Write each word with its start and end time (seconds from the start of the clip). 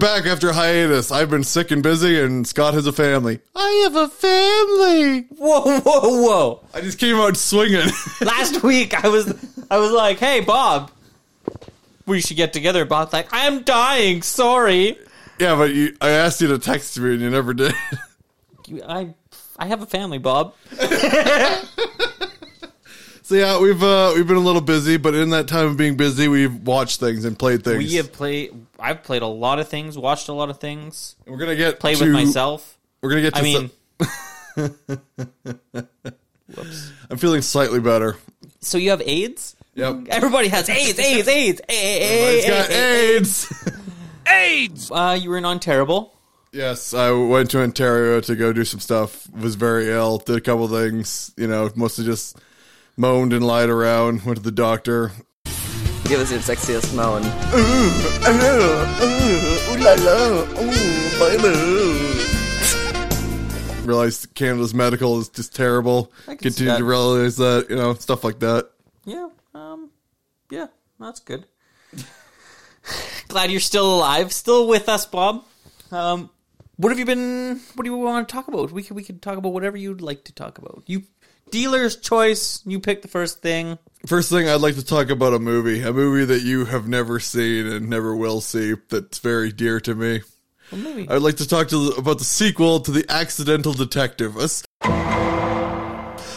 back 0.00 0.26
after 0.26 0.52
hiatus. 0.52 1.12
I've 1.12 1.30
been 1.30 1.44
sick 1.44 1.70
and 1.70 1.82
busy, 1.82 2.20
and 2.20 2.46
Scott 2.46 2.74
has 2.74 2.86
a 2.86 2.92
family. 2.92 3.38
I 3.54 3.70
have 3.84 3.94
a 3.96 4.08
family. 4.08 5.20
Whoa, 5.38 5.80
whoa, 5.80 6.22
whoa! 6.22 6.64
I 6.74 6.80
just 6.80 6.98
came 6.98 7.16
out 7.16 7.36
swinging. 7.36 7.86
Last 8.20 8.62
week 8.64 9.04
I 9.04 9.08
was 9.08 9.32
I 9.70 9.78
was 9.78 9.92
like, 9.92 10.18
"Hey, 10.18 10.40
Bob, 10.40 10.90
we 12.06 12.20
should 12.20 12.36
get 12.36 12.52
together." 12.52 12.84
Bob's 12.84 13.12
like, 13.12 13.28
"I'm 13.30 13.62
dying. 13.62 14.22
Sorry." 14.22 14.96
yeah, 15.38 15.54
but 15.54 15.72
you, 15.72 15.96
I 16.00 16.10
asked 16.10 16.40
you 16.40 16.48
to 16.48 16.58
text 16.58 16.98
me, 16.98 17.12
and 17.12 17.20
you 17.20 17.30
never 17.30 17.54
did. 17.54 17.74
You- 18.66 18.82
I 18.86 19.14
I 19.58 19.66
have 19.66 19.82
a 19.82 19.86
family, 19.86 20.18
Bob. 20.18 20.54
so 23.22 23.34
yeah, 23.34 23.60
we've 23.60 23.82
uh, 23.82 24.12
we've 24.14 24.26
been 24.26 24.36
a 24.36 24.40
little 24.40 24.60
busy, 24.62 24.96
but 24.96 25.14
in 25.14 25.30
that 25.30 25.48
time 25.48 25.66
of 25.66 25.76
being 25.76 25.96
busy, 25.96 26.28
we've 26.28 26.54
watched 26.54 27.00
things 27.00 27.24
and 27.24 27.38
played 27.38 27.62
things. 27.64 27.78
We 27.78 27.94
have 27.96 28.12
played. 28.12 28.54
I've 28.80 29.02
played 29.02 29.22
a 29.22 29.26
lot 29.26 29.58
of 29.58 29.68
things, 29.68 29.96
watched 29.98 30.28
a 30.28 30.32
lot 30.32 30.50
of 30.50 30.58
things, 30.58 31.16
We're 31.26 31.36
gonna 31.38 31.56
get 31.56 31.78
play 31.80 31.94
to, 31.94 32.04
with 32.04 32.12
myself. 32.12 32.78
We're 33.02 33.10
gonna 33.10 33.22
get. 33.22 33.34
To 33.34 33.40
I 33.40 33.42
mean, 33.42 33.70
some- 34.56 34.76
I'm 37.10 37.18
feeling 37.18 37.42
slightly 37.42 37.80
better. 37.80 38.16
so 38.60 38.78
you 38.78 38.90
have 38.90 39.02
AIDS? 39.02 39.56
Yep. 39.74 40.06
Everybody 40.08 40.48
has 40.48 40.68
AIDS, 40.68 40.98
AIDS, 40.98 41.28
AIDS. 41.28 41.60
He's 41.68 42.46
got 42.48 42.70
AIDS. 42.70 43.68
AIDS. 44.28 44.90
Uh, 44.90 45.18
you 45.20 45.30
were 45.30 45.38
in 45.38 45.44
Ontario. 45.44 46.10
Yes, 46.52 46.92
I 46.92 47.12
went 47.12 47.50
to 47.52 47.62
Ontario 47.62 48.20
to 48.22 48.34
go 48.34 48.52
do 48.52 48.64
some 48.64 48.80
stuff. 48.80 49.30
Was 49.30 49.54
very 49.54 49.88
ill. 49.88 50.18
Did 50.18 50.36
a 50.36 50.40
couple 50.40 50.66
things. 50.68 51.32
You 51.36 51.46
know, 51.46 51.70
mostly 51.76 52.04
just 52.04 52.36
moaned 52.96 53.32
and 53.32 53.46
lied 53.46 53.68
around. 53.68 54.24
Went 54.24 54.38
to 54.38 54.42
the 54.42 54.50
doctor. 54.50 55.12
Give 56.10 56.18
us 56.18 56.32
your 56.32 56.40
sexiest 56.40 56.92
moan. 56.92 57.22
Realized 63.86 64.34
Canada's 64.34 64.74
medical 64.74 65.20
is 65.20 65.28
just 65.28 65.54
terrible. 65.54 66.12
I 66.26 66.34
can 66.34 66.38
see 66.38 66.64
Continued 66.64 66.72
that. 66.72 66.78
to 66.78 66.84
realize 66.84 67.36
that. 67.36 67.66
You 67.70 67.76
know, 67.76 67.94
stuff 67.94 68.24
like 68.24 68.40
that. 68.40 68.70
Yeah. 69.04 69.28
Um. 69.54 69.90
Yeah, 70.50 70.66
that's 70.98 71.20
good. 71.20 71.46
Glad 73.28 73.52
you're 73.52 73.60
still 73.60 73.94
alive, 73.94 74.32
still 74.32 74.66
with 74.66 74.88
us, 74.88 75.06
Bob. 75.06 75.44
Um. 75.92 76.28
What 76.76 76.90
have 76.90 76.98
you 76.98 77.04
been? 77.04 77.60
What 77.74 77.84
do 77.84 77.90
you 77.90 77.96
want 77.96 78.28
to 78.28 78.32
talk 78.32 78.48
about? 78.48 78.72
We 78.72 78.82
could 78.82 78.96
we 78.96 79.04
could 79.04 79.22
talk 79.22 79.38
about 79.38 79.52
whatever 79.52 79.76
you'd 79.76 80.00
like 80.02 80.24
to 80.24 80.32
talk 80.32 80.58
about. 80.58 80.82
You 80.86 81.04
dealer's 81.50 81.96
choice. 81.96 82.62
You 82.66 82.80
pick 82.80 83.02
the 83.02 83.08
first 83.08 83.42
thing. 83.42 83.78
First 84.06 84.30
thing, 84.30 84.48
I'd 84.48 84.60
like 84.62 84.76
to 84.76 84.84
talk 84.84 85.10
about 85.10 85.34
a 85.34 85.38
movie, 85.38 85.82
a 85.82 85.92
movie 85.92 86.24
that 86.24 86.42
you 86.42 86.64
have 86.64 86.88
never 86.88 87.20
seen 87.20 87.66
and 87.66 87.90
never 87.90 88.16
will 88.16 88.40
see. 88.40 88.74
That's 88.88 89.18
very 89.18 89.52
dear 89.52 89.78
to 89.80 89.94
me. 89.94 90.22
What 90.70 90.80
movie? 90.82 91.08
I'd 91.08 91.20
like 91.22 91.36
to 91.36 91.48
talk 91.48 91.68
to 91.68 91.88
about 91.98 92.18
the 92.18 92.24
sequel 92.24 92.80
to 92.80 92.90
The 92.90 93.04
Accidental 93.08 93.72
Detective. 93.74 94.36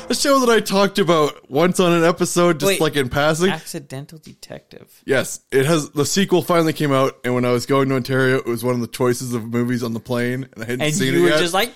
A 0.09 0.15
show 0.15 0.39
that 0.41 0.49
I 0.49 0.59
talked 0.59 0.99
about 0.99 1.49
once 1.49 1.79
on 1.79 1.93
an 1.93 2.03
episode, 2.03 2.59
just 2.59 2.67
Wait. 2.73 2.81
like 2.81 2.95
in 2.97 3.07
passing. 3.09 3.49
Accidental 3.49 4.17
Detective. 4.19 5.01
yes, 5.05 5.39
it 5.51 5.65
has. 5.65 5.89
The 5.91 6.05
sequel 6.05 6.41
finally 6.41 6.73
came 6.73 6.91
out, 6.91 7.13
and 7.23 7.33
when 7.33 7.45
I 7.45 7.51
was 7.51 7.65
going 7.65 7.87
to 7.89 7.95
Ontario, 7.95 8.37
it 8.37 8.45
was 8.45 8.63
one 8.63 8.75
of 8.75 8.81
the 8.81 8.87
choices 8.87 9.33
of 9.33 9.45
movies 9.45 9.81
on 9.81 9.93
the 9.93 9.99
plane, 10.01 10.49
and 10.53 10.63
I 10.63 10.65
hadn't 10.65 10.81
And 10.81 10.93
seen 10.93 11.13
you 11.13 11.19
it 11.19 11.23
were 11.23 11.29
yet. 11.29 11.39
just 11.39 11.53
like, 11.53 11.73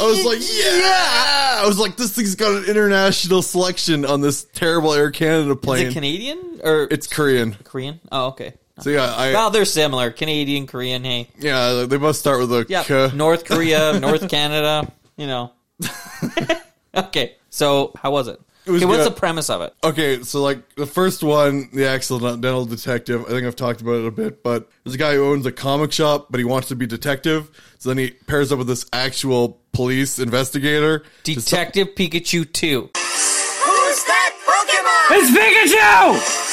I 0.00 0.06
was 0.06 0.24
like, 0.24 0.38
yeah! 0.40 1.62
I 1.62 1.66
was 1.66 1.78
like, 1.78 1.96
this 1.96 2.14
thing's 2.14 2.34
got 2.34 2.54
an 2.54 2.64
international 2.64 3.42
selection 3.42 4.04
on 4.04 4.20
this 4.20 4.44
terrible 4.44 4.92
Air 4.92 5.10
Canada 5.10 5.52
is 5.52 5.56
plane. 5.56 5.86
it 5.86 5.92
Canadian 5.94 6.60
or 6.62 6.88
it's 6.90 7.06
Korean. 7.06 7.54
Korean? 7.64 8.00
Oh, 8.10 8.28
okay. 8.28 8.54
So 8.80 8.90
yeah, 8.90 9.14
I 9.14 9.32
Well, 9.32 9.50
they're 9.50 9.64
similar. 9.64 10.10
Canadian, 10.10 10.66
Korean. 10.66 11.04
Hey, 11.04 11.28
yeah, 11.38 11.84
they 11.88 11.98
must 11.98 12.20
start 12.20 12.40
with 12.40 12.52
a 12.52 12.66
yeah. 12.68 12.82
K. 12.82 13.10
North 13.14 13.44
Korea, 13.44 13.98
North 14.00 14.28
Canada. 14.28 14.90
You 15.16 15.26
know. 15.26 15.52
okay, 16.94 17.36
so 17.50 17.92
how 18.00 18.10
was 18.10 18.28
it? 18.28 18.40
Was 18.66 18.82
okay, 18.82 18.86
what's 18.86 19.04
good. 19.04 19.12
the 19.12 19.18
premise 19.18 19.50
of 19.50 19.60
it? 19.62 19.74
Okay, 19.82 20.22
so 20.22 20.42
like 20.42 20.74
the 20.76 20.86
first 20.86 21.22
one, 21.22 21.68
the 21.72 21.86
accidental 21.86 22.64
detective. 22.64 23.24
I 23.26 23.30
think 23.30 23.46
I've 23.46 23.56
talked 23.56 23.80
about 23.80 23.96
it 23.96 24.06
a 24.06 24.10
bit, 24.10 24.42
but 24.42 24.70
there's 24.84 24.94
a 24.94 24.98
guy 24.98 25.14
who 25.14 25.24
owns 25.24 25.46
a 25.46 25.52
comic 25.52 25.92
shop, 25.92 26.28
but 26.30 26.38
he 26.38 26.44
wants 26.44 26.68
to 26.68 26.76
be 26.76 26.86
detective. 26.86 27.50
So 27.78 27.88
then 27.88 27.98
he 27.98 28.10
pairs 28.10 28.52
up 28.52 28.58
with 28.58 28.68
this 28.68 28.86
actual 28.92 29.60
police 29.72 30.18
investigator. 30.18 31.04
to 31.24 31.34
Detective 31.34 31.88
Pikachu 31.96 32.50
Two. 32.52 32.90
Who's 32.94 34.04
that 34.04 34.34
Pokemon? 34.46 35.18
It's 35.18 35.30
Pikachu. 35.36 36.52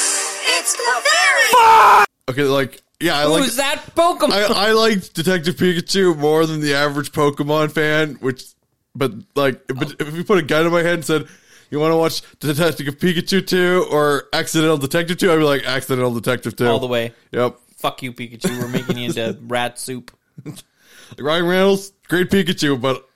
It's 0.58 0.76
Clefairy! 0.76 2.04
okay, 2.30 2.44
like 2.44 2.82
yeah, 3.00 3.18
I 3.18 3.24
like 3.24 3.44
Who's 3.44 3.56
that 3.56 3.78
Pokemon? 3.94 4.30
I, 4.32 4.68
I 4.68 4.72
like 4.72 5.12
Detective 5.14 5.56
Pikachu 5.56 6.16
more 6.16 6.44
than 6.44 6.60
the 6.60 6.74
average 6.74 7.12
Pokemon 7.12 7.72
fan, 7.72 8.16
which, 8.16 8.44
but 8.94 9.12
like, 9.34 9.66
but 9.68 9.94
if 9.98 10.14
you 10.14 10.22
put 10.22 10.38
a 10.38 10.42
gun 10.42 10.66
in 10.66 10.72
my 10.72 10.82
head 10.82 10.94
and 10.94 11.04
said, 11.04 11.26
you 11.70 11.78
want 11.78 11.92
to 11.92 11.96
watch 11.96 12.22
Detective 12.40 12.98
Pikachu 12.98 13.46
2 13.46 13.88
or 13.90 14.24
Accidental 14.32 14.76
Detective 14.76 15.18
2, 15.18 15.32
I'd 15.32 15.36
be 15.36 15.42
like, 15.42 15.64
Accidental 15.64 16.12
Detective 16.12 16.56
2. 16.56 16.66
All 16.66 16.78
the 16.78 16.86
way. 16.86 17.12
Yep. 17.32 17.58
Fuck 17.76 18.02
you, 18.02 18.12
Pikachu. 18.12 18.58
We're 18.60 18.68
making 18.68 18.98
you 18.98 19.06
into 19.06 19.38
rat 19.42 19.78
soup. 19.78 20.10
Ryan 21.18 21.46
Reynolds, 21.46 21.92
great 22.08 22.30
Pikachu, 22.30 22.80
but 22.80 23.08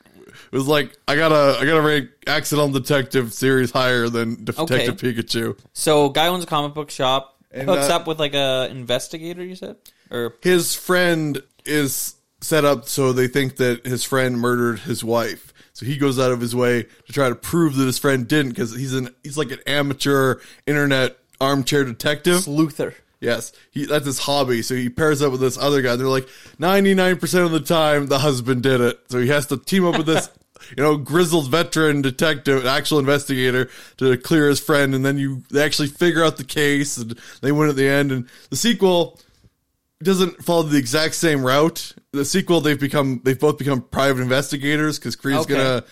it 0.52 0.56
was 0.56 0.66
like, 0.66 0.96
I 1.06 1.16
gotta, 1.16 1.58
I 1.60 1.64
gotta 1.64 1.80
rank 1.80 2.10
Accidental 2.26 2.70
Detective 2.70 3.32
series 3.32 3.70
higher 3.70 4.08
than 4.08 4.44
Detective 4.44 4.96
Pikachu. 4.96 5.58
So, 5.72 6.08
guy 6.08 6.28
owns 6.28 6.44
a 6.44 6.46
comic 6.46 6.74
book 6.74 6.90
shop. 6.90 7.32
And, 7.50 7.68
hooks 7.68 7.88
uh, 7.88 7.96
up 7.96 8.08
with 8.08 8.18
like 8.18 8.34
a 8.34 8.68
investigator. 8.68 9.44
You 9.44 9.54
said, 9.54 9.76
or 10.10 10.34
His 10.42 10.74
friend 10.74 11.40
is 11.64 12.16
set 12.40 12.64
up 12.64 12.86
so 12.86 13.12
they 13.12 13.26
think 13.28 13.56
that 13.56 13.86
his 13.86 14.04
friend 14.04 14.38
murdered 14.38 14.80
his 14.80 15.02
wife. 15.02 15.53
So 15.74 15.84
he 15.86 15.96
goes 15.96 16.20
out 16.20 16.30
of 16.30 16.40
his 16.40 16.54
way 16.54 16.84
to 16.84 17.12
try 17.12 17.28
to 17.28 17.34
prove 17.34 17.74
that 17.76 17.84
his 17.84 17.98
friend 17.98 18.26
didn't 18.28 18.50
because 18.50 18.74
he's 18.74 18.94
an 18.94 19.10
he's 19.24 19.36
like 19.36 19.50
an 19.50 19.58
amateur 19.66 20.36
internet 20.66 21.18
armchair 21.40 21.84
detective. 21.84 22.38
Sluther. 22.38 22.94
Yes, 23.20 23.52
he 23.72 23.84
that's 23.84 24.06
his 24.06 24.20
hobby. 24.20 24.62
So 24.62 24.76
he 24.76 24.88
pairs 24.88 25.20
up 25.20 25.32
with 25.32 25.40
this 25.40 25.58
other 25.58 25.82
guy. 25.82 25.96
They're 25.96 26.06
like 26.06 26.28
ninety 26.60 26.94
nine 26.94 27.18
percent 27.18 27.44
of 27.44 27.50
the 27.50 27.60
time 27.60 28.06
the 28.06 28.20
husband 28.20 28.62
did 28.62 28.80
it. 28.80 29.00
So 29.08 29.18
he 29.18 29.28
has 29.28 29.46
to 29.46 29.56
team 29.56 29.84
up 29.84 29.96
with 29.96 30.06
this, 30.06 30.28
you 30.76 30.82
know, 30.82 30.96
grizzled 30.96 31.50
veteran 31.50 32.02
detective, 32.02 32.66
actual 32.66 33.00
investigator 33.00 33.68
to 33.96 34.16
clear 34.18 34.48
his 34.48 34.60
friend. 34.60 34.94
And 34.94 35.04
then 35.04 35.18
you 35.18 35.42
they 35.50 35.64
actually 35.64 35.88
figure 35.88 36.22
out 36.22 36.36
the 36.36 36.44
case 36.44 36.98
and 36.98 37.18
they 37.40 37.50
win 37.50 37.68
at 37.68 37.74
the 37.74 37.88
end. 37.88 38.12
And 38.12 38.28
the 38.50 38.56
sequel 38.56 39.18
doesn't 40.04 40.44
follow 40.44 40.62
the 40.64 40.78
exact 40.78 41.14
same 41.14 41.44
route. 41.44 41.92
The 42.12 42.24
sequel 42.24 42.60
they've 42.60 42.78
become 42.78 43.20
they've 43.24 43.38
both 43.38 43.58
become 43.58 43.80
private 43.82 44.22
investigators 44.22 44.98
because 44.98 45.16
Korea's 45.16 45.40
Okay. 45.40 45.54
gonna, 45.54 45.84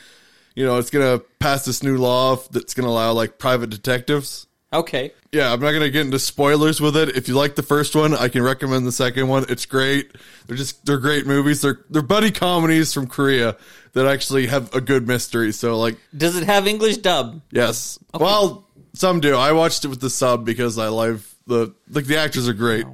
you 0.55 0.65
know, 0.65 0.79
it's 0.79 0.91
gonna 0.91 1.21
pass 1.41 1.65
this 1.65 1.83
new 1.83 1.97
law 1.99 2.37
that's 2.51 2.75
gonna 2.75 2.89
allow 2.89 3.13
like 3.13 3.39
private 3.39 3.71
detectives. 3.71 4.47
Okay. 4.73 5.13
Yeah, 5.33 5.53
I'm 5.53 5.61
not 5.61 5.73
gonna 5.73 5.91
get 5.91 6.03
into 6.07 6.19
spoilers 6.19 6.81
with 6.81 6.97
it. 6.97 7.11
If 7.17 7.29
you 7.29 7.35
like 7.35 7.55
the 7.57 7.63
first 7.63 7.95
one, 7.95 8.15
I 8.15 8.29
can 8.29 8.43
recommend 8.43 8.87
the 8.87 8.93
second 8.93 9.29
one. 9.29 9.45
It's 9.49 9.67
great. 9.67 10.13
They're 10.47 10.57
just 10.57 10.85
they're 10.87 10.99
great 10.99 11.27
movies. 11.27 11.61
They're 11.63 11.81
they're 11.91 12.03
buddy 12.03 12.31
comedies 12.31 12.93
from 12.93 13.07
Korea 13.07 13.57
that 13.95 14.07
actually 14.07 14.47
have 14.47 14.75
a 14.75 14.81
good 14.81 15.07
mystery. 15.07 15.53
So 15.53 15.79
like, 15.79 15.97
Does 16.17 16.37
it 16.37 16.45
have 16.45 16.67
English 16.67 16.99
dub? 16.99 17.41
yes. 17.51 17.99
Well, 18.15 18.67
some 18.95 19.21
do. 19.21 19.35
I 19.37 19.53
watched 19.53 19.85
it 19.85 19.89
with 19.89 20.01
the 20.01 20.11
sub 20.11 20.45
because 20.47 20.79
I 20.79 20.89
love 20.89 21.27
the 21.47 21.75
like 21.91 22.07
the 22.07 22.19
actors 22.19 22.49
are 22.49 22.53
great. 22.55 22.87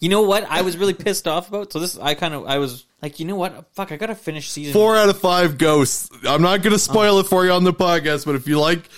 You 0.00 0.08
know 0.08 0.22
what? 0.22 0.44
I 0.48 0.62
was 0.62 0.76
really 0.78 0.94
pissed 0.94 1.28
off 1.28 1.48
about. 1.48 1.72
So 1.72 1.78
this, 1.78 1.98
I 1.98 2.14
kind 2.14 2.32
of, 2.34 2.46
I 2.46 2.58
was 2.58 2.86
like, 3.02 3.20
you 3.20 3.26
know 3.26 3.36
what? 3.36 3.72
Fuck, 3.74 3.92
I 3.92 3.96
gotta 3.96 4.14
finish 4.14 4.50
season. 4.50 4.72
Four 4.72 4.96
out 4.96 5.08
of 5.10 5.20
five 5.20 5.58
ghosts. 5.58 6.08
I'm 6.26 6.42
not 6.42 6.62
gonna 6.62 6.78
spoil 6.78 7.18
it 7.18 7.26
for 7.26 7.44
you 7.44 7.52
on 7.52 7.64
the 7.64 7.74
podcast, 7.74 8.24
but 8.26 8.34
if 8.34 8.48
you 8.48 8.58
like. 8.58 8.88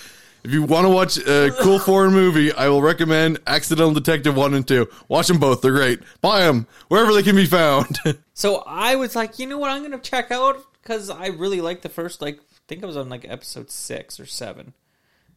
If 0.45 0.51
you 0.51 0.63
want 0.63 0.85
to 0.85 0.89
watch 0.89 1.17
a 1.19 1.51
cool 1.61 1.79
foreign 1.79 2.11
movie, 2.11 2.51
I 2.51 2.67
will 2.67 2.81
recommend 2.81 3.39
Accidental 3.47 3.93
Detective 3.93 4.35
1 4.35 4.53
and 4.53 4.67
2. 4.67 4.89
Watch 5.07 5.27
them 5.29 5.37
both. 5.39 5.61
They're 5.61 5.71
great. 5.71 6.01
Buy 6.19 6.41
them 6.41 6.67
wherever 6.89 7.13
they 7.13 7.23
can 7.23 7.37
be 7.37 7.45
found. 7.45 7.97
So 8.35 8.63
I 8.65 8.95
was 8.95 9.15
like, 9.15 9.37
you 9.39 9.45
know 9.47 9.57
what? 9.59 9.69
I'm 9.69 9.83
gonna 9.83 9.99
check 9.99 10.31
out 10.31 10.57
because 10.81 11.09
I 11.09 11.27
really 11.27 11.61
like 11.61 11.81
the 11.81 11.87
first. 11.87 12.19
Like, 12.21 12.39
I 12.39 12.59
think 12.67 12.83
I 12.83 12.87
was 12.87 12.97
on 12.97 13.07
like 13.07 13.25
episode 13.29 13.69
six 13.71 14.19
or 14.19 14.25
seven. 14.25 14.73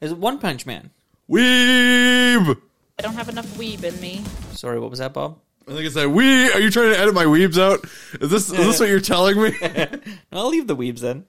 Is 0.00 0.12
it 0.12 0.18
One 0.18 0.38
Punch 0.38 0.64
Man? 0.66 0.90
Weeb! 1.30 2.56
I 2.98 3.02
don't 3.02 3.14
have 3.14 3.28
enough 3.28 3.46
weeb 3.58 3.84
in 3.84 4.00
me. 4.00 4.24
Sorry, 4.52 4.80
what 4.80 4.88
was 4.90 4.98
that, 4.98 5.12
Bob? 5.12 5.38
I 5.68 5.72
think 5.72 5.86
I 5.86 5.88
said, 5.88 6.06
we, 6.06 6.50
are 6.52 6.60
you 6.60 6.70
trying 6.70 6.92
to 6.92 6.98
edit 6.98 7.12
my 7.14 7.24
weebs 7.24 7.58
out? 7.58 7.84
Is 8.20 8.30
this, 8.30 8.50
is 8.50 8.56
this 8.56 8.78
what 8.80 8.88
you're 8.88 9.00
telling 9.00 9.40
me? 9.40 9.52
I'll 10.32 10.48
leave 10.48 10.66
the 10.66 10.76
weebs 10.76 11.02
in. 11.02 11.24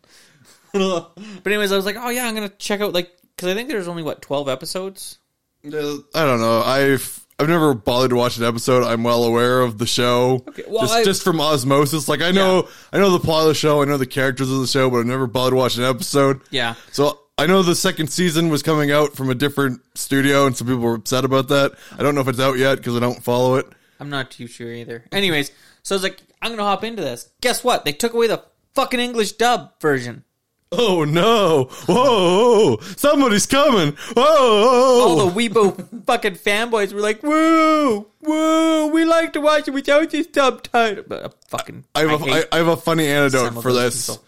but 0.73 1.47
anyways, 1.47 1.71
I 1.71 1.75
was 1.75 1.85
like, 1.85 1.95
oh 1.97 2.09
yeah, 2.09 2.27
I'm 2.27 2.35
gonna 2.35 2.49
check 2.49 2.81
out 2.81 2.93
like 2.93 3.11
because 3.35 3.49
I 3.49 3.55
think 3.55 3.69
there's 3.69 3.87
only 3.87 4.03
what 4.03 4.21
twelve 4.21 4.47
episodes. 4.49 5.17
I 5.65 5.69
don't 5.69 6.39
know. 6.39 6.61
I've, 6.61 7.25
I've 7.39 7.49
never 7.49 7.73
bothered 7.73 8.11
to 8.11 8.15
watch 8.15 8.37
an 8.37 8.43
episode. 8.43 8.83
I'm 8.83 9.03
well 9.03 9.23
aware 9.23 9.61
of 9.61 9.77
the 9.77 9.87
show. 9.87 10.43
Okay, 10.47 10.63
well, 10.67 10.83
just, 10.83 10.93
I- 10.93 11.03
just 11.03 11.23
from 11.23 11.41
osmosis. 11.41 12.07
Like, 12.07 12.21
I 12.21 12.31
know, 12.31 12.67
I 12.93 12.99
know 12.99 13.09
the 13.09 13.19
plot 13.19 13.43
of 13.43 13.47
the 13.49 13.53
show. 13.53 13.81
I 13.81 13.85
know 13.85 13.97
the 13.97 14.05
characters 14.05 14.51
of 14.51 14.59
the 14.59 14.67
show, 14.67 14.89
but 14.89 14.97
I've 14.99 15.05
never 15.05 15.27
bothered 15.27 15.51
to 15.53 15.55
watch 15.57 15.77
an 15.77 15.83
episode. 15.83 16.41
Yeah. 16.51 16.75
So 16.91 17.19
I 17.37 17.47
know 17.47 17.63
the 17.63 17.75
second 17.75 18.07
season 18.07 18.49
was 18.49 18.63
coming 18.63 18.91
out 18.91 19.15
from 19.15 19.29
a 19.29 19.35
different 19.35 19.81
studio, 19.95 20.45
and 20.47 20.55
some 20.55 20.67
people 20.67 20.81
were 20.81 20.95
upset 20.95 21.25
about 21.25 21.49
that. 21.49 21.73
I 21.97 22.03
don't 22.03 22.15
know 22.15 22.21
if 22.21 22.27
it's 22.27 22.39
out 22.39 22.57
yet 22.57 22.77
because 22.77 22.95
I 22.95 22.99
don't 22.99 23.23
follow 23.23 23.55
it. 23.55 23.67
I'm 23.99 24.09
not 24.09 24.31
too 24.31 24.47
sure 24.47 24.71
either. 24.71 25.05
Anyways, 25.11 25.51
so 25.83 25.95
I 25.95 25.97
was 25.97 26.03
like, 26.03 26.21
I'm 26.41 26.51
gonna 26.51 26.63
hop 26.63 26.83
into 26.83 27.01
this. 27.01 27.29
Guess 27.41 27.63
what? 27.63 27.85
They 27.85 27.93
took 27.93 28.13
away 28.13 28.27
the 28.27 28.43
fucking 28.73 28.99
English 28.99 29.33
dub 29.33 29.79
version. 29.81 30.23
Oh 30.69 31.05
no! 31.05 31.69
Whoa! 31.87 32.77
Somebody's 32.97 33.45
coming! 33.45 33.93
Whoa! 34.15 34.21
All 34.21 35.29
the 35.29 35.31
Weibo 35.31 36.05
fucking 36.05 36.35
fanboys 36.35 36.91
were 36.91 36.99
like, 36.99 37.23
"Woo, 37.23 38.05
woo! 38.21 38.87
We 38.87 39.05
like 39.05 39.31
to 39.33 39.41
watch 39.41 39.69
it 39.69 39.71
without 39.71 40.09
the 40.09 40.23
subtitle." 40.23 41.05
But 41.07 41.23
uh, 41.23 41.29
fucking, 41.47 41.85
I 41.95 42.01
have, 42.01 42.21
a, 42.21 42.25
I, 42.25 42.27
hate 42.27 42.45
I 42.51 42.57
have 42.57 42.67
a 42.67 42.75
funny 42.75 43.07
anecdote 43.07 43.61
for 43.61 43.71
this. 43.71 44.07
people. 44.07 44.25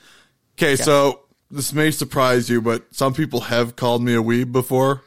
Okay, 0.57 0.77
so 0.77 1.24
this 1.51 1.74
may 1.74 1.92
surprise 1.92 2.50
you, 2.50 2.62
but 2.62 2.95
some 2.95 3.13
people 3.13 3.42
have 3.42 3.75
called 3.75 4.01
me 4.01 4.16
a 4.16 4.24
weeb 4.24 4.54
before. 4.54 5.04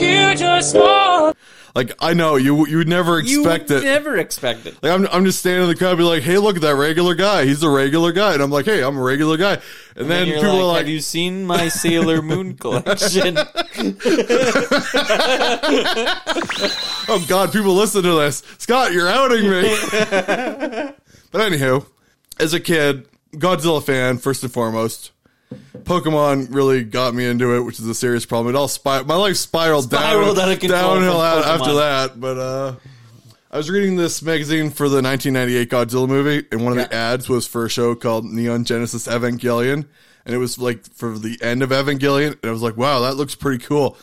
Huge 0.00 0.42
or 0.42 0.60
small. 0.62 1.34
Like 1.74 1.92
I 2.00 2.14
know 2.14 2.34
you 2.34 2.66
you 2.66 2.78
would 2.78 2.88
never 2.88 3.20
You 3.20 3.42
expect 3.42 3.70
it. 3.70 3.84
never 3.84 4.16
expect 4.16 4.66
it. 4.66 4.74
Like 4.82 4.90
I'm, 4.92 5.06
I'm 5.12 5.24
just 5.24 5.38
standing 5.38 5.62
in 5.62 5.68
the 5.68 5.76
crowd, 5.76 5.96
be 5.98 6.02
like, 6.02 6.22
"Hey, 6.24 6.36
look 6.38 6.56
at 6.56 6.62
that 6.62 6.74
regular 6.74 7.14
guy. 7.14 7.44
He's 7.44 7.62
a 7.62 7.70
regular 7.70 8.10
guy," 8.10 8.32
and 8.34 8.42
I'm 8.42 8.50
like, 8.50 8.64
"Hey, 8.64 8.82
I'm 8.82 8.96
a 8.96 9.00
regular 9.02 9.36
guy." 9.36 9.58
And, 9.94 10.10
then 10.10 10.22
And 10.22 10.28
you're 10.30 10.38
people 10.40 10.54
like, 10.54 10.62
are 10.62 10.66
like, 10.66 10.78
"Have 10.78 10.88
you 10.88 11.00
seen 11.00 11.46
my 11.46 11.68
Sailor 11.68 12.22
Moon 12.22 12.54
collection?" 12.58 13.36
"Oh 17.08 17.24
God, 17.28 17.52
people 17.52 17.74
listen 17.74 18.02
to 18.02 18.14
this." 18.18 18.42
Scott, 18.58 18.92
you're 18.92 19.08
outing 19.08 19.42
me. 19.48 19.62
but 21.30 21.40
anywho, 21.40 21.86
as 22.38 22.52
a 22.54 22.60
kid, 22.60 23.06
Godzilla 23.34 23.82
fan 23.82 24.18
first 24.18 24.42
and 24.42 24.52
foremost. 24.52 25.12
Pokemon 25.78 26.54
really 26.54 26.84
got 26.84 27.14
me 27.14 27.24
into 27.26 27.56
it, 27.56 27.60
which 27.60 27.80
is 27.80 27.86
a 27.86 27.94
serious 27.94 28.24
problem. 28.26 28.54
It 28.54 28.58
all 28.58 28.68
spir- 28.68 29.04
my 29.04 29.16
life 29.16 29.36
spiraled, 29.36 29.84
Spiraled 29.84 30.36
down, 30.36 30.48
out 30.50 30.60
downhill 30.60 31.20
out 31.20 31.44
after 31.44 31.74
that. 31.74 32.20
But 32.20 32.38
uh, 32.38 32.76
I 33.50 33.56
was 33.56 33.68
reading 33.70 33.96
this 33.96 34.22
magazine 34.22 34.70
for 34.70 34.88
the 34.88 35.02
1998 35.02 35.68
Godzilla 35.70 36.08
movie, 36.08 36.46
and 36.52 36.62
one 36.62 36.78
of 36.78 36.78
the 36.78 36.94
ads 36.94 37.28
was 37.28 37.46
for 37.46 37.64
a 37.64 37.68
show 37.68 37.94
called 37.94 38.24
Neon 38.24 38.64
Genesis 38.64 39.08
Evangelion, 39.08 39.86
and 40.24 40.34
it 40.34 40.38
was 40.38 40.58
like 40.58 40.84
for 40.94 41.18
the 41.18 41.38
end 41.42 41.62
of 41.62 41.70
Evangelion, 41.70 42.32
and 42.40 42.44
I 42.44 42.50
was 42.52 42.62
like, 42.62 42.76
wow, 42.76 43.00
that 43.00 43.14
looks 43.16 43.34
pretty 43.34 43.64
cool, 43.64 43.96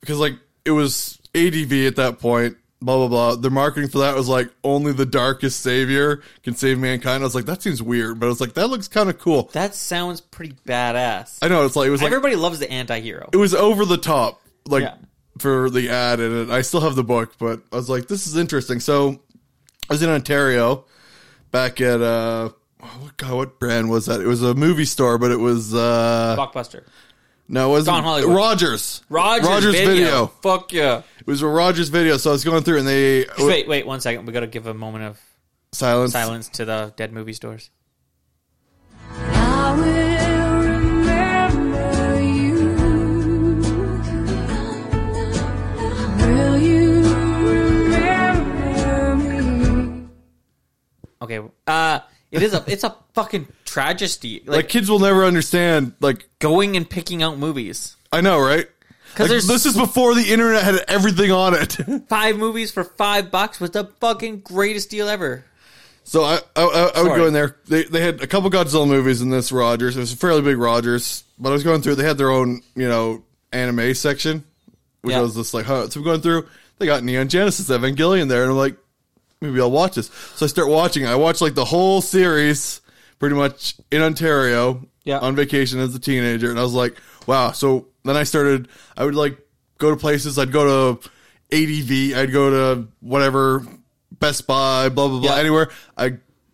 because 0.00 0.18
like 0.18 0.34
it 0.64 0.70
was 0.70 1.18
ADV 1.34 1.72
at 1.86 1.96
that 1.96 2.18
point. 2.20 2.56
Blah 2.84 2.96
blah 2.98 3.08
blah. 3.08 3.36
The 3.36 3.50
marketing 3.50 3.88
for 3.88 3.98
that 4.00 4.14
was 4.14 4.28
like 4.28 4.50
only 4.62 4.92
the 4.92 5.06
darkest 5.06 5.60
savior 5.60 6.20
can 6.42 6.54
save 6.54 6.78
mankind. 6.78 7.22
I 7.22 7.26
was 7.26 7.34
like, 7.34 7.46
that 7.46 7.62
seems 7.62 7.82
weird, 7.82 8.20
but 8.20 8.26
I 8.26 8.28
was 8.28 8.40
like, 8.40 8.54
that 8.54 8.68
looks 8.68 8.88
kind 8.88 9.08
of 9.08 9.18
cool. 9.18 9.44
that 9.54 9.74
sounds 9.74 10.20
pretty 10.20 10.54
badass. 10.66 11.38
I 11.40 11.48
know 11.48 11.64
it's 11.64 11.76
like 11.76 11.86
it 11.88 11.90
was 11.90 12.02
like 12.02 12.12
Everybody 12.12 12.36
loves 12.36 12.58
the 12.58 12.70
anti-hero. 12.70 13.30
it 13.32 13.36
was 13.38 13.54
over 13.54 13.84
the 13.86 13.96
top, 13.96 14.42
like 14.66 14.82
Yeah. 14.82 14.94
for 15.38 15.70
the 15.70 15.88
ad, 15.88 16.20
and 16.20 16.52
I 16.52 16.60
still 16.60 16.80
have 16.80 16.94
the 16.94 17.04
book, 17.04 17.36
but 17.38 17.62
I 17.72 17.76
was 17.76 17.88
like, 17.88 18.06
this 18.06 18.26
is 18.26 18.36
interesting. 18.36 18.80
So 18.80 19.20
I 19.88 19.94
was 19.94 20.02
in 20.02 20.10
Ontario 20.10 20.84
back 21.50 21.80
at 21.80 22.02
uh, 22.02 22.50
what 23.00 23.16
God, 23.16 23.32
what 23.34 23.58
brand 23.58 23.88
was 23.88 24.06
that? 24.06 24.20
It 24.20 24.26
was 24.26 24.42
a 24.42 24.54
movie 24.54 24.84
store, 24.84 25.16
but 25.16 25.30
it 25.30 25.38
was 25.38 25.72
uh, 25.74 26.36
Blockbuster. 26.38 26.84
No, 27.48 27.68
it 27.68 27.70
wasn't 27.72 27.94
Gone 27.96 28.04
Hollywood. 28.04 28.34
Rogers. 28.36 29.02
Rogers, 29.08 29.74
video. 29.74 30.28
Fuck 30.42 30.72
yeah. 30.72 31.02
It 31.20 31.26
was 31.26 31.42
a 31.42 31.46
Rogers 31.46 31.88
video. 31.90 32.16
So 32.16 32.30
I 32.30 32.32
was 32.32 32.44
going 32.44 32.62
through, 32.62 32.78
and 32.78 32.86
they 32.88 33.26
Wait, 33.38 33.68
wait, 33.68 33.86
one 33.86 34.00
second. 34.00 34.26
We 34.26 34.32
got 34.32 34.40
to 34.40 34.46
give 34.46 34.66
a 34.66 34.74
moment 34.74 35.04
of 35.04 35.20
silence. 35.72 36.12
silence 36.12 36.48
to 36.50 36.64
the 36.64 36.92
dead 36.96 37.12
movie 37.12 37.32
stores. 37.34 37.70
I 39.10 39.74
will 39.76 40.60
remember 40.62 42.20
you. 42.22 42.64
Will 46.18 46.58
you 46.58 47.02
remember 47.90 49.16
me? 49.16 50.08
Okay. 51.22 51.40
Uh 51.66 52.00
it 52.30 52.42
is 52.42 52.52
a 52.54 52.64
it's 52.66 52.84
a 52.84 52.96
fucking 53.14 53.46
tragedy. 53.74 54.42
Like, 54.46 54.56
Like 54.56 54.68
kids 54.68 54.88
will 54.90 54.98
never 55.00 55.24
understand. 55.24 55.94
Like 56.00 56.28
going 56.38 56.76
and 56.76 56.88
picking 56.88 57.22
out 57.22 57.38
movies. 57.38 57.96
I 58.12 58.20
know, 58.20 58.38
right? 58.40 58.66
'Cause 59.14 59.30
Like, 59.30 59.42
this 59.42 59.66
is 59.66 59.76
before 59.76 60.14
the 60.14 60.32
internet 60.32 60.62
had 60.64 60.84
everything 60.88 61.30
on 61.30 61.54
it. 61.54 61.76
Five 62.08 62.36
movies 62.36 62.70
for 62.72 62.82
five 62.84 63.30
bucks 63.30 63.60
was 63.60 63.70
the 63.70 63.84
fucking 64.00 64.40
greatest 64.40 64.90
deal 64.90 65.08
ever. 65.08 65.44
So 66.04 66.22
I 66.24 66.38
I, 66.56 66.62
I, 66.62 66.90
I 66.96 67.02
would 67.02 67.16
go 67.16 67.26
in 67.26 67.32
there. 67.32 67.56
They 67.68 67.84
they 67.84 68.00
had 68.00 68.22
a 68.22 68.26
couple 68.26 68.50
Godzilla 68.50 68.86
movies 68.88 69.22
in 69.22 69.30
this 69.30 69.52
Rogers. 69.52 69.96
It 69.96 70.00
was 70.00 70.12
a 70.12 70.16
fairly 70.16 70.42
big 70.42 70.58
Rogers, 70.58 71.24
but 71.38 71.50
I 71.50 71.52
was 71.52 71.62
going 71.64 71.80
through. 71.82 71.94
They 71.94 72.04
had 72.04 72.18
their 72.18 72.30
own 72.30 72.62
you 72.74 72.88
know 72.88 73.22
anime 73.52 73.94
section, 73.94 74.44
which 75.02 75.12
Yeah. 75.12 75.20
I 75.20 75.22
was 75.22 75.34
just 75.34 75.54
like, 75.54 75.64
huh. 75.66 75.88
So 75.90 76.00
I'm 76.00 76.04
going 76.04 76.20
through. 76.20 76.48
They 76.78 76.86
got 76.86 77.04
Neon 77.04 77.28
Genesis 77.28 77.68
Evangelion 77.70 78.28
there, 78.28 78.42
and 78.42 78.50
I'm 78.50 78.56
like, 78.58 78.76
maybe 79.40 79.60
I'll 79.60 79.70
watch 79.70 79.94
this. 79.94 80.10
So 80.34 80.44
I 80.44 80.48
start 80.48 80.68
watching. 80.68 81.06
I 81.06 81.14
watch 81.14 81.40
like 81.40 81.54
the 81.54 81.64
whole 81.64 82.00
series, 82.02 82.80
pretty 83.24 83.36
much 83.36 83.74
in 83.90 84.02
Ontario, 84.02 84.86
Yeah. 85.04 85.18
on 85.20 85.34
vacation 85.34 85.78
as 85.80 85.94
a 85.94 85.98
teenager, 85.98 86.50
and 86.50 86.58
I 86.58 86.62
was 86.62 86.74
like, 86.74 86.94
wow. 87.26 87.52
So 87.52 87.86
then 88.04 88.18
I 88.18 88.24
started. 88.24 88.68
I 88.98 89.04
would 89.06 89.14
like 89.14 89.38
go 89.78 89.88
to 89.90 89.96
places. 89.96 90.38
I'd 90.38 90.52
go 90.52 90.98
to 90.98 91.08
ADV. 91.50 92.14
I'd 92.18 92.32
go 92.32 92.50
to 92.50 92.86
whatever 93.00 93.66
Best 94.20 94.46
Buy, 94.46 94.90
blah 94.90 95.08
blah 95.08 95.20
blah. 95.20 95.34
Yeah. 95.36 95.40
Anywhere. 95.40 95.70
I 95.96 96.04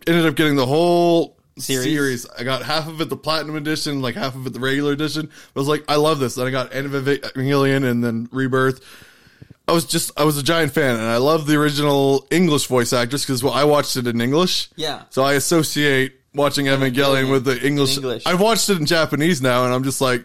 ended 0.07 0.27
up 0.27 0.37
getting 0.37 0.55
the 0.55 0.67
whole 0.67 1.37
Series? 1.59 1.85
series. 1.85 2.27
I 2.39 2.45
got 2.45 2.63
half 2.63 2.87
of 2.87 3.01
it 3.01 3.09
the 3.09 3.17
platinum 3.17 3.57
edition, 3.57 4.01
like 4.01 4.15
half 4.15 4.37
of 4.37 4.47
it 4.47 4.53
the 4.53 4.61
regular 4.61 4.93
edition. 4.93 5.29
I 5.33 5.59
was 5.59 5.67
like, 5.67 5.85
I 5.89 5.97
love 5.97 6.21
this. 6.21 6.37
Then 6.37 6.47
I 6.47 6.51
got 6.51 6.73
End 6.73 6.87
of 6.87 7.05
Evangelion 7.05 7.85
and 7.85 8.03
then 8.05 8.29
Rebirth. 8.31 8.81
I 9.67 9.73
was 9.73 9.85
just, 9.85 10.11
I 10.17 10.25
was 10.25 10.37
a 10.39 10.43
giant 10.43 10.73
fan, 10.73 10.95
and 10.97 11.05
I 11.05 11.19
love 11.19 11.47
the 11.47 11.57
original 11.57 12.27
English 12.31 12.67
voice 12.67 12.93
actress 12.93 13.25
because 13.25 13.43
well, 13.45 13.53
I 13.53 13.65
watched 13.65 13.97
it 13.97 14.07
in 14.07 14.21
English. 14.21 14.69
Yeah. 14.77 15.03
So 15.11 15.23
I 15.23 15.35
associate 15.35 16.20
watching 16.35 16.67
Evangelion 16.67 17.31
with 17.31 17.45
the 17.45 17.65
English. 17.65 17.97
English. 17.97 18.25
I've 18.27 18.41
watched 18.41 18.69
it 18.71 18.79
in 18.79 18.87
Japanese 18.87 19.41
now, 19.43 19.65
and 19.65 19.75
I'm 19.75 19.85
just 19.85 20.01
like, 20.01 20.25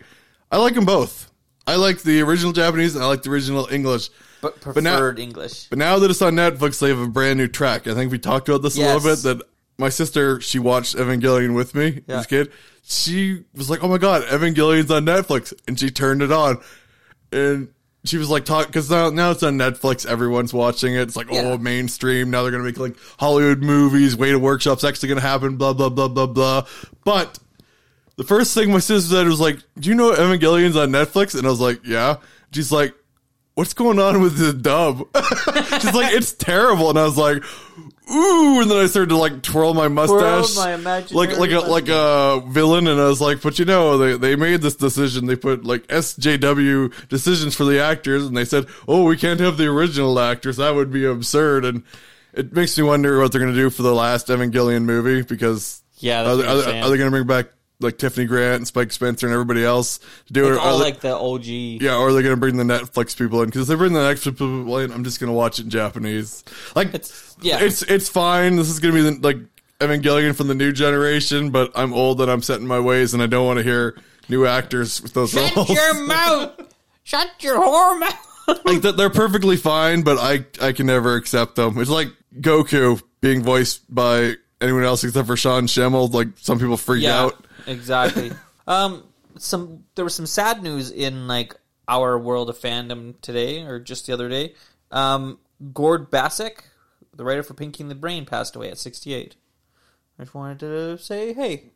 I 0.51 0.57
like 0.57 0.75
them 0.75 0.85
both. 0.85 1.31
I 1.67 1.75
like 1.77 2.01
the 2.03 2.21
original 2.21 2.53
Japanese, 2.53 2.95
and 2.95 3.03
I 3.03 3.07
like 3.07 3.23
the 3.23 3.31
original 3.31 3.67
English. 3.71 4.09
But 4.41 4.61
But 4.61 4.83
now- 4.83 4.91
preferred 4.97 5.19
English. 5.19 5.65
But 5.69 5.79
now 5.79 5.97
that 5.99 6.11
it's 6.11 6.21
on 6.21 6.33
Netflix, 6.35 6.79
they 6.79 6.89
have 6.89 6.99
a 6.99 7.07
brand 7.07 7.39
new 7.39 7.47
track. 7.47 7.87
I 7.87 7.95
think 7.95 8.11
we 8.11 8.19
talked 8.19 8.47
about 8.49 8.61
this 8.61 8.77
a 8.77 8.81
little 8.81 8.99
bit. 8.99 9.19
That 9.23 9.41
my 9.79 9.89
sister, 9.89 10.39
she 10.41 10.59
watched 10.59 10.95
Evangelion 10.95 11.55
with 11.55 11.73
me 11.73 12.01
Yeah. 12.07 12.19
as 12.19 12.25
a 12.25 12.27
kid. 12.27 12.51
She 12.83 13.43
was 13.55 13.69
like, 13.69 13.83
"Oh 13.83 13.87
my 13.87 13.97
god, 13.97 14.21
Evangelion's 14.25 14.91
on 14.91 15.05
Netflix," 15.05 15.53
and 15.67 15.79
she 15.79 15.89
turned 15.89 16.21
it 16.21 16.31
on, 16.31 16.59
and 17.31 17.69
she 18.05 18.17
was 18.17 18.29
like, 18.29 18.45
"Talk," 18.45 18.67
because 18.67 18.89
now, 18.89 19.09
now 19.09 19.31
it's 19.31 19.43
on 19.43 19.57
Netflix. 19.57 20.05
Everyone's 20.05 20.53
watching 20.53 20.93
it. 20.93 21.01
It's 21.01 21.15
like, 21.15 21.31
Yeah. 21.31 21.41
oh, 21.41 21.57
mainstream. 21.57 22.29
Now 22.29 22.43
they're 22.43 22.51
gonna 22.51 22.63
make 22.63 22.77
like 22.77 22.95
Hollywood 23.19 23.61
movies. 23.61 24.15
Way 24.15 24.31
to 24.31 24.39
workshop's 24.39 24.83
actually 24.83 25.09
gonna 25.09 25.21
happen. 25.21 25.57
Blah 25.57 25.73
blah 25.73 25.89
blah 25.89 26.07
blah 26.07 26.27
blah. 26.27 26.65
But 27.03 27.39
the 28.17 28.23
first 28.23 28.53
thing 28.53 28.71
my 28.71 28.79
sister 28.79 29.15
said 29.15 29.27
was 29.27 29.39
like, 29.39 29.59
"Do 29.79 29.89
you 29.89 29.95
know 29.95 30.11
Evangelion's 30.13 30.75
on 30.75 30.89
Netflix?" 30.91 31.35
And 31.37 31.45
I 31.45 31.49
was 31.49 31.59
like, 31.59 31.81
"Yeah." 31.85 32.17
She's 32.53 32.71
like, 32.71 32.93
"What's 33.55 33.73
going 33.73 33.99
on 33.99 34.21
with 34.21 34.37
the 34.37 34.53
dub?" 34.53 35.07
She's 35.81 35.93
like, 35.93 36.13
"It's 36.13 36.31
terrible," 36.33 36.89
and 36.89 36.99
I 36.99 37.03
was 37.03 37.17
like, 37.17 37.37
"Ooh!" 38.11 38.61
And 38.61 38.69
then 38.69 38.77
I 38.77 38.85
started 38.85 39.09
to 39.09 39.17
like 39.17 39.41
twirl 39.41 39.73
my 39.73 39.87
mustache, 39.87 40.55
my 40.55 40.75
like 41.11 41.37
like 41.37 41.51
a 41.51 41.59
like 41.61 41.89
a 41.89 42.41
villain, 42.47 42.87
and 42.87 42.99
I 43.01 43.07
was 43.07 43.19
like, 43.21 43.41
"But 43.41 43.57
you 43.57 43.65
know, 43.65 43.97
they 43.97 44.17
they 44.17 44.35
made 44.35 44.61
this 44.61 44.75
decision. 44.75 45.25
They 45.25 45.35
put 45.35 45.63
like 45.65 45.87
SJW 45.87 47.07
decisions 47.09 47.55
for 47.55 47.63
the 47.65 47.79
actors, 47.81 48.25
and 48.25 48.35
they 48.37 48.45
said, 48.45 48.67
"Oh, 48.87 49.03
we 49.05 49.17
can't 49.17 49.39
have 49.39 49.57
the 49.57 49.65
original 49.67 50.19
actors. 50.19 50.57
That 50.57 50.75
would 50.75 50.91
be 50.91 51.05
absurd." 51.05 51.65
And 51.65 51.83
it 52.33 52.53
makes 52.53 52.77
me 52.77 52.83
wonder 52.83 53.19
what 53.19 53.31
they're 53.31 53.41
going 53.41 53.53
to 53.53 53.59
do 53.59 53.69
for 53.69 53.81
the 53.83 53.93
last 53.95 54.27
Evangelion 54.27 54.83
movie 54.83 55.21
because 55.21 55.81
Yeah, 55.99 56.23
that's 56.23 56.33
are, 56.33 56.37
what 56.37 56.65
they- 56.65 56.71
I'm 56.71 56.83
are, 56.83 56.87
are 56.87 56.89
they 56.89 56.97
going 56.97 57.07
to 57.07 57.11
bring 57.11 57.27
back 57.27 57.47
like 57.79 57.97
Tiffany 57.97 58.25
Grant 58.25 58.55
and 58.57 58.67
Spike 58.67 58.91
Spencer 58.91 59.25
and 59.27 59.33
everybody 59.33 59.63
else 59.63 59.99
to 60.27 60.33
do 60.33 60.51
it? 60.53 60.57
All 60.57 60.77
they- 60.77 60.83
like 60.85 60.99
the 61.01 61.15
OG. 61.15 61.45
yeah, 61.81 61.95
or 61.97 62.09
are 62.09 62.13
they 62.13 62.21
going 62.21 62.33
to 62.35 62.39
bring 62.39 62.57
the 62.57 62.63
Netflix 62.63 63.17
people 63.17 63.41
in? 63.41 63.47
Because 63.47 63.61
if 63.63 63.67
they 63.67 63.75
bring 63.75 63.93
the 63.93 63.99
Netflix 63.99 64.23
people 64.37 64.77
in, 64.79 64.91
I'm 64.91 65.03
just 65.03 65.19
going 65.19 65.27
to 65.29 65.33
watch 65.35 65.59
it 65.59 65.63
in 65.65 65.69
Japanese. 65.69 66.43
Like, 66.75 66.93
It's- 66.93 67.35
yeah. 67.41 67.59
it's 67.59 67.81
it's 67.83 68.09
fine. 68.09 68.55
This 68.55 68.69
is 68.69 68.79
going 68.79 68.95
to 68.95 69.03
be 69.11 69.17
the, 69.17 69.21
like 69.27 69.37
Evangelion 69.79 70.35
from 70.35 70.47
the 70.47 70.55
new 70.55 70.71
generation, 70.71 71.49
but 71.51 71.71
I'm 71.75 71.93
old 71.93 72.21
and 72.21 72.31
I'm 72.31 72.41
set 72.41 72.59
in 72.61 72.67
my 72.67 72.79
ways, 72.79 73.13
and 73.13 73.21
I 73.21 73.25
don't 73.27 73.45
want 73.45 73.57
to 73.57 73.63
hear 73.63 73.97
new 74.29 74.45
actors 74.45 75.01
with 75.01 75.13
those 75.13 75.31
Shut 75.31 75.53
roles. 75.55 75.69
your 75.69 75.93
mouth! 76.07 76.73
Shut 77.03 77.29
your 77.41 77.57
whore 77.57 77.99
mouth! 77.99 78.61
like 78.65 78.81
they're 78.81 79.09
perfectly 79.09 79.57
fine, 79.57 80.01
but 80.03 80.17
I 80.17 80.45
I 80.65 80.71
can 80.71 80.85
never 80.85 81.15
accept 81.15 81.55
them. 81.55 81.77
It's 81.79 81.89
like 81.89 82.07
Goku 82.39 83.01
being 83.19 83.43
voiced 83.43 83.93
by 83.93 84.35
anyone 84.61 84.83
else 84.83 85.03
except 85.03 85.27
for 85.27 85.35
Sean 85.35 85.67
Schemmel. 85.67 86.11
Like 86.13 86.29
some 86.37 86.57
people 86.59 86.77
freak 86.77 87.03
out. 87.05 87.44
Exactly. 87.67 88.31
um, 88.67 89.03
some 89.37 89.83
there 89.95 90.05
was 90.05 90.15
some 90.15 90.25
sad 90.25 90.63
news 90.63 90.91
in 90.91 91.27
like 91.27 91.55
our 91.87 92.17
world 92.17 92.49
of 92.49 92.59
fandom 92.59 93.19
today, 93.21 93.63
or 93.63 93.79
just 93.79 94.07
the 94.07 94.13
other 94.13 94.29
day. 94.29 94.55
Um, 94.91 95.39
Gord 95.73 96.09
Bressack, 96.09 96.59
the 97.15 97.23
writer 97.23 97.43
for 97.43 97.53
Pinky 97.53 97.83
and 97.83 97.91
the 97.91 97.95
Brain, 97.95 98.25
passed 98.25 98.55
away 98.55 98.69
at 98.69 98.77
68. 98.77 99.35
I 100.17 100.23
just 100.23 100.33
wanted 100.33 100.59
to 100.59 100.97
say, 100.97 101.33
hey, 101.33 101.71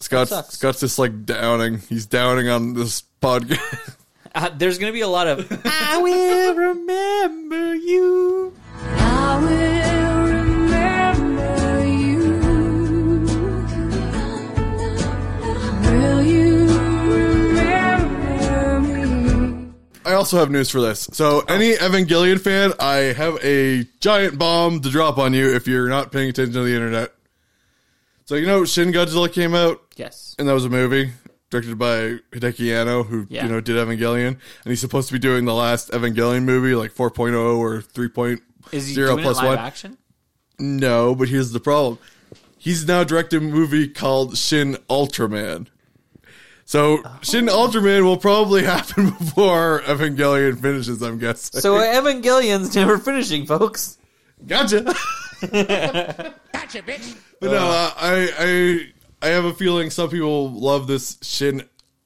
Scott's 0.00 0.30
sucks. 0.30 0.54
Scott's 0.54 0.80
just 0.80 0.98
like 0.98 1.24
downing. 1.24 1.78
He's 1.78 2.06
downing 2.06 2.48
on 2.48 2.74
this 2.74 3.02
podcast. 3.20 3.96
Uh, 4.36 4.48
there's 4.48 4.78
gonna 4.78 4.92
be 4.92 5.00
a 5.00 5.06
lot 5.06 5.28
of 5.28 5.46
I 5.64 5.98
will 6.02 6.56
remember 6.56 7.72
you. 7.76 8.52
I 8.82 9.38
will 9.38 9.73
I 20.14 20.16
also 20.16 20.38
have 20.38 20.50
news 20.50 20.70
for 20.70 20.80
this. 20.80 21.08
So, 21.12 21.40
any 21.48 21.72
Evangelion 21.74 22.40
fan, 22.40 22.72
I 22.78 22.96
have 23.14 23.36
a 23.44 23.84
giant 23.98 24.38
bomb 24.38 24.80
to 24.82 24.88
drop 24.88 25.18
on 25.18 25.34
you 25.34 25.52
if 25.54 25.66
you're 25.66 25.88
not 25.88 26.12
paying 26.12 26.28
attention 26.30 26.54
to 26.54 26.62
the 26.62 26.72
internet. 26.74 27.12
So, 28.26 28.36
you 28.36 28.46
know, 28.46 28.64
Shin 28.64 28.92
Godzilla 28.92 29.30
came 29.30 29.54
out, 29.56 29.82
Yes. 29.96 30.36
and 30.38 30.48
that 30.48 30.52
was 30.54 30.64
a 30.64 30.68
movie 30.70 31.10
directed 31.50 31.76
by 31.78 32.18
Hideaki 32.32 32.72
Anno, 32.72 33.02
who 33.02 33.26
Yeah. 33.28 33.44
you 33.44 33.50
know 33.50 33.60
did 33.60 33.74
Evangelion, 33.76 34.28
and 34.28 34.38
he's 34.64 34.80
supposed 34.80 35.08
to 35.08 35.12
be 35.12 35.18
doing 35.18 35.44
the 35.46 35.52
last 35.54 35.90
Evangelion 35.90 36.44
movie, 36.44 36.74
like 36.76 36.92
4.0 36.94 37.56
or 37.58 37.82
3.0 37.82 38.38
Is 38.72 38.86
he 38.86 38.94
zero 38.94 39.10
doing 39.14 39.24
plus 39.24 39.38
it 39.38 39.44
live 39.44 39.58
one. 39.58 39.66
action? 39.66 39.98
No, 40.60 41.14
but 41.16 41.28
here's 41.28 41.50
the 41.50 41.60
problem. 41.60 41.98
He's 42.56 42.86
now 42.86 43.02
directing 43.04 43.38
a 43.40 43.52
movie 43.52 43.88
called 43.88 44.38
Shin 44.38 44.76
Ultraman. 44.88 45.66
So 46.64 47.02
Shin 47.22 47.46
Ultraman 47.46 48.04
will 48.04 48.16
probably 48.16 48.62
happen 48.74 49.10
before 49.10 49.82
Evangelion 49.82 50.60
finishes, 50.60 51.02
I'm 51.02 51.18
guessing. 51.18 51.60
So 51.60 51.76
Evangelion's 51.76 52.74
never 52.74 52.98
finishing, 52.98 53.46
folks. 53.46 53.98
gotcha. 54.46 54.82
gotcha, 55.42 56.82
bitch. 56.82 57.16
But 57.40 57.50
no, 57.50 57.58
uh, 57.58 57.90
I 57.96 58.88
I 59.20 59.26
I 59.26 59.30
have 59.30 59.44
a 59.44 59.52
feeling 59.54 59.90
some 59.90 60.08
people 60.08 60.50
love 60.52 60.86
this 60.86 61.18
Shin 61.22 61.62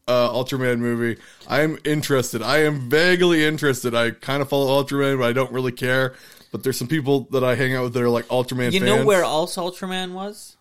uh, 0.08 0.30
Ultraman 0.30 0.78
movie. 0.80 1.20
I'm 1.46 1.78
interested. 1.84 2.42
I 2.42 2.58
am 2.64 2.88
vaguely 2.90 3.44
interested. 3.44 3.94
I 3.94 4.10
kind 4.10 4.42
of 4.42 4.48
follow 4.48 4.82
Ultraman, 4.82 5.18
but 5.18 5.26
I 5.28 5.32
don't 5.32 5.52
really 5.52 5.72
care. 5.72 6.14
But 6.50 6.62
there's 6.62 6.78
some 6.78 6.88
people 6.88 7.28
that 7.32 7.44
I 7.44 7.54
hang 7.54 7.74
out 7.74 7.84
with 7.84 7.92
that 7.94 8.02
are 8.02 8.08
like 8.08 8.26
Ultraman 8.28 8.72
You 8.72 8.80
fans. 8.80 8.84
know 9.00 9.04
where 9.04 9.22
else 9.22 9.56
Ultraman 9.56 10.14
was? 10.14 10.56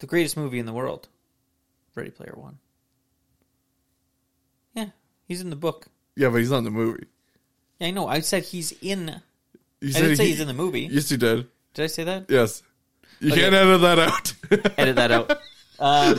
The 0.00 0.06
greatest 0.06 0.36
movie 0.36 0.58
in 0.58 0.66
the 0.66 0.72
world. 0.72 1.08
Ready 1.94 2.10
Player 2.10 2.34
One. 2.36 2.58
He's 5.26 5.40
in 5.40 5.50
the 5.50 5.56
book. 5.56 5.86
Yeah, 6.16 6.28
but 6.30 6.38
he's 6.38 6.50
not 6.50 6.58
in 6.58 6.64
the 6.64 6.70
movie. 6.70 7.04
Yeah, 7.78 7.88
I 7.88 7.90
know. 7.90 8.06
I 8.06 8.20
said 8.20 8.44
he's 8.44 8.72
in. 8.80 9.20
You 9.80 9.88
I 9.88 9.92
said 9.92 10.00
didn't 10.02 10.16
say 10.16 10.26
he's 10.26 10.40
in 10.40 10.46
the 10.48 10.54
movie. 10.54 10.88
Yes, 10.90 11.10
you 11.10 11.16
did. 11.18 11.46
Did 11.74 11.82
I 11.82 11.86
say 11.88 12.04
that? 12.04 12.26
Yes. 12.28 12.62
You 13.20 13.32
Okay. 13.32 13.42
can't 13.42 13.54
edit 13.54 13.80
that 13.82 13.98
out. 13.98 14.32
Edit 14.78 14.96
that 14.96 15.10
out. 15.10 15.30
Um, 15.78 16.18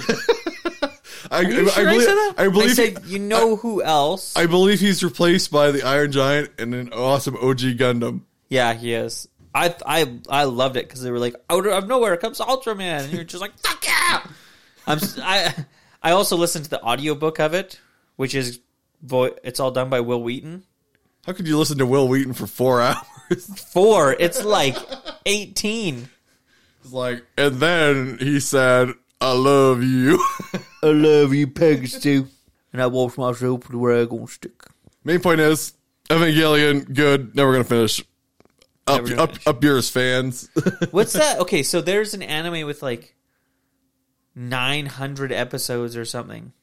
I, 1.31 1.39
are 1.39 1.43
you 1.43 1.67
I, 1.67 1.69
sure 1.71 1.87
I, 1.87 1.91
believe, 1.91 2.03
said 2.03 2.15
that? 2.15 2.33
I 2.37 2.47
believe. 2.47 2.71
said 2.75 3.05
you 3.05 3.19
know 3.19 3.55
who 3.55 3.83
else? 3.83 4.35
I 4.35 4.45
believe 4.45 4.79
he's 4.79 5.03
replaced 5.03 5.51
by 5.51 5.71
the 5.71 5.83
Iron 5.83 6.11
Giant 6.11 6.51
and 6.59 6.73
an 6.75 6.93
awesome 6.93 7.35
OG 7.35 7.59
Gundam. 7.77 8.21
yeah, 8.49 8.73
he 8.73 8.93
is. 8.93 9.27
I 9.53 9.75
I 9.85 10.19
I 10.29 10.43
loved 10.43 10.75
it 10.77 10.87
because 10.87 11.01
they 11.01 11.09
were 11.11 11.19
like 11.19 11.35
out 11.49 11.65
of 11.65 11.87
nowhere 11.87 12.15
comes 12.17 12.39
Ultraman, 12.39 13.03
and 13.05 13.13
you're 13.13 13.23
just 13.23 13.41
like 13.41 13.57
fuck 13.59 13.83
yeah. 13.85 14.21
I'm 14.85 14.97
s- 14.99 15.17
I 15.21 15.53
I 16.03 16.11
also 16.11 16.37
listened 16.37 16.65
to 16.65 16.69
the 16.69 16.81
audiobook 16.83 17.39
of 17.39 17.53
it, 17.55 17.79
which 18.17 18.35
is 18.35 18.59
vo- 19.01 19.35
it's 19.43 19.59
all 19.59 19.71
done 19.71 19.89
by 19.89 19.99
Wil 20.01 20.21
Wheaton. 20.21 20.63
How 21.25 21.33
could 21.33 21.47
you 21.47 21.57
listen 21.57 21.77
to 21.79 21.85
Wil 21.85 22.07
Wheaton 22.07 22.33
for 22.33 22.47
four 22.47 22.81
hours? 22.81 23.03
Four, 23.71 24.13
it's 24.19 24.43
like 24.43 24.77
eighteen. 25.25 26.09
It's 26.83 26.93
like, 26.93 27.23
and 27.37 27.55
then 27.55 28.17
he 28.19 28.39
said, 28.39 28.91
"I 29.19 29.33
love 29.33 29.83
you." 29.83 30.23
I 30.83 30.87
love 30.87 31.33
you, 31.33 31.47
Pegasus, 31.47 32.05
and 32.71 32.81
I 32.81 32.87
wash 32.87 33.17
myself 33.17 33.67
with 33.67 33.71
the 33.71 33.77
rag 33.77 34.29
stick. 34.29 34.63
Main 35.03 35.19
point 35.19 35.41
is 35.41 35.73
Evangelion, 36.09 36.93
good. 36.93 37.35
Never 37.35 37.51
gonna 37.51 37.63
finish. 37.65 38.01
Up, 38.85 39.03
gonna 39.03 39.21
up, 39.23 39.29
finish. 39.31 39.47
up 39.47 39.63
yours, 39.63 39.89
fans. 39.89 40.49
What's 40.91 41.13
that? 41.13 41.39
Okay, 41.39 41.63
so 41.63 41.81
there's 41.81 42.13
an 42.13 42.21
anime 42.21 42.65
with 42.65 42.81
like 42.81 43.15
nine 44.35 44.85
hundred 44.85 45.33
episodes 45.33 45.97
or 45.97 46.05
something. 46.05 46.53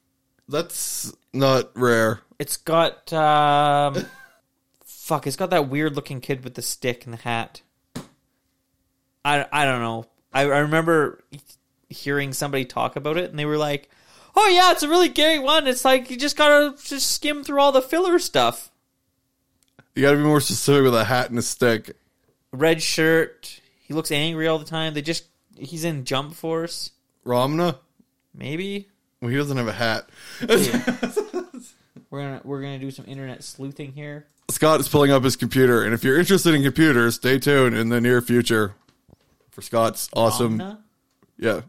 That's 0.47 1.13
not 1.33 1.69
rare. 1.77 2.21
It's 2.39 2.57
got 2.57 3.11
um 3.13 4.05
fuck, 4.85 5.27
it's 5.27 5.35
got 5.35 5.51
that 5.51 5.69
weird 5.69 5.95
looking 5.95 6.21
kid 6.21 6.43
with 6.43 6.55
the 6.55 6.61
stick 6.61 7.05
and 7.05 7.13
the 7.13 7.17
hat. 7.17 7.61
I 9.23 9.45
I 9.51 9.65
don't 9.65 9.81
know. 9.81 10.05
I, 10.33 10.41
I 10.41 10.57
remember 10.59 11.23
hearing 11.89 12.33
somebody 12.33 12.65
talk 12.65 12.95
about 12.95 13.17
it 13.17 13.29
and 13.29 13.39
they 13.39 13.45
were 13.45 13.57
like, 13.57 13.89
"Oh 14.35 14.47
yeah, 14.47 14.71
it's 14.71 14.83
a 14.83 14.89
really 14.89 15.09
gay 15.09 15.39
one. 15.39 15.67
It's 15.67 15.85
like 15.85 16.09
you 16.09 16.17
just 16.17 16.37
got 16.37 16.49
to 16.77 16.83
just 16.83 17.11
skim 17.11 17.43
through 17.43 17.59
all 17.59 17.71
the 17.71 17.81
filler 17.81 18.19
stuff." 18.19 18.71
You 19.95 20.01
got 20.01 20.11
to 20.11 20.17
be 20.17 20.23
more 20.23 20.41
specific 20.41 20.83
with 20.83 20.95
a 20.95 21.05
hat 21.05 21.29
and 21.29 21.39
a 21.39 21.41
stick. 21.41 21.95
Red 22.51 22.81
shirt. 22.83 23.61
He 23.79 23.93
looks 23.93 24.11
angry 24.11 24.47
all 24.47 24.59
the 24.59 24.65
time. 24.65 24.93
They 24.93 25.01
just 25.01 25.25
he's 25.57 25.85
in 25.85 26.03
Jump 26.03 26.33
Force, 26.33 26.91
Ranma. 27.25 27.77
maybe. 28.33 28.89
Well, 29.21 29.31
he 29.31 29.37
doesn't 29.37 29.57
have 29.57 29.67
a 29.67 29.71
hat. 29.71 30.09
We're 32.15 32.21
gonna 32.21 32.41
we're 32.45 32.61
gonna 32.61 32.79
do 32.79 32.91
some 32.91 33.03
internet 33.09 33.43
sleuthing 33.43 33.91
here. 33.91 34.25
Scott 34.49 34.79
is 34.79 34.87
pulling 34.87 35.11
up 35.11 35.25
his 35.25 35.35
computer, 35.35 35.83
and 35.83 35.93
if 35.93 36.01
you're 36.01 36.17
interested 36.17 36.55
in 36.55 36.63
computers, 36.63 37.15
stay 37.15 37.39
tuned 37.39 37.75
in 37.75 37.89
the 37.89 37.99
near 37.99 38.21
future 38.21 38.73
for 39.51 39.61
Scott's 39.61 40.09
awesome. 40.13 40.59
Omna? 40.59 40.77
Yeah, 41.37 41.61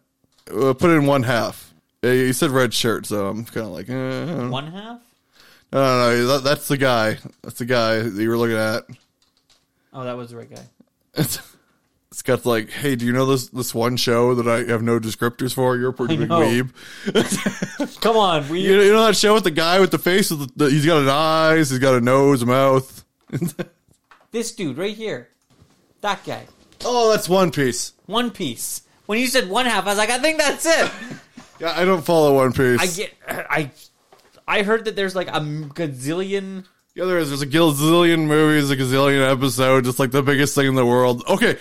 uh, 0.49 0.73
put 0.75 0.91
it 0.91 0.99
in 0.99 1.07
one 1.07 1.25
half. 1.25 1.75
Yeah, 2.01 2.13
you 2.13 2.33
said 2.33 2.53
red 2.53 2.73
shirt, 2.73 3.07
so 3.07 3.27
I'm 3.27 3.45
kind 3.45 3.67
of 3.67 3.73
like, 3.73 3.89
eh, 3.89 3.93
I 3.93 4.27
don't 4.27 4.39
know. 4.45 4.51
One 4.51 4.71
half? 4.71 5.01
no, 5.73 5.83
no, 5.83 6.11
no, 6.11 6.27
that, 6.29 6.45
that's 6.45 6.69
the 6.69 6.77
guy. 6.77 7.19
That's 7.43 7.59
the 7.59 7.65
guy 7.65 8.03
that 8.03 8.23
you 8.23 8.29
were 8.29 8.39
looking 8.39 8.57
at. 8.57 8.85
Oh, 9.93 10.05
that 10.05 10.17
was 10.17 10.31
the 10.31 10.37
right 10.37 10.49
guy. 10.49 11.25
Scott's 12.17 12.47
like, 12.47 12.71
hey, 12.71 12.97
do 12.97 13.05
you 13.05 13.13
know 13.13 13.27
this 13.27 13.49
this 13.51 13.75
one 13.75 13.99
show 13.99 14.35
that 14.37 14.49
I 14.49 14.65
have 14.73 14.83
no 14.83 14.99
descriptors 14.99 15.53
for? 15.53 15.77
You're 15.77 15.91
a 15.91 15.93
pretty 15.93 16.17
big 16.17 16.31
weeb. 16.31 16.73
Come 18.01 18.17
on, 18.17 18.49
we 18.49 18.61
You 18.61 18.77
know, 18.79 18.83
you 18.83 18.93
know 18.95 19.05
that 19.05 19.17
show 19.17 19.35
with 19.35 19.45
the 19.45 19.51
guy 19.51 19.81
with 19.81 19.91
the 19.91 19.99
face 19.99 20.31
with 20.31 20.57
the, 20.57 20.65
the 20.65 20.71
he's 20.71 20.87
got 20.87 21.03
an 21.03 21.11
eyes, 21.11 21.69
he's 21.69 21.79
got 21.79 21.95
a 21.95 22.01
nose, 22.01 22.41
a 22.41 22.47
mouth. 22.47 23.05
this 24.31 24.55
dude 24.55 24.79
right 24.79 24.97
here, 24.97 25.29
that 26.01 26.25
guy, 26.25 26.47
oh, 26.87 27.11
that's 27.11 27.29
One 27.29 27.51
Piece. 27.51 27.93
One 28.07 28.31
Piece. 28.31 28.81
When 29.05 29.19
you 29.19 29.27
said 29.27 29.51
one 29.51 29.67
half, 29.67 29.85
I 29.85 29.91
was 29.91 29.99
like, 29.99 30.11
I 30.11 30.19
think 30.19 30.39
that's 30.39 30.65
it. 30.65 30.91
Yeah, 31.59 31.73
I 31.75 31.87
don't 31.87 32.05
follow 32.05 32.35
One 32.35 32.53
Piece. 32.53 32.81
I 32.81 32.87
get, 32.87 33.15
I, 33.27 33.71
I 34.47 34.63
heard 34.63 34.85
that 34.85 34.95
there's 34.95 35.17
like 35.17 35.29
a 35.29 35.41
gazillion. 35.41 36.67
Yeah, 36.95 37.07
there 37.07 37.17
is. 37.17 37.29
There's 37.29 37.41
a 37.41 37.47
gazillion 37.47 38.27
movies, 38.27 38.71
a 38.71 38.77
gazillion 38.77 39.27
episodes. 39.33 39.89
It's 39.89 39.99
like 39.99 40.11
the 40.11 40.23
biggest 40.23 40.55
thing 40.55 40.67
in 40.67 40.75
the 40.75 40.85
world. 40.85 41.25
Okay, 41.27 41.57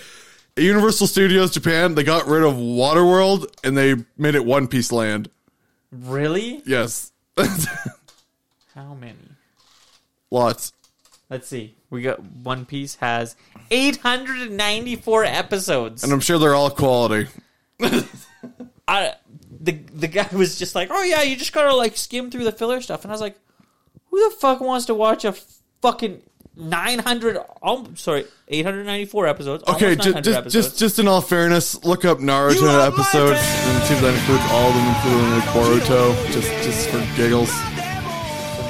Universal 0.57 1.07
Studios 1.07 1.51
Japan, 1.51 1.95
they 1.95 2.03
got 2.03 2.27
rid 2.27 2.43
of 2.43 2.53
Waterworld 2.55 3.47
and 3.63 3.77
they 3.77 3.95
made 4.17 4.35
it 4.35 4.45
One 4.45 4.67
Piece 4.67 4.91
Land. 4.91 5.29
Really? 5.91 6.61
Yes, 6.65 7.11
How 8.75 8.93
many? 8.93 9.15
lots. 10.31 10.73
Let's 11.29 11.47
see. 11.47 11.75
We 11.89 12.01
got 12.01 12.21
One 12.21 12.65
Piece 12.65 12.95
has 12.95 13.35
894 13.71 15.25
episodes. 15.25 16.03
And 16.03 16.11
I'm 16.13 16.19
sure 16.19 16.37
they're 16.37 16.55
all 16.55 16.69
quality. 16.69 17.27
I, 18.87 19.13
the 19.59 19.71
the 19.71 20.07
guy 20.07 20.27
was 20.31 20.59
just 20.59 20.75
like, 20.75 20.89
"Oh 20.91 21.03
yeah, 21.03 21.23
you 21.23 21.35
just 21.35 21.53
gotta 21.53 21.75
like 21.75 21.97
skim 21.97 22.29
through 22.29 22.43
the 22.43 22.51
filler 22.51 22.79
stuff," 22.81 23.03
and 23.03 23.11
I 23.11 23.13
was 23.13 23.21
like, 23.21 23.37
"Who 24.11 24.29
the 24.29 24.35
fuck 24.35 24.59
wants 24.61 24.85
to 24.87 24.93
watch 24.93 25.25
a 25.25 25.33
fucking 25.81 26.21
900? 26.57 27.37
Oh, 27.61 27.87
sorry, 27.95 28.25
894 28.47 29.27
episodes. 29.27 29.63
Okay, 29.63 29.91
almost 29.91 30.05
900 30.05 30.23
just, 30.23 30.37
episodes. 30.37 30.53
just 30.67 30.79
just 30.79 30.99
in 30.99 31.07
all 31.07 31.21
fairness, 31.21 31.83
look 31.83 32.05
up 32.05 32.19
Naruto 32.19 32.87
episodes 32.87 33.39
and 33.39 33.83
see 33.83 33.93
if 33.93 34.01
that 34.01 34.13
includes 34.13 34.43
all 34.51 34.69
of 34.69 34.75
them, 34.75 34.87
including 34.95 35.31
like 35.31 35.43
Boruto, 35.49 36.15
just 36.31 36.49
just 36.63 36.89
for 36.89 36.99
giggles. 37.17 37.51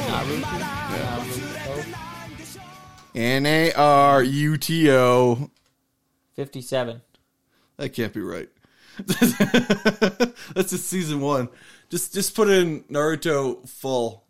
Naruto. 0.09 0.41
Naruto. 0.41 1.85
N 3.15 3.45
A 3.45 3.71
R 3.73 4.23
U 4.23 4.57
T 4.57 4.91
O. 4.91 5.51
57. 6.35 7.01
That 7.77 7.89
can't 7.89 8.13
be 8.13 8.21
right. 8.21 8.49
That's 8.97 10.69
just 10.69 10.87
season 10.87 11.21
one. 11.21 11.49
Just 11.89 12.13
just 12.13 12.35
put 12.35 12.49
in 12.49 12.83
Naruto 12.83 13.67
full. 13.67 14.24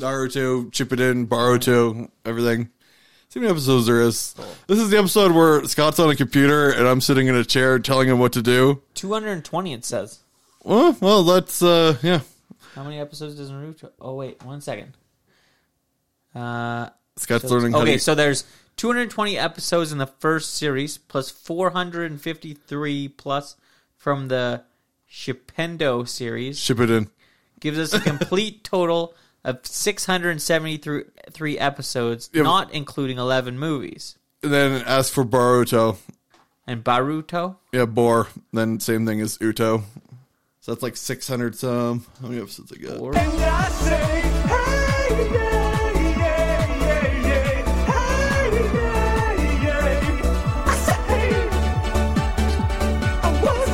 Naruto, 0.00 0.70
Shippuden, 0.70 1.26
Boruto, 1.26 2.10
everything. 2.24 2.70
See 3.28 3.38
how 3.38 3.42
many 3.42 3.52
episodes 3.52 3.86
there 3.86 4.00
is. 4.00 4.34
This 4.66 4.78
is 4.78 4.90
the 4.90 4.98
episode 4.98 5.32
where 5.32 5.64
Scott's 5.66 6.00
on 6.00 6.10
a 6.10 6.16
computer 6.16 6.70
and 6.70 6.88
I'm 6.88 7.00
sitting 7.00 7.28
in 7.28 7.36
a 7.36 7.44
chair 7.44 7.78
telling 7.78 8.08
him 8.08 8.18
what 8.18 8.32
to 8.32 8.42
do. 8.42 8.82
220 8.94 9.72
it 9.72 9.84
says. 9.84 10.18
Well, 10.64 10.96
well, 11.00 11.22
that's 11.22 11.62
uh, 11.62 11.96
yeah. 12.02 12.20
How 12.74 12.82
many 12.82 12.98
episodes 12.98 13.36
does 13.36 13.50
Naruto? 13.50 13.90
Oh 14.00 14.14
wait, 14.14 14.42
one 14.42 14.60
second. 14.60 14.96
Uh, 16.34 16.88
Scott's 17.16 17.48
so- 17.48 17.54
learning. 17.54 17.74
okay, 17.74 17.94
to, 17.94 17.98
so 17.98 18.14
there's 18.14 18.44
220 18.76 19.38
episodes 19.38 19.92
in 19.92 19.98
the 19.98 20.06
first 20.06 20.54
series, 20.54 20.98
plus 20.98 21.30
453 21.30 23.08
plus 23.08 23.56
from 23.96 24.28
the 24.28 24.62
Shippuden 25.10 26.08
series. 26.08 26.58
Ship 26.58 26.80
it 26.80 26.90
in. 26.90 27.10
gives 27.60 27.78
us 27.78 27.92
a 27.92 28.00
complete 28.00 28.64
total 28.64 29.14
of 29.44 29.60
673 29.64 31.58
episodes, 31.58 32.30
Yeah. 32.32 32.42
not 32.42 32.72
including 32.72 33.18
11 33.18 33.58
movies. 33.58 34.16
And 34.42 34.52
then 34.52 34.82
as 34.82 35.10
for 35.10 35.24
Boruto, 35.24 35.96
And 36.66 36.84
Boruto, 36.84 37.56
yeah, 37.72 37.84
Bor, 37.86 38.28
then 38.52 38.80
same 38.80 39.06
thing 39.06 39.20
as 39.20 39.38
Uto. 39.38 39.82
So 40.60 40.72
that's 40.72 40.82
like 40.82 40.96
600 40.96 41.56
some. 41.56 42.06
How 42.20 42.28
many 42.28 42.40
episodes 42.40 42.72
I 42.72 42.76
got? 42.76 43.00
or 43.00 43.12
it 43.14 44.30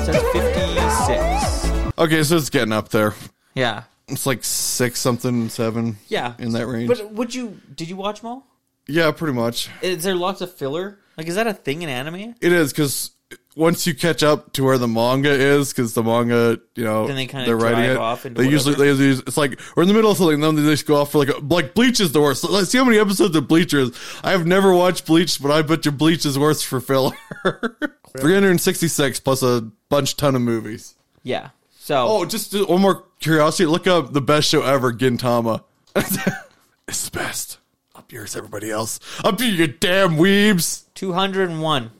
says 0.04 0.22
56. 0.32 1.92
Okay, 1.98 2.22
so 2.22 2.36
it's 2.36 2.50
getting 2.50 2.72
up 2.72 2.90
there. 2.90 3.14
Yeah. 3.54 3.84
It's 4.08 4.26
like 4.26 4.44
six 4.44 5.00
something, 5.00 5.48
seven. 5.48 5.96
Yeah. 6.08 6.34
In 6.38 6.52
that 6.52 6.66
range. 6.66 6.88
But 6.88 7.12
would 7.12 7.34
you, 7.34 7.60
did 7.74 7.88
you 7.88 7.96
watch 7.96 8.20
them 8.20 8.30
all? 8.30 8.46
Yeah, 8.86 9.10
pretty 9.10 9.34
much. 9.34 9.68
Is 9.82 10.04
there 10.04 10.14
lots 10.14 10.40
of 10.40 10.52
filler? 10.54 10.98
Like, 11.16 11.26
is 11.26 11.34
that 11.34 11.46
a 11.46 11.54
thing 11.54 11.82
in 11.82 11.88
anime? 11.88 12.36
It 12.40 12.52
is 12.52 12.72
because 12.72 13.10
once 13.56 13.86
you 13.86 13.94
catch 13.94 14.22
up 14.22 14.52
to 14.52 14.62
where 14.62 14.78
the 14.78 14.86
manga 14.86 15.30
is, 15.30 15.72
because 15.72 15.94
the 15.94 16.02
manga, 16.02 16.60
you 16.76 16.84
know, 16.84 17.06
Then 17.06 17.16
they 17.16 17.26
kinda 17.26 17.46
they're 17.46 17.56
writing 17.56 17.90
it. 17.90 17.96
off 17.96 18.22
they 18.22 18.48
usually 18.48 18.74
they 18.74 18.86
use 18.88 19.20
it's 19.20 19.36
like 19.36 19.58
we're 19.74 19.82
in 19.82 19.88
the 19.88 19.94
middle 19.94 20.10
of 20.10 20.18
something, 20.18 20.40
then 20.40 20.54
they 20.54 20.62
just 20.62 20.86
go 20.86 20.96
off 21.00 21.12
for 21.12 21.18
like 21.18 21.30
a, 21.30 21.38
like 21.38 21.74
Bleach 21.74 21.98
is 21.98 22.12
the 22.12 22.20
worst. 22.20 22.44
Let's 22.44 22.70
see 22.70 22.78
how 22.78 22.84
many 22.84 22.98
episodes 22.98 23.34
of 23.34 23.48
Bleach 23.48 23.72
is. 23.74 23.90
I 24.22 24.30
have 24.32 24.46
never 24.46 24.72
watched 24.74 25.06
Bleach, 25.06 25.42
but 25.42 25.50
I 25.50 25.62
bet 25.62 25.84
you 25.84 25.90
Bleach 25.90 26.26
is 26.26 26.38
worse 26.38 26.62
for 26.62 26.80
filler. 26.80 27.16
Three 28.18 28.34
hundred 28.34 28.50
and 28.50 28.60
sixty 28.60 28.88
six 28.88 29.18
plus 29.18 29.42
a 29.42 29.62
bunch 29.88 30.16
ton 30.16 30.36
of 30.36 30.42
movies. 30.42 30.94
Yeah. 31.22 31.50
So, 31.86 32.04
Oh, 32.08 32.24
just 32.24 32.52
one 32.68 32.80
more 32.80 33.04
curiosity. 33.20 33.64
Look 33.66 33.86
up 33.86 34.12
the 34.12 34.20
best 34.20 34.48
show 34.48 34.62
ever, 34.62 34.92
Gintama. 34.92 35.62
it's 35.94 37.08
the 37.08 37.10
best. 37.16 37.58
Up 37.94 38.10
yours, 38.10 38.34
everybody 38.34 38.72
else. 38.72 38.98
Up 39.22 39.38
you, 39.40 39.46
you 39.46 39.68
damn 39.68 40.16
weebs. 40.16 40.82
201. 40.94 41.92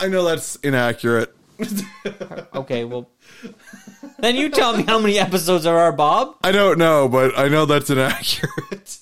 I 0.00 0.08
know 0.08 0.24
that's 0.24 0.56
inaccurate. 0.56 1.34
Okay, 2.54 2.84
well. 2.84 3.10
then 4.18 4.36
you 4.36 4.48
tell 4.48 4.76
me 4.76 4.84
how 4.84 4.98
many 4.98 5.18
episodes 5.18 5.64
there 5.64 5.78
are, 5.78 5.92
Bob. 5.92 6.36
I 6.42 6.50
don't 6.50 6.78
know, 6.78 7.06
but 7.08 7.38
I 7.38 7.48
know 7.48 7.66
that's 7.66 7.90
inaccurate. 7.90 8.98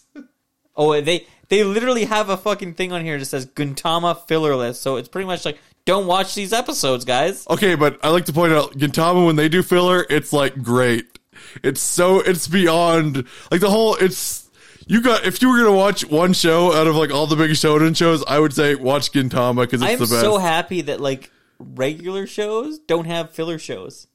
Oh, 0.75 1.01
they 1.01 1.27
they 1.49 1.63
literally 1.65 2.07
have 2.07 2.31
a 2.31 2.37
fucking 2.37 2.75
thing 2.75 2.93
on 2.93 3.05
here 3.05 3.19
that 3.19 3.27
says 3.27 3.47
Gintama 3.47 4.27
filler 4.27 4.57
list. 4.57 4.81
So 4.83 4.97
it's 4.97 5.09
pretty 5.09 5.27
much 5.27 5.45
like, 5.45 5.59
don't 5.85 6.07
watch 6.07 6.35
these 6.35 6.53
episodes, 6.53 7.05
guys. 7.05 7.47
okay, 7.51 7.75
but 7.75 7.99
I 8.05 8.11
like 8.11 8.25
to 8.27 8.33
point 8.33 8.53
out 8.53 8.73
Gintama 8.79 9.27
when 9.27 9.37
they 9.37 9.49
do 9.49 9.63
filler, 9.63 10.07
it's 10.09 10.33
like 10.33 10.63
great. 10.63 11.07
It's 11.63 11.81
so 11.81 12.21
it's 12.21 12.47
beyond 12.47 13.27
like 13.51 13.61
the 13.61 13.71
whole 13.71 13.97
it's 13.97 14.49
you 14.87 15.01
got 15.03 15.25
if 15.25 15.43
you 15.43 15.49
were 15.51 15.59
gonna 15.59 15.73
watch 15.77 16.05
one 16.09 16.33
show 16.35 16.73
out 16.73 16.87
of 16.87 16.95
like 16.95 17.11
all 17.13 17.27
the 17.27 17.37
big 17.37 17.51
shonen 17.53 17.97
shows, 17.97 18.23
I 18.29 18.39
would 18.39 18.53
say 18.53 18.75
watch 18.75 19.11
Gintama 19.13 19.63
because 19.63 19.83
it's 19.83 19.91
I'm 19.91 19.99
the 19.99 20.05
best. 20.07 20.21
so 20.21 20.39
happy 20.39 20.83
that 20.83 21.01
like 21.01 21.31
regular 21.59 22.27
shows 22.27 22.79
don't 22.81 23.07
have 23.07 23.31
filler 23.31 23.59
shows. 23.59 24.07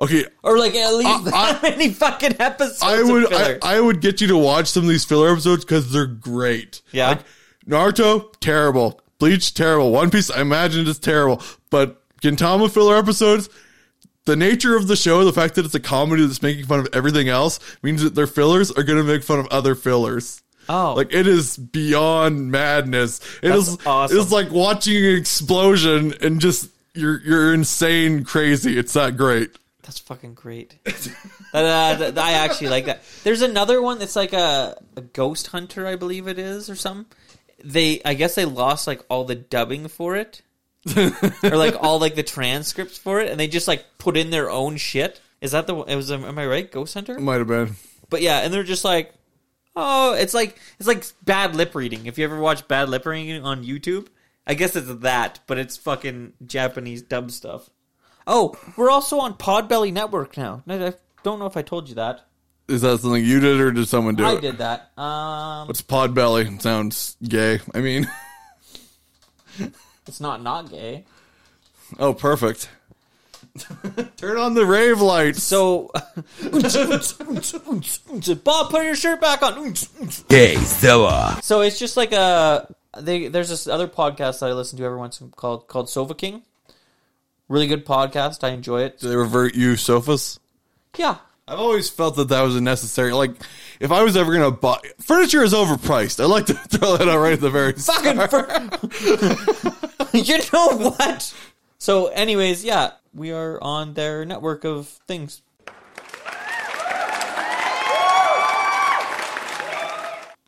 okay, 0.00 0.24
Or 0.42 0.58
like 0.58 0.74
at 0.74 0.92
least 0.94 1.08
I- 1.32 1.52
that 1.52 1.62
many 1.62 1.90
fucking 1.90 2.36
episodes 2.40 2.82
I 2.82 3.02
would 3.02 3.32
I. 3.32 3.58
I 3.62 3.80
would 3.80 4.00
get 4.00 4.20
you 4.20 4.26
to 4.28 4.36
watch 4.36 4.66
some 4.68 4.82
of 4.84 4.88
these 4.88 5.04
filler 5.04 5.30
episodes 5.32 5.64
because 5.64 5.90
they're 5.92 6.06
great. 6.06 6.82
Yeah. 6.92 7.08
Like, 7.10 7.20
Naruto, 7.66 8.32
terrible. 8.40 9.00
Bleach, 9.18 9.54
terrible. 9.54 9.90
One 9.90 10.10
Piece, 10.10 10.30
I 10.30 10.40
imagine 10.40 10.86
it's 10.86 10.98
terrible. 10.98 11.42
But 11.70 12.02
Gintama 12.20 12.70
filler 12.70 12.96
episodes, 12.96 13.48
the 14.24 14.36
nature 14.36 14.76
of 14.76 14.86
the 14.86 14.96
show, 14.96 15.24
the 15.24 15.32
fact 15.32 15.56
that 15.56 15.64
it's 15.64 15.74
a 15.74 15.80
comedy 15.80 16.24
that's 16.24 16.42
making 16.42 16.66
fun 16.66 16.80
of 16.80 16.88
everything 16.92 17.28
else, 17.28 17.58
means 17.82 18.02
that 18.02 18.14
their 18.14 18.26
fillers 18.26 18.70
are 18.70 18.82
going 18.82 18.98
to 18.98 19.04
make 19.04 19.24
fun 19.24 19.38
of 19.40 19.46
other 19.48 19.74
fillers. 19.74 20.42
oh. 20.68 20.94
Like 20.94 21.12
it 21.12 21.26
is 21.26 21.56
beyond 21.56 22.50
madness. 22.50 23.20
It 23.42 23.48
That's 23.48 23.68
is. 23.68 23.78
awesome. 23.86 24.16
It 24.16 24.20
is 24.20 24.30
like 24.32 24.50
watching 24.52 24.96
an 24.96 25.16
explosion 25.16 26.14
and 26.20 26.40
just 26.40 26.70
you're 26.94 27.20
you're 27.22 27.54
insane 27.54 28.24
crazy. 28.24 28.78
It's 28.78 28.92
that 28.92 29.16
great. 29.16 29.50
That's 29.82 29.98
fucking 30.00 30.34
great. 30.34 30.76
uh, 31.54 32.12
I 32.16 32.32
actually 32.32 32.68
like 32.68 32.84
that. 32.86 33.02
There's 33.24 33.40
another 33.40 33.80
one 33.80 33.98
that's 33.98 34.16
like 34.16 34.34
a, 34.34 34.76
a 34.96 35.00
ghost 35.00 35.46
hunter, 35.46 35.86
I 35.86 35.96
believe 35.96 36.28
it 36.28 36.38
is, 36.38 36.68
or 36.68 36.76
something. 36.76 37.06
They, 37.64 38.00
I 38.04 38.14
guess 38.14 38.34
they 38.34 38.44
lost 38.44 38.86
like 38.86 39.04
all 39.08 39.24
the 39.24 39.34
dubbing 39.34 39.88
for 39.88 40.16
it, 40.16 40.42
or 40.96 41.56
like 41.56 41.76
all 41.80 41.98
like 41.98 42.14
the 42.14 42.22
transcripts 42.22 42.98
for 42.98 43.20
it, 43.20 43.30
and 43.30 43.38
they 43.38 43.48
just 43.48 43.68
like 43.68 43.84
put 43.98 44.16
in 44.16 44.30
their 44.30 44.50
own 44.50 44.76
shit. 44.76 45.20
Is 45.40 45.52
that 45.52 45.66
the? 45.66 45.76
It 45.82 45.96
was. 45.96 46.10
Um, 46.10 46.24
am 46.24 46.38
I 46.38 46.46
right? 46.46 46.70
Ghost 46.70 46.94
hunter. 46.94 47.18
Might 47.18 47.38
have 47.38 47.48
been. 47.48 47.76
But 48.10 48.22
yeah, 48.22 48.38
and 48.38 48.52
they're 48.52 48.62
just 48.62 48.84
like, 48.84 49.12
oh, 49.76 50.14
it's 50.14 50.34
like 50.34 50.58
it's 50.78 50.88
like 50.88 51.04
bad 51.24 51.54
lip 51.56 51.74
reading. 51.74 52.06
If 52.06 52.18
you 52.18 52.24
ever 52.24 52.38
watch 52.38 52.66
bad 52.68 52.88
lip 52.88 53.06
reading 53.06 53.44
on 53.44 53.64
YouTube, 53.64 54.08
I 54.46 54.54
guess 54.54 54.76
it's 54.76 54.92
that, 55.00 55.40
but 55.46 55.58
it's 55.58 55.76
fucking 55.76 56.34
Japanese 56.46 57.02
dub 57.02 57.30
stuff. 57.30 57.70
Oh, 58.26 58.58
we're 58.76 58.90
also 58.90 59.18
on 59.20 59.34
Podbelly 59.34 59.92
Network 59.92 60.36
now. 60.36 60.62
I 60.68 60.94
don't 61.22 61.38
know 61.38 61.46
if 61.46 61.56
I 61.56 61.62
told 61.62 61.88
you 61.88 61.94
that. 61.96 62.27
Is 62.68 62.82
that 62.82 63.00
something 63.00 63.24
you 63.24 63.40
did 63.40 63.60
or 63.60 63.72
did 63.72 63.88
someone 63.88 64.14
do 64.14 64.24
it? 64.24 64.26
I 64.26 64.32
it? 64.34 64.40
did 64.42 64.58
that. 64.58 64.90
Um, 64.98 65.68
What's 65.68 65.80
Podbelly? 65.80 66.60
Sounds 66.60 67.16
gay. 67.22 67.60
I 67.74 67.80
mean, 67.80 68.06
it's 70.06 70.20
not 70.20 70.42
not 70.42 70.70
gay. 70.70 71.04
oh, 71.98 72.12
perfect. 72.12 72.68
Turn 74.16 74.36
on 74.36 74.54
the 74.54 74.66
rave 74.66 75.00
lights. 75.00 75.42
So, 75.42 75.90
Bob, 78.44 78.70
put 78.70 78.84
your 78.84 78.94
shirt 78.94 79.20
back 79.20 79.42
on. 79.42 79.74
Gay 80.28 80.56
Zilla. 80.56 81.38
So 81.42 81.62
it's 81.62 81.78
just 81.78 81.96
like 81.96 82.12
a 82.12 82.72
they. 82.98 83.28
There's 83.28 83.48
this 83.48 83.66
other 83.66 83.88
podcast 83.88 84.40
that 84.40 84.50
I 84.50 84.52
listen 84.52 84.78
to 84.78 84.84
every 84.84 84.98
once 84.98 85.20
in 85.20 85.30
called 85.30 85.68
called 85.68 85.88
Sofa 85.88 86.14
King. 86.14 86.42
Really 87.48 87.66
good 87.66 87.86
podcast. 87.86 88.44
I 88.44 88.50
enjoy 88.50 88.82
it. 88.82 89.00
Do 89.00 89.08
they 89.08 89.16
revert 89.16 89.54
you 89.54 89.76
sofas? 89.76 90.38
Yeah, 90.96 91.16
I've 91.48 91.58
always 91.58 91.88
felt 91.88 92.16
that 92.16 92.28
that 92.28 92.42
was 92.42 92.56
a 92.56 92.60
necessary. 92.60 93.12
Like, 93.12 93.30
if 93.80 93.90
I 93.90 94.02
was 94.02 94.16
ever 94.16 94.32
gonna 94.32 94.50
buy 94.50 94.78
furniture, 95.00 95.42
is 95.42 95.54
overpriced. 95.54 96.20
I 96.20 96.26
like 96.26 96.46
to 96.46 96.54
throw 96.78 96.96
that 96.96 97.08
out 97.08 97.18
right 97.18 97.32
at 97.32 97.40
the 97.40 97.50
very 97.50 97.72
fucking. 97.72 98.18
You 100.14 100.38
know 100.52 100.68
what? 100.96 101.34
So, 101.78 102.06
anyways, 102.06 102.64
yeah, 102.64 102.92
we 103.14 103.30
are 103.30 103.62
on 103.62 103.92
their 103.94 104.24
network 104.24 104.64
of 104.64 104.88
things. 104.88 105.42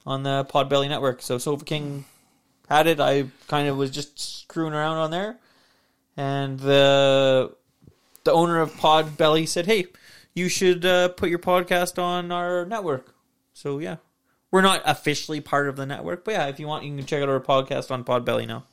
On 0.07 0.23
the 0.23 0.47
Podbelly 0.47 0.89
network. 0.89 1.21
So, 1.23 1.37
Sofa 1.39 1.65
King 1.65 2.07
had 2.69 2.87
it. 2.87 3.01
I 3.01 3.27
kind 3.49 3.69
of 3.69 3.77
was 3.77 3.91
just 3.91 4.19
screwing 4.19 4.73
around 4.73 4.97
on 4.97 5.11
there. 5.11 5.37
And 6.17 6.59
the 6.59 7.55
the 8.25 8.33
owner 8.33 8.61
of 8.61 8.73
Podbelly 8.75 9.47
said, 9.47 9.67
hey, 9.67 9.87
you 10.35 10.49
should 10.49 10.85
uh, 10.85 11.09
put 11.09 11.31
your 11.31 11.39
podcast 11.39 12.03
on 12.03 12.33
our 12.33 12.65
network. 12.67 13.15
So, 13.53 13.79
yeah. 13.79 13.97
We're 14.51 14.63
not 14.63 14.83
officially 14.85 15.41
part 15.41 15.69
of 15.69 15.77
the 15.77 15.87
network, 15.87 16.25
but 16.25 16.33
yeah, 16.33 16.47
if 16.47 16.59
you 16.59 16.67
want, 16.67 16.85
you 16.85 16.97
can 16.97 17.07
check 17.07 17.23
out 17.23 17.29
our 17.29 17.39
podcast 17.39 17.93
on 17.93 18.03
Podbelly 18.03 18.49
now. 18.49 18.65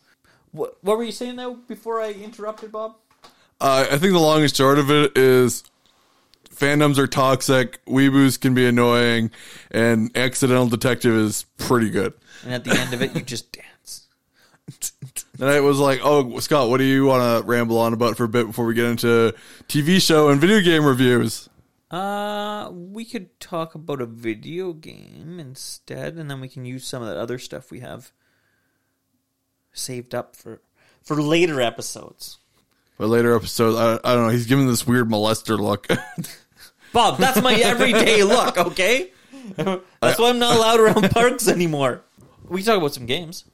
What, 0.52 0.84
what 0.84 0.98
were 0.98 1.04
you 1.04 1.12
saying 1.12 1.36
though 1.36 1.54
before 1.54 2.02
I 2.02 2.14
interrupted, 2.14 2.72
Bob? 2.72 2.96
Uh, 3.60 3.86
I 3.92 3.98
think 3.98 4.14
the 4.14 4.20
long 4.20 4.42
and 4.42 4.56
short 4.56 4.80
of 4.80 4.90
it 4.90 5.16
is 5.18 5.64
fandoms 6.54 6.98
are 6.98 7.08
toxic, 7.08 7.84
weeboos 7.86 8.40
can 8.40 8.54
be 8.54 8.66
annoying, 8.66 9.32
and 9.72 10.16
Accidental 10.18 10.68
Detective 10.68 11.16
is 11.16 11.46
pretty 11.58 11.90
good. 11.90 12.14
And 12.44 12.54
at 12.54 12.64
the 12.64 12.72
end 12.72 12.94
of 12.94 13.02
it, 13.02 13.16
you 13.16 13.22
just 13.22 13.52
dance. 13.52 14.08
And 15.40 15.50
I 15.50 15.60
was 15.60 15.80
like, 15.80 16.00
"Oh, 16.04 16.40
Scott, 16.40 16.70
what 16.70 16.78
do 16.78 16.84
you 16.84 17.06
want 17.06 17.42
to 17.42 17.48
ramble 17.48 17.78
on 17.80 17.94
about 17.94 18.18
for 18.18 18.24
a 18.24 18.30
bit 18.30 18.48
before 18.48 18.66
we 18.66 18.74
get 18.74 18.86
into 18.86 19.34
TV 19.68 20.02
show 20.02 20.30
and 20.30 20.42
video 20.42 20.62
game 20.62 20.86
reviews?" 20.86 21.50
Uh, 21.92 22.70
we 22.72 23.06
could 23.06 23.40
talk 23.40 23.76
about 23.76 24.02
a 24.02 24.06
video 24.06 24.74
game 24.74 25.40
instead, 25.40 26.16
and 26.16 26.30
then 26.30 26.42
we 26.42 26.50
can 26.50 26.66
use 26.66 26.86
some 26.86 27.02
of 27.02 27.08
that 27.08 27.18
other 27.18 27.40
stuff 27.40 27.72
we 27.72 27.80
have 27.80 28.12
saved 29.72 30.14
up 30.16 30.36
for 30.36 30.62
for 31.04 31.22
later 31.22 31.62
episodes. 31.62 32.40
But 32.98 33.08
later 33.08 33.36
episodes, 33.36 33.78
I, 33.78 33.94
I 34.10 34.16
don't 34.16 34.26
know. 34.26 34.32
He's 34.32 34.48
giving 34.48 34.68
this 34.68 34.88
weird 34.88 35.08
molester 35.08 35.58
look. 35.60 35.88
Bob, 36.94 37.20
that's 37.20 37.42
my 37.42 37.54
everyday 37.54 38.24
look, 38.24 38.58
okay? 38.58 39.12
That's 39.56 40.20
why 40.20 40.30
I'm 40.30 40.40
not 40.40 40.58
allowed 40.58 40.80
around 40.80 41.12
parks 41.12 41.48
anymore. 41.48 42.02
We 42.48 42.62
can 42.62 42.66
talk 42.66 42.78
about 42.80 42.94
some 42.94 43.06
games. 43.06 43.46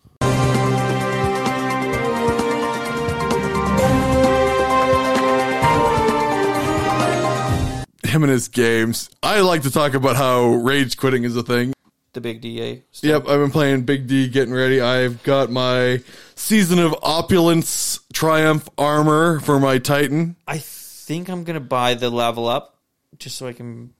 His 8.14 8.48
games. 8.48 9.10
I 9.24 9.42
like 9.42 9.64
to 9.64 9.72
talk 9.72 9.96
about 9.96 10.16
how 10.16 10.46
rage 10.46 10.98
quitting 10.98 11.24
is 11.24 11.36
a 11.36 11.42
thing. 11.42 11.74
The 12.14 12.22
big 12.22 12.42
DA. 12.42 12.74
Eh? 12.74 12.80
stuff. 12.92 13.10
Yep, 13.10 13.22
I've 13.28 13.40
been 13.40 13.50
playing 13.50 13.82
Big 13.84 14.06
D, 14.06 14.28
getting 14.30 14.54
ready. 14.54 14.80
I've 14.80 15.24
got 15.24 15.50
my 15.50 16.00
season 16.36 16.78
of 16.78 16.96
opulence 17.02 18.00
triumph 18.14 18.70
armor 18.78 19.40
for 19.40 19.60
my 19.60 19.80
Titan. 19.80 20.36
I 20.48 20.60
think 20.60 21.28
I'm 21.28 21.44
gonna 21.44 21.60
buy 21.60 21.96
the 21.96 22.12
level 22.12 22.48
up 22.48 22.78
just 23.18 23.36
so 23.36 23.48
I 23.48 23.54
can. 23.54 23.96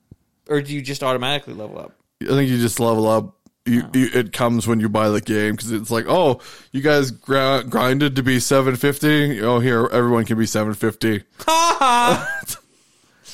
Or 0.48 0.62
do 0.62 0.72
you 0.72 0.80
just 0.80 1.02
automatically 1.02 1.54
level 1.54 1.78
up? 1.78 1.96
I 2.22 2.26
think 2.26 2.48
you 2.48 2.58
just 2.58 2.78
level 2.78 3.08
up. 3.08 3.34
You, 3.66 3.82
oh. 3.82 3.98
you, 3.98 4.10
it 4.14 4.32
comes 4.32 4.68
when 4.68 4.78
you 4.78 4.88
buy 4.88 5.08
the 5.08 5.20
game 5.20 5.56
because 5.56 5.72
it's 5.72 5.90
like, 5.90 6.04
oh, 6.06 6.40
you 6.70 6.82
guys 6.82 7.10
gr- 7.10 7.62
grinded 7.62 8.14
to 8.14 8.22
be 8.22 8.38
750. 8.38 9.42
Oh, 9.42 9.58
here 9.58 9.88
everyone 9.90 10.24
can 10.24 10.38
be 10.38 10.46
750. 10.46 11.24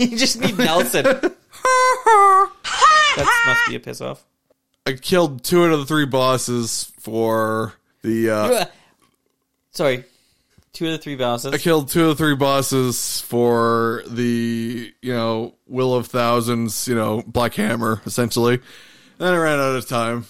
you 0.11 0.17
just 0.17 0.41
need 0.41 0.57
Nelson. 0.57 1.03
that 1.05 1.31
must 3.17 3.69
be 3.69 3.77
a 3.77 3.81
piss 3.81 4.01
off. 4.01 4.25
I 4.87 4.95
killed 4.95 5.45
two 5.45 5.63
out 5.63 5.73
of 5.73 5.81
the 5.81 5.85
three 5.85 6.07
bosses 6.07 6.91
for 7.01 7.75
the. 8.01 8.31
Uh, 8.31 8.65
Sorry, 9.73 10.05
two 10.73 10.87
of 10.87 10.93
the 10.93 10.99
three 10.99 11.17
bosses. 11.17 11.53
I 11.53 11.59
killed 11.59 11.91
two 11.91 12.09
of 12.09 12.17
the 12.17 12.25
three 12.25 12.35
bosses 12.35 13.21
for 13.21 14.03
the 14.09 14.91
you 15.03 15.13
know 15.13 15.55
Will 15.67 15.95
of 15.95 16.07
Thousands, 16.07 16.89
you 16.89 16.95
know 16.95 17.23
Black 17.27 17.53
Hammer, 17.55 18.01
essentially. 18.07 18.55
And 18.55 18.63
then 19.19 19.35
I 19.35 19.37
ran 19.37 19.59
out 19.59 19.77
of 19.77 19.87
time. 19.87 20.25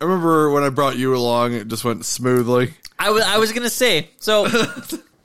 I 0.00 0.04
remember 0.04 0.50
when 0.50 0.62
I 0.62 0.70
brought 0.70 0.96
you 0.96 1.14
along, 1.14 1.52
it 1.52 1.68
just 1.68 1.84
went 1.84 2.06
smoothly. 2.06 2.72
I 2.98 3.10
was 3.10 3.22
I 3.24 3.36
was 3.36 3.52
gonna 3.52 3.68
say 3.68 4.08
so. 4.18 4.48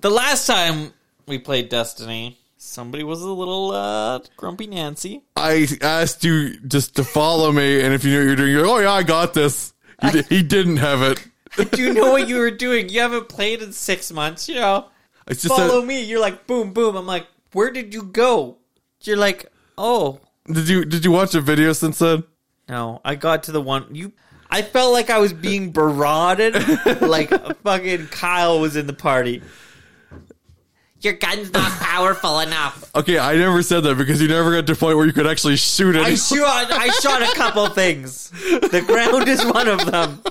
the 0.02 0.10
last 0.10 0.48
time 0.48 0.92
we 1.28 1.40
played 1.40 1.70
Destiny, 1.70 2.38
somebody 2.66 3.04
was 3.04 3.22
a 3.22 3.30
little 3.30 3.72
uh, 3.72 4.20
grumpy 4.38 4.68
Nancy. 4.68 5.24
I 5.36 5.68
asked 5.82 6.24
you 6.24 6.58
just 6.62 6.96
to 6.96 7.04
follow 7.04 7.52
me, 7.52 7.82
and 7.82 7.94
if 7.94 8.04
you 8.04 8.12
knew 8.12 8.18
what 8.18 8.24
you 8.24 8.30
were 8.30 8.36
doing, 8.36 8.52
you're 8.52 8.62
like, 8.68 8.72
"Oh 8.72 8.80
yeah, 8.80 8.92
I 8.92 9.04
got 9.04 9.34
this." 9.34 9.74
He, 10.02 10.22
he 10.24 10.44
didn't 10.44 10.78
have 10.78 11.02
it. 11.02 11.26
Do 11.72 11.82
you 11.82 11.94
know 11.94 12.12
what 12.12 12.28
you 12.28 12.38
were 12.38 12.52
doing? 12.52 12.90
You 12.90 13.00
haven't 13.00 13.30
played 13.30 13.62
in 13.62 13.72
six 13.72 14.12
months. 14.12 14.50
You 14.50 14.56
know, 14.56 14.88
It's 15.28 15.42
just 15.42 15.56
follow 15.56 15.80
that, 15.80 15.88
me. 15.88 16.04
You're 16.04 16.20
like 16.20 16.48
boom 16.48 16.74
boom. 16.74 16.96
I'm 16.96 17.08
like, 17.08 17.28
where 17.54 17.72
did 17.72 17.94
you 17.94 18.04
go? 18.04 18.58
You're 19.02 19.18
like, 19.18 19.46
oh 19.78 20.20
did 20.52 20.70
you 20.70 20.86
did 20.86 21.04
you 21.04 21.12
watch 21.12 21.34
a 21.36 21.42
video 21.42 21.74
since 21.74 22.00
then? 22.00 22.24
no. 22.70 23.02
I 23.04 23.16
got 23.16 23.44
to 23.44 23.52
the 23.52 23.62
one 23.62 23.88
you. 23.94 24.12
I 24.50 24.62
felt 24.62 24.94
like 24.94 25.10
I 25.10 25.18
was 25.18 25.34
being 25.34 25.74
barraged, 25.74 27.02
like 27.02 27.30
fucking 27.64 28.08
Kyle 28.08 28.60
was 28.60 28.76
in 28.76 28.86
the 28.86 28.94
party. 28.94 29.42
Your 31.02 31.14
gun's 31.14 31.52
not 31.54 31.72
powerful 31.80 32.40
enough. 32.40 32.90
Okay, 32.96 33.20
I 33.20 33.36
never 33.36 33.62
said 33.62 33.82
that 33.82 33.98
because 33.98 34.22
you 34.22 34.28
never 34.28 34.52
got 34.52 34.66
to 34.68 34.74
a 34.74 34.76
point 34.76 34.98
where 34.98 35.06
you 35.06 35.14
could 35.14 35.28
actually 35.28 35.58
shoot 35.58 35.96
it. 35.96 36.02
I 36.02 36.16
shot. 36.16 36.72
I 36.72 36.90
shot 37.02 37.22
a 37.22 37.34
couple 37.36 37.68
things. 37.70 38.30
The 38.30 38.84
ground 38.86 39.28
is 39.28 39.46
one 39.46 39.68
of 39.68 39.86
them. 39.86 40.22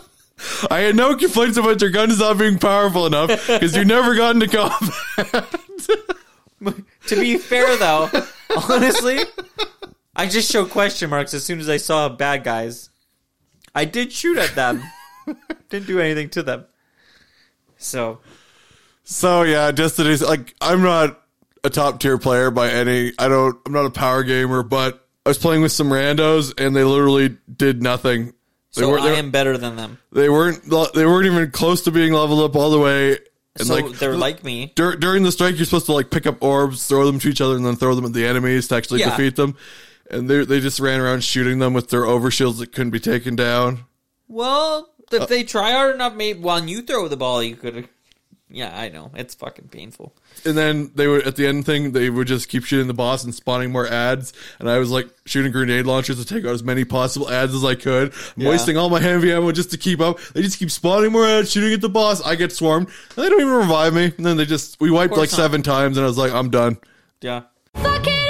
I 0.71 0.81
had 0.81 0.97
no 0.97 1.15
complaints 1.17 1.57
about 1.57 1.81
your 1.81 1.91
guns 1.91 2.19
not 2.19 2.39
being 2.39 2.59
powerful 2.59 3.07
enough 3.07 3.29
because 3.47 3.77
you 3.77 3.85
never 3.85 4.15
got 4.15 4.35
into 4.35 4.49
combat. 4.49 5.61
To 7.09 7.17
be 7.17 7.37
fair, 7.37 7.77
though, 7.77 8.09
honestly, 8.71 9.19
I 10.17 10.27
just 10.27 10.51
showed 10.51 10.71
question 10.71 11.11
marks 11.11 11.35
as 11.35 11.45
soon 11.45 11.61
as 11.61 11.69
I 11.69 11.77
saw 11.77 12.09
bad 12.09 12.43
guys. 12.43 12.89
I 13.75 13.85
did 13.85 14.11
shoot 14.13 14.39
at 14.39 14.55
them. 14.55 14.83
Didn't 15.69 15.87
do 15.87 16.01
anything 16.01 16.31
to 16.31 16.43
them. 16.43 16.65
So 17.77 18.21
so 19.05 19.43
yeah, 19.43 19.71
Destiny's 19.71 20.23
like 20.23 20.55
I'm 20.61 20.83
not 20.83 21.21
a 21.63 21.71
top 21.71 22.01
tier 22.01 22.19
player 22.19 22.51
by 22.51 22.71
any. 22.71 23.13
I 23.19 23.29
don't. 23.29 23.57
I'm 23.67 23.73
not 23.73 23.87
a 23.87 23.91
power 23.91 24.23
gamer, 24.23 24.63
but 24.63 25.07
I 25.25 25.31
was 25.31 25.39
playing 25.39 25.63
with 25.63 25.73
some 25.73 25.89
randos 25.89 26.53
and 26.63 26.75
they 26.75 26.85
literally 26.85 27.37
did 27.55 27.83
nothing. 27.83 28.33
They 28.75 28.83
so. 28.83 28.99
I 28.99 29.13
am 29.13 29.31
better 29.31 29.57
than 29.57 29.77
them. 29.77 29.99
they 30.13 30.29
weren't. 30.29 30.63
They 30.65 31.07
weren't 31.07 31.27
even 31.27 31.51
close 31.53 31.83
to 31.83 31.91
being 31.93 32.13
leveled 32.13 32.41
up 32.51 32.57
all 32.57 32.71
the 32.71 32.79
way. 32.81 33.19
And 33.57 33.69
So 33.69 33.75
like 33.75 33.99
they're 33.99 34.17
like 34.17 34.43
me. 34.43 34.73
dur- 34.75 34.97
during 34.97 35.23
the 35.23 35.31
strike, 35.31 35.55
you're 35.57 35.65
supposed 35.65 35.87
to 35.87 35.93
like 35.93 36.11
pick 36.11 36.27
up 36.27 36.43
orbs, 36.43 36.87
throw 36.89 37.07
them 37.07 37.21
to 37.21 37.29
each 37.29 37.41
other, 37.41 37.55
and 37.55 37.65
then 37.65 37.77
throw 37.77 37.95
them 37.95 38.05
at 38.05 38.13
the 38.13 38.27
enemies 38.27 38.67
to 38.69 38.75
actually 38.75 39.01
Yeah. 39.01 39.11
defeat 39.11 39.37
them. 39.37 39.57
And 40.11 40.29
they 40.29 40.45
they 40.45 40.59
just 40.61 40.81
ran 40.81 41.01
around 41.01 41.23
shooting 41.23 41.61
them 41.61 41.73
with 41.73 41.89
their 41.91 42.03
overshields 42.03 42.59
that 42.59 42.73
couldn't 42.73 42.91
be 42.91 42.99
taken 43.01 43.37
down. 43.37 43.85
Well, 44.27 44.91
if 45.13 45.23
uh, 45.23 45.27
they 45.27 45.45
try 45.45 45.71
hard 45.71 45.95
enough, 45.95 46.15
maybe 46.15 46.41
when 46.41 46.67
you 46.67 46.83
throw 46.83 47.07
the 47.07 47.17
ball, 47.17 47.43
you 47.45 47.55
could. 47.57 47.89
Yeah, 48.57 48.79
I 48.79 48.89
know 48.89 49.11
it's 49.17 49.35
fucking 49.35 49.67
painful. 49.69 50.15
And 50.45 50.57
then 50.57 50.93
they 50.95 51.09
would 51.09 51.27
at 51.27 51.35
the 51.35 51.45
end 51.47 51.67
thing 51.67 51.91
they 51.91 52.09
would 52.09 52.29
just 52.29 52.49
keep 52.49 52.65
shooting 52.65 52.87
the 52.87 52.95
boss 52.95 53.25
and 53.25 53.35
spawning 53.35 53.73
more 53.73 53.87
ads. 53.89 54.33
And 54.61 54.71
I 54.71 54.79
was 54.79 54.91
like 54.93 55.09
shooting 55.27 55.51
grenade 55.51 55.87
launchers 55.87 56.19
to 56.19 56.25
take 56.25 56.45
out 56.45 56.53
as 56.53 56.63
many 56.63 56.85
possible 56.85 57.29
ads 57.29 57.53
as 57.53 57.65
I 57.65 57.75
could. 57.75 58.13
I'm 58.37 58.43
Yeah. 58.45 58.51
wasting 58.51 58.77
all 58.77 58.89
my 58.91 59.01
heavy 59.01 59.33
ammo 59.33 59.51
just 59.51 59.73
to 59.73 59.77
keep 59.77 60.01
up. 60.01 60.21
They 60.35 60.43
just 60.43 60.59
keep 60.61 60.71
spawning 60.71 61.11
more 61.11 61.27
ads, 61.27 61.51
shooting 61.51 61.73
at 61.73 61.81
the 61.81 61.89
boss. 61.89 62.23
I 62.23 62.37
get 62.37 62.53
swarmed. 62.53 62.87
And 63.17 63.25
they 63.25 63.29
don't 63.29 63.41
even 63.41 63.53
revive 63.55 63.93
me. 63.93 64.13
And 64.17 64.25
then 64.25 64.37
they 64.37 64.47
just 64.47 64.81
we 64.81 64.89
wiped 64.91 65.15
like 65.17 65.33
not. 65.33 65.37
seven 65.37 65.63
times, 65.63 65.97
and 65.97 66.05
I 66.05 66.09
was 66.09 66.17
like, 66.19 66.33
I'm 66.33 66.51
done. 66.51 66.79
Yeah. 67.21 67.43
Fuck 67.75 68.07
it 68.07 68.24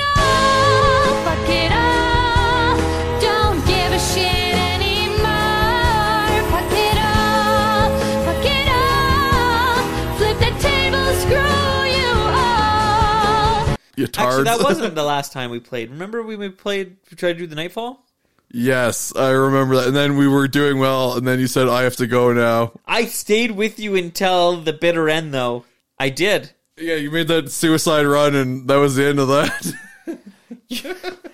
You 13.97 14.07
tards. 14.07 14.39
Actually, 14.39 14.45
that 14.45 14.65
wasn't 14.65 14.95
the 14.95 15.03
last 15.15 15.33
time 15.33 15.51
we 15.51 15.61
played. 15.61 15.91
Remember 15.91 16.23
we 16.23 16.37
we 16.37 16.49
played? 16.49 16.97
We 17.11 17.17
tried 17.17 17.35
to 17.35 17.39
do 17.41 17.47
the 17.47 17.57
Nightfall. 17.57 18.05
yes, 18.51 19.15
I 19.17 19.31
remember 19.31 19.77
that. 19.77 19.87
And 19.89 19.97
then 19.97 20.17
we 20.17 20.27
were 20.29 20.49
doing 20.49 20.79
well, 20.79 21.15
and 21.17 21.27
then 21.27 21.39
you 21.41 21.47
said 21.47 21.69
I 21.69 21.83
have 21.83 21.97
to 21.97 22.07
go 22.07 22.33
now. 22.33 22.73
I 22.87 23.07
stayed 23.07 23.53
with 23.53 23.79
you 23.79 23.95
until 23.97 24.61
the 24.61 24.73
bitter 24.73 25.09
end, 25.09 25.33
though. 25.35 25.65
I 25.99 26.09
did. 26.09 26.51
Yeah, 26.77 26.97
you 26.97 27.11
made 27.13 27.29
that 27.29 27.53
suicide 27.53 28.05
run, 28.05 28.35
and 28.35 28.67
that 28.69 28.77
was 28.77 28.97
the 28.97 29.05
end 29.07 29.19
of 29.21 29.29
that. 29.29 29.73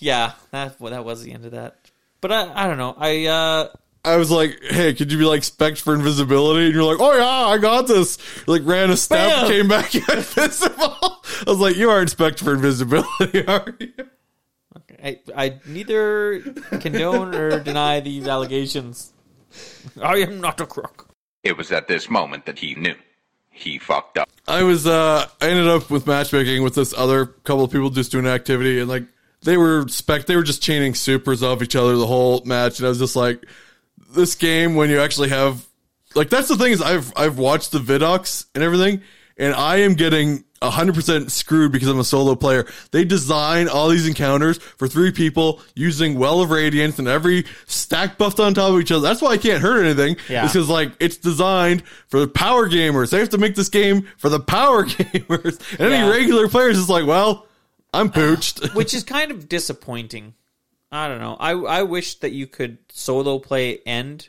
Yeah, 0.00 0.32
that 0.50 0.78
well, 0.80 0.90
that 0.92 1.04
was 1.04 1.22
the 1.22 1.32
end 1.32 1.46
of 1.46 1.52
that. 1.52 1.76
But 2.20 2.30
I 2.32 2.64
I 2.64 2.66
don't 2.66 2.76
know. 2.78 2.94
I 2.98 3.24
uh 3.26 3.68
I 4.04 4.16
was 4.16 4.30
like, 4.30 4.62
"Hey, 4.62 4.92
could 4.94 5.10
you 5.10 5.18
be 5.18 5.24
like 5.24 5.44
spec 5.44 5.76
for 5.76 5.94
invisibility?" 5.94 6.66
And 6.66 6.74
you're 6.74 6.84
like, 6.84 7.00
"Oh 7.00 7.16
yeah, 7.16 7.48
I 7.52 7.58
got 7.58 7.86
this." 7.86 8.18
Like 8.46 8.62
ran 8.64 8.90
a 8.90 8.96
step, 8.96 9.30
Bam! 9.30 9.48
came 9.48 9.68
back 9.68 9.94
invisible. 10.08 10.96
I 11.00 11.44
was 11.46 11.58
like, 11.58 11.76
"You 11.76 11.90
aren't 11.90 12.10
spec 12.10 12.38
for 12.38 12.54
invisibility, 12.54 13.44
are 13.46 13.74
you?" 13.78 13.92
I 15.02 15.20
I 15.36 15.60
neither 15.66 16.40
condone 16.80 17.34
or 17.34 17.60
deny 17.60 18.00
these 18.00 18.26
allegations. 18.26 19.12
I 20.02 20.16
am 20.16 20.40
not 20.40 20.60
a 20.60 20.66
crook. 20.66 21.08
It 21.42 21.56
was 21.56 21.70
at 21.72 21.88
this 21.88 22.08
moment 22.08 22.46
that 22.46 22.58
he 22.58 22.74
knew. 22.74 22.94
He 23.50 23.78
fucked 23.78 24.18
up. 24.18 24.28
I 24.48 24.62
was 24.64 24.86
uh 24.86 25.26
I 25.40 25.48
ended 25.48 25.68
up 25.68 25.90
with 25.90 26.06
matchmaking 26.06 26.62
with 26.62 26.74
this 26.74 26.92
other 26.92 27.26
couple 27.26 27.64
of 27.64 27.70
people 27.70 27.90
just 27.90 28.12
doing 28.12 28.26
an 28.26 28.32
activity 28.32 28.80
and 28.80 28.88
like 28.88 29.04
they 29.42 29.56
were 29.56 29.86
spec 29.88 30.26
they 30.26 30.36
were 30.36 30.42
just 30.42 30.62
chaining 30.62 30.94
supers 30.94 31.42
off 31.42 31.62
each 31.62 31.76
other 31.76 31.96
the 31.96 32.06
whole 32.06 32.42
match 32.44 32.78
and 32.78 32.86
I 32.86 32.88
was 32.88 32.98
just 32.98 33.14
like 33.14 33.44
this 34.14 34.34
game 34.34 34.74
when 34.74 34.90
you 34.90 35.00
actually 35.00 35.28
have 35.30 35.66
like 36.14 36.30
that's 36.30 36.48
the 36.48 36.56
thing 36.56 36.72
is 36.72 36.80
I've 36.82 37.12
I've 37.16 37.38
watched 37.38 37.72
the 37.72 37.78
vidocs 37.78 38.46
and 38.54 38.62
everything 38.64 39.02
and 39.36 39.52
I 39.54 39.78
am 39.78 39.94
getting 39.94 40.44
100% 40.62 41.30
screwed 41.30 41.72
because 41.72 41.88
I'm 41.88 41.98
a 41.98 42.04
solo 42.04 42.36
player. 42.36 42.66
They 42.92 43.04
design 43.04 43.68
all 43.68 43.88
these 43.88 44.06
encounters 44.08 44.56
for 44.58 44.88
three 44.88 45.10
people 45.12 45.60
using 45.74 46.18
Well 46.18 46.40
of 46.40 46.50
Radiance 46.50 46.98
and 46.98 47.06
every 47.08 47.44
stack 47.66 48.16
buffed 48.16 48.40
on 48.40 48.54
top 48.54 48.72
of 48.72 48.80
each 48.80 48.90
other. 48.92 49.02
That's 49.02 49.20
why 49.20 49.30
I 49.32 49.36
can't 49.36 49.60
hurt 49.60 49.84
anything. 49.84 50.16
Yeah. 50.28 50.44
It's 50.44 50.54
because 50.54 50.70
like 50.70 50.92
it's 51.00 51.16
designed 51.18 51.82
for 52.08 52.18
the 52.20 52.28
power 52.28 52.66
gamers. 52.68 53.10
They 53.10 53.18
have 53.18 53.28
to 53.30 53.38
make 53.38 53.56
this 53.56 53.68
game 53.68 54.08
for 54.16 54.30
the 54.30 54.40
power 54.40 54.84
gamers. 54.86 55.60
And 55.78 55.90
Yeah. 55.90 55.98
any 55.98 56.10
regular 56.10 56.48
players 56.48 56.78
is 56.78 56.88
like, 56.88 57.06
well, 57.06 57.46
I'm 57.92 58.10
pooched. 58.10 58.74
Which 58.74 58.94
is 58.94 59.04
kind 59.04 59.32
of 59.32 59.48
disappointing. 59.48 60.32
I 60.94 61.08
don't 61.08 61.18
know. 61.18 61.36
I 61.40 61.50
I 61.52 61.82
wish 61.82 62.14
that 62.20 62.30
you 62.30 62.46
could 62.46 62.78
solo 62.88 63.40
play 63.40 63.80
end 63.84 64.28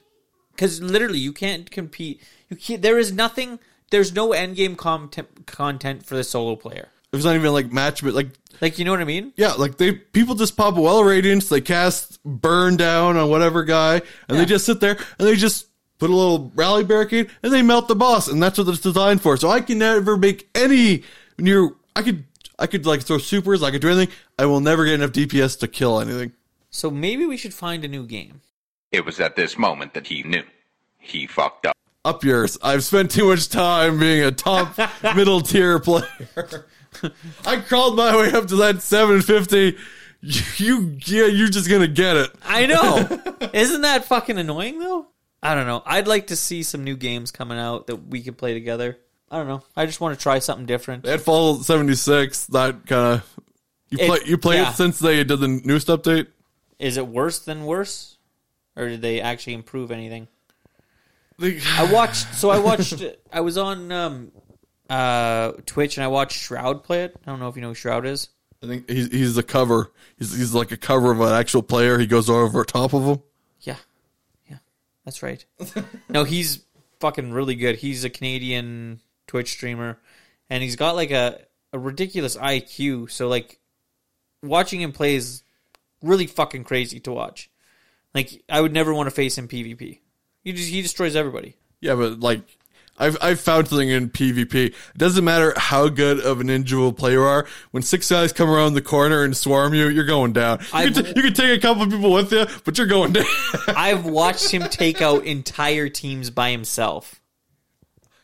cuz 0.57 0.81
literally 0.81 1.19
you 1.19 1.31
can't 1.31 1.69
compete. 1.69 2.21
You 2.49 2.57
can't 2.57 2.81
there 2.81 2.97
is 2.97 3.13
nothing 3.13 3.59
there's 3.91 4.13
no 4.13 4.33
end 4.33 4.55
game 4.55 4.75
content 4.75 5.45
content 5.45 6.05
for 6.05 6.15
the 6.15 6.23
solo 6.23 6.55
player. 6.55 6.89
There's 7.11 7.23
not 7.23 7.35
even 7.35 7.53
like 7.53 7.71
match, 7.71 8.03
but 8.03 8.13
like 8.13 8.29
Like 8.61 8.79
you 8.79 8.85
know 8.85 8.91
what 8.91 8.99
I 8.99 9.05
mean? 9.05 9.31
Yeah, 9.35 9.53
like 9.53 9.77
they 9.77 9.91
people 9.91 10.33
just 10.33 10.57
pop 10.57 10.75
a 10.75 10.81
well 10.81 11.03
radiance, 11.03 11.49
they 11.49 11.61
cast 11.61 12.21
burn 12.23 12.77
down 12.77 13.15
on 13.15 13.29
whatever 13.29 13.63
guy, 13.63 14.01
and 14.27 14.39
they 14.39 14.45
just 14.45 14.65
sit 14.65 14.79
there 14.79 14.97
and 15.19 15.27
they 15.27 15.35
just 15.35 15.67
put 15.99 16.09
a 16.09 16.15
little 16.15 16.51
rally 16.55 16.83
barricade 16.83 17.29
and 17.43 17.53
they 17.53 17.61
melt 17.61 17.87
the 17.87 17.95
boss, 17.95 18.27
and 18.27 18.41
that's 18.41 18.57
what 18.57 18.67
it's 18.67 18.79
designed 18.79 19.21
for. 19.21 19.37
So 19.37 19.49
I 19.49 19.61
can 19.61 19.77
never 19.77 20.17
make 20.17 20.49
any 20.55 21.03
near. 21.37 21.69
I 21.95 22.01
could 22.01 22.23
I 22.57 22.65
could 22.65 22.87
like 22.87 23.03
throw 23.03 23.19
supers, 23.19 23.61
I 23.61 23.69
could 23.69 23.81
do 23.81 23.89
anything. 23.89 24.15
I 24.39 24.47
will 24.47 24.61
never 24.61 24.83
get 24.83 24.95
enough 24.95 25.11
DPS 25.11 25.59
to 25.59 25.67
kill 25.67 25.99
anything. 25.99 26.31
So 26.75 26.91
maybe 26.91 27.25
we 27.25 27.37
should 27.37 27.53
find 27.53 27.85
a 27.85 27.87
new 27.87 28.05
game. 28.05 28.41
It 28.91 29.05
was 29.05 29.21
at 29.21 29.37
this 29.37 29.57
moment 29.57 29.93
that 29.93 30.07
he 30.07 30.23
knew. 30.23 30.43
He 30.97 31.25
fucked 31.25 31.65
up. 31.65 31.73
Up 32.03 32.21
yours. 32.21 32.57
I've 32.61 32.83
spent 32.83 33.11
too 33.11 33.29
much 33.29 33.47
time 33.47 33.97
being 33.97 34.21
a 34.23 34.31
top 34.31 34.77
middle 35.15 35.39
tier 35.39 35.79
player. 35.79 36.67
I 37.45 37.61
crawled 37.61 37.95
my 37.95 38.13
way 38.17 38.31
up 38.33 38.47
to 38.47 38.57
that 38.57 38.81
750. 38.81 39.77
You, 40.57 40.97
yeah, 41.05 41.27
you're 41.27 41.47
just 41.47 41.69
gonna 41.69 41.87
get 41.87 42.17
it. 42.17 42.31
I 42.43 42.65
know. 42.65 43.21
Isn't 43.53 43.81
that 43.81 44.03
fucking 44.03 44.37
annoying 44.37 44.79
though? 44.79 45.07
I 45.41 45.55
don't 45.55 45.67
know. 45.67 45.81
I'd 45.85 46.07
like 46.09 46.27
to 46.27 46.35
see 46.35 46.61
some 46.61 46.83
new 46.83 46.97
games 46.97 47.31
coming 47.31 47.57
out 47.57 47.87
that 47.87 48.07
we 48.07 48.21
could 48.21 48.37
play 48.37 48.53
together. 48.53 48.97
I 49.31 49.37
don't 49.37 49.47
know. 49.47 49.63
I 49.77 49.85
just 49.85 50.01
want 50.01 50.17
to 50.17 50.21
try 50.21 50.39
something 50.39 50.65
different. 50.65 51.03
That 51.03 51.21
Fallout 51.21 51.63
76, 51.63 52.47
that 52.47 52.85
kind 52.85 53.21
of 53.21 53.39
you 53.89 53.97
It- 53.99 54.07
play 54.07 54.19
you 54.25 54.37
played 54.37 54.57
yeah. 54.57 54.71
it 54.71 54.75
since 54.75 54.99
they 54.99 55.23
did 55.23 55.39
the 55.39 55.47
newest 55.47 55.87
update. 55.87 56.27
Is 56.79 56.97
it 56.97 57.07
worse 57.07 57.39
than 57.39 57.65
worse, 57.65 58.17
or 58.75 58.87
did 58.87 59.01
they 59.01 59.21
actually 59.21 59.53
improve 59.53 59.91
anything? 59.91 60.27
I 61.39 61.89
watched. 61.93 62.33
So 62.35 62.49
I 62.49 62.59
watched. 62.59 63.03
I 63.31 63.41
was 63.41 63.57
on 63.57 63.91
um, 63.91 64.31
uh, 64.89 65.53
Twitch 65.65 65.97
and 65.97 66.03
I 66.03 66.07
watched 66.07 66.39
Shroud 66.39 66.83
play 66.83 67.03
it. 67.03 67.15
I 67.25 67.29
don't 67.29 67.39
know 67.39 67.47
if 67.47 67.55
you 67.55 67.61
know 67.61 67.69
who 67.69 67.75
Shroud 67.75 68.05
is. 68.05 68.29
I 68.63 68.67
think 68.67 68.89
he's 68.89 69.11
he's 69.11 69.35
the 69.35 69.43
cover. 69.43 69.91
He's 70.17 70.35
he's 70.35 70.53
like 70.53 70.71
a 70.71 70.77
cover 70.77 71.11
of 71.11 71.21
an 71.21 71.33
actual 71.33 71.61
player. 71.61 71.99
He 71.99 72.07
goes 72.07 72.29
over 72.29 72.63
top 72.63 72.93
of 72.93 73.03
him. 73.03 73.21
Yeah, 73.61 73.77
yeah, 74.49 74.57
that's 75.03 75.21
right. 75.21 75.43
no, 76.09 76.23
he's 76.23 76.63
fucking 76.99 77.31
really 77.31 77.55
good. 77.55 77.75
He's 77.75 78.03
a 78.03 78.09
Canadian 78.09 79.01
Twitch 79.27 79.51
streamer, 79.51 79.99
and 80.49 80.63
he's 80.63 80.75
got 80.75 80.95
like 80.95 81.11
a 81.11 81.41
a 81.73 81.79
ridiculous 81.79 82.37
IQ. 82.37 83.11
So 83.11 83.27
like, 83.27 83.59
watching 84.41 84.81
him 84.81 84.93
play 84.93 85.15
is 85.15 85.43
really 86.01 86.27
fucking 86.27 86.63
crazy 86.63 86.99
to 87.01 87.11
watch. 87.11 87.49
Like, 88.13 88.43
I 88.49 88.61
would 88.61 88.73
never 88.73 88.93
want 88.93 89.07
to 89.07 89.15
face 89.15 89.37
him 89.37 89.47
PvP. 89.47 89.99
He 90.43 90.53
just 90.53 90.69
he 90.69 90.81
destroys 90.81 91.15
everybody. 91.15 91.55
Yeah, 91.81 91.95
but 91.95 92.19
like 92.19 92.41
I've 92.97 93.17
I've 93.21 93.39
found 93.41 93.67
something 93.67 93.89
in 93.89 94.09
PvP. 94.09 94.53
It 94.67 94.73
doesn't 94.97 95.25
matter 95.25 95.53
how 95.57 95.89
good 95.89 96.19
of 96.21 96.39
an 96.39 96.49
individual 96.49 96.93
player 96.93 97.13
you 97.15 97.23
are. 97.23 97.47
When 97.71 97.83
six 97.83 98.09
guys 98.09 98.31
come 98.31 98.49
around 98.49 98.75
the 98.75 98.81
corner 98.81 99.23
and 99.23 99.35
swarm 99.35 99.73
you, 99.73 99.89
you're 99.89 100.05
going 100.05 100.31
down. 100.33 100.59
You, 100.59 100.65
I've- 100.73 100.93
can, 100.93 101.03
t- 101.03 101.13
you 101.15 101.23
can 101.23 101.33
take 101.33 101.57
a 101.57 101.61
couple 101.61 101.83
of 101.83 101.89
people 101.89 102.11
with 102.13 102.31
you, 102.31 102.45
but 102.63 102.77
you're 102.77 102.87
going 102.87 103.11
down. 103.13 103.25
I've 103.67 104.05
watched 104.05 104.49
him 104.51 104.61
take 104.69 105.01
out 105.01 105.25
entire 105.25 105.89
teams 105.89 106.29
by 106.29 106.51
himself. 106.51 107.19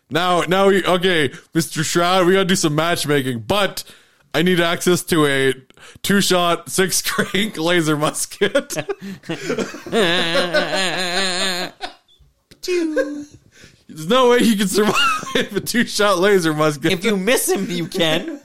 now, 0.10 0.42
now, 0.42 0.68
we, 0.70 0.86
okay, 0.86 1.32
Mister 1.54 1.84
Shroud, 1.84 2.28
we 2.28 2.34
gotta 2.34 2.46
do 2.46 2.56
some 2.56 2.76
matchmaking, 2.76 3.40
but 3.42 3.84
I 4.34 4.42
need 4.44 4.60
access 4.60 5.04
to 5.04 5.26
a 5.26 5.54
two-shot, 6.04 6.70
six-crank 6.70 7.58
laser 7.58 7.98
musket. 7.98 8.70
There's 13.88 14.08
no 14.08 14.30
way 14.30 14.38
you 14.40 14.56
can 14.56 14.68
survive 14.68 15.56
a 15.56 15.60
two-shot 15.60 16.20
laser 16.20 16.54
musket. 16.54 16.94
If 16.94 17.04
you 17.04 17.18
miss 17.18 17.50
him, 17.50 17.70
you 17.70 17.88
can. 17.88 18.40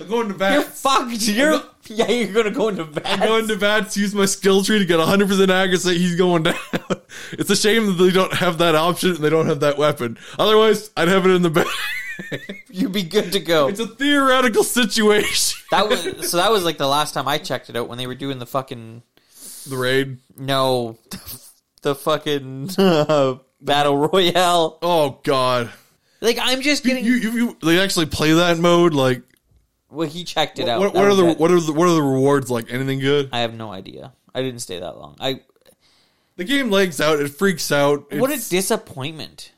I'm 0.00 0.08
going 0.08 0.28
to 0.28 0.34
bats. 0.34 0.54
You're 0.54 0.64
fucked. 0.64 1.22
You're 1.28 1.62
yeah. 1.86 2.08
You're 2.10 2.32
gonna 2.32 2.50
go 2.50 2.68
into 2.68 2.84
bats. 2.84 3.08
I'm 3.08 3.20
going 3.20 3.46
to 3.48 3.56
bats, 3.56 3.96
use 3.96 4.14
my 4.14 4.24
skill 4.24 4.64
tree 4.64 4.78
to 4.78 4.84
get 4.84 4.98
100% 4.98 5.48
accuracy. 5.48 5.98
He's 5.98 6.16
going 6.16 6.44
down. 6.44 6.56
It's 7.32 7.48
a 7.50 7.56
shame 7.56 7.86
that 7.86 7.92
they 7.92 8.10
don't 8.10 8.32
have 8.34 8.58
that 8.58 8.74
option 8.74 9.10
and 9.10 9.18
they 9.18 9.30
don't 9.30 9.46
have 9.46 9.60
that 9.60 9.78
weapon. 9.78 10.18
Otherwise, 10.36 10.90
I'd 10.96 11.06
have 11.06 11.24
it 11.26 11.30
in 11.30 11.42
the 11.42 11.50
bag. 11.50 11.66
You'd 12.70 12.92
be 12.92 13.02
good 13.02 13.32
to 13.32 13.40
go. 13.40 13.68
It's 13.68 13.80
a 13.80 13.86
theoretical 13.86 14.64
situation. 14.64 15.60
That 15.70 15.88
was 15.88 16.02
so. 16.30 16.36
That 16.36 16.52
was 16.52 16.64
like 16.64 16.78
the 16.78 16.86
last 16.86 17.14
time 17.14 17.26
I 17.26 17.38
checked 17.38 17.68
it 17.68 17.74
out 17.76 17.88
when 17.88 17.98
they 17.98 18.06
were 18.06 18.14
doing 18.14 18.38
the 18.38 18.46
fucking 18.46 19.02
The 19.68 19.76
raid. 19.76 20.18
no, 20.36 20.98
the 21.82 21.94
fucking 21.96 22.70
uh, 22.78 23.38
battle 23.60 23.96
royale. 23.98 24.78
Oh 24.82 25.18
God. 25.24 25.72
Like 26.20 26.38
I'm 26.40 26.60
just 26.60 26.84
You, 26.84 26.90
getting. 26.90 27.04
you, 27.04 27.12
you, 27.14 27.56
they 27.62 27.80
actually 27.80 28.06
play 28.06 28.32
that 28.34 28.58
mode? 28.58 28.94
Like, 28.94 29.22
well, 29.90 30.08
he 30.08 30.22
checked 30.22 30.60
it 30.60 30.68
out. 30.68 30.78
what, 30.78 30.94
what 30.94 31.04
are 31.06 31.14
the 31.14 31.26
it. 31.30 31.38
what 31.38 31.50
are 31.50 31.58
the 31.60 31.72
what 31.72 31.88
are 31.88 31.94
the 31.94 32.02
rewards 32.02 32.48
like? 32.50 32.72
Anything 32.72 33.00
good? 33.00 33.30
I 33.32 33.40
have 33.40 33.54
no 33.54 33.72
idea. 33.72 34.12
I 34.32 34.42
didn't 34.42 34.60
stay 34.60 34.78
that 34.78 34.96
long. 34.96 35.16
I 35.18 35.40
The 36.36 36.44
game 36.44 36.70
legs 36.70 37.00
out. 37.00 37.18
It 37.18 37.28
freaks 37.30 37.72
out. 37.72 38.12
what 38.12 38.30
a 38.30 38.36
disappointment. 38.48 39.50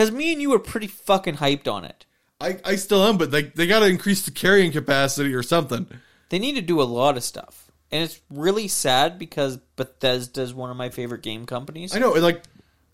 Because 0.00 0.12
me 0.12 0.32
and 0.32 0.40
you 0.40 0.48
were 0.48 0.58
pretty 0.58 0.86
fucking 0.86 1.36
hyped 1.36 1.70
on 1.70 1.84
it. 1.84 2.06
I, 2.40 2.58
I 2.64 2.76
still 2.76 3.04
am, 3.04 3.18
but 3.18 3.30
they 3.30 3.42
they 3.42 3.66
got 3.66 3.80
to 3.80 3.86
increase 3.86 4.22
the 4.22 4.30
carrying 4.30 4.72
capacity 4.72 5.34
or 5.34 5.42
something. 5.42 5.86
They 6.30 6.38
need 6.38 6.54
to 6.54 6.62
do 6.62 6.80
a 6.80 6.84
lot 6.84 7.18
of 7.18 7.22
stuff, 7.22 7.70
and 7.92 8.02
it's 8.04 8.18
really 8.30 8.66
sad 8.66 9.18
because 9.18 9.58
Bethesda 9.76 10.40
is 10.40 10.54
one 10.54 10.70
of 10.70 10.78
my 10.78 10.88
favorite 10.88 11.20
game 11.20 11.44
companies. 11.44 11.94
I 11.94 11.98
know, 11.98 12.12
like 12.12 12.42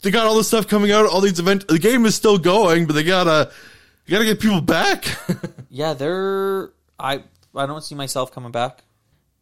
they 0.03 0.11
got 0.11 0.27
all 0.27 0.35
this 0.35 0.49
stuff 0.49 0.67
coming 0.67 0.91
out, 0.91 1.07
all 1.07 1.21
these 1.21 1.39
events. 1.39 1.67
The 1.67 1.79
game 1.79 2.07
is 2.07 2.17
still 2.17 2.39
going, 2.39 2.87
but 2.87 2.95
they 2.95 3.05
gotta 3.05 3.53
you 4.07 4.11
gotta 4.11 4.25
get 4.25 4.41
people 4.41 4.61
back. 4.61 5.05
Yeah, 5.71 5.95
they're 5.95 6.71
I 6.99 7.23
I 7.55 7.67
don't 7.67 7.85
see 7.85 7.95
myself 7.95 8.33
coming 8.33 8.51
back. 8.51 8.83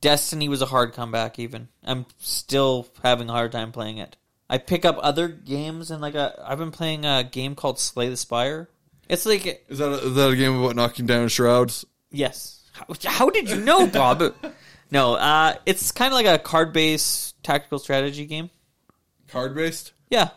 Destiny 0.03 0.51
was 0.51 0.61
a 0.61 0.67
hard 0.67 0.93
comeback 0.93 1.39
even. 1.39 1.69
I'm 1.83 2.05
still 2.19 2.89
having 3.03 3.31
a 3.31 3.33
hard 3.33 3.53
time 3.53 3.73
playing 3.73 3.97
it. 3.97 4.19
I 4.49 4.59
pick 4.59 4.85
up 4.85 4.99
other 5.01 5.29
games 5.29 5.91
and 5.91 6.03
like 6.03 6.15
a, 6.15 6.43
I've 6.45 6.59
been 6.59 6.71
playing 6.71 7.05
a 7.05 7.25
game 7.25 7.55
called 7.55 7.79
Slay 7.79 8.09
the 8.09 8.17
Spire. 8.17 8.69
It's 9.09 9.27
like 9.27 9.65
is 9.69 9.79
that 9.79 9.89
a, 9.89 10.07
is 10.07 10.15
that 10.15 10.31
a 10.31 10.37
game 10.37 10.59
about 10.61 10.77
knocking 10.77 11.07
down 11.07 11.29
shrouds? 11.29 11.85
yes. 12.11 12.63
How, 12.73 12.87
how 13.05 13.31
did 13.31 13.49
you 13.49 13.61
know, 13.61 13.87
Bob? 13.87 14.35
no, 14.91 15.15
uh 15.15 15.55
it's 15.65 15.93
kind 15.93 16.13
of 16.13 16.15
like 16.15 16.27
a 16.27 16.39
card-based 16.39 17.43
tactical 17.43 17.79
strategy 17.79 18.27
game. 18.27 18.51
Card 19.29 19.55
based. 19.55 19.93
Yeah. 20.11 20.31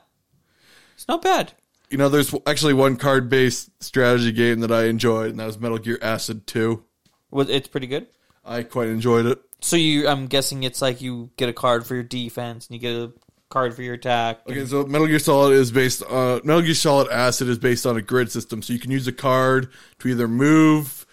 It's 0.96 1.08
not 1.08 1.22
bad. 1.22 1.54
You 1.90 1.98
know, 1.98 2.10
there's 2.10 2.34
actually 2.46 2.74
one 2.74 2.98
card 2.98 3.30
based 3.30 3.72
strategy 3.82 4.32
game 4.32 4.60
that 4.60 4.72
I 4.72 4.86
enjoyed, 4.86 5.32
and 5.32 5.40
that 5.40 5.46
was 5.46 5.60
Metal 5.60 5.78
Gear 5.78 6.00
Acid 6.02 6.46
Two. 6.46 6.84
Was 7.32 7.50
it's 7.50 7.68
pretty 7.68 7.88
good. 7.88 8.08
I 8.44 8.64
quite 8.64 8.90
enjoyed 8.90 9.26
it. 9.26 9.40
So 9.62 9.76
you 9.76 10.08
I'm 10.08 10.28
guessing 10.28 10.64
it's 10.64 10.82
like 10.82 11.02
you 11.02 11.30
get 11.38 11.50
a 11.50 11.54
card 11.54 11.86
for 11.86 11.96
your 11.96 12.04
defense 12.04 12.68
and 12.68 12.76
you 12.76 12.80
get 12.80 12.96
a 12.96 13.14
card 13.50 13.74
for 13.76 13.82
your 13.82 13.96
attack. 13.96 14.42
Okay, 14.50 14.66
so 14.66 14.86
Metal 14.86 15.08
Gear 15.08 15.20
Solid 15.20 15.54
is 15.54 15.72
based 15.72 16.04
on 16.04 16.42
Metal 16.44 16.62
Gear 16.62 16.74
Solid 16.74 17.10
Acid 17.10 17.48
is 17.48 17.58
based 17.58 17.86
on 17.86 17.98
a 17.98 18.02
grid 18.02 18.32
system, 18.32 18.62
so 18.62 18.74
you 18.74 18.80
can 18.80 18.92
use 18.92 19.08
a 19.08 19.12
card 19.12 19.70
to 20.00 20.08
either 20.08 20.28
move, 20.28 21.06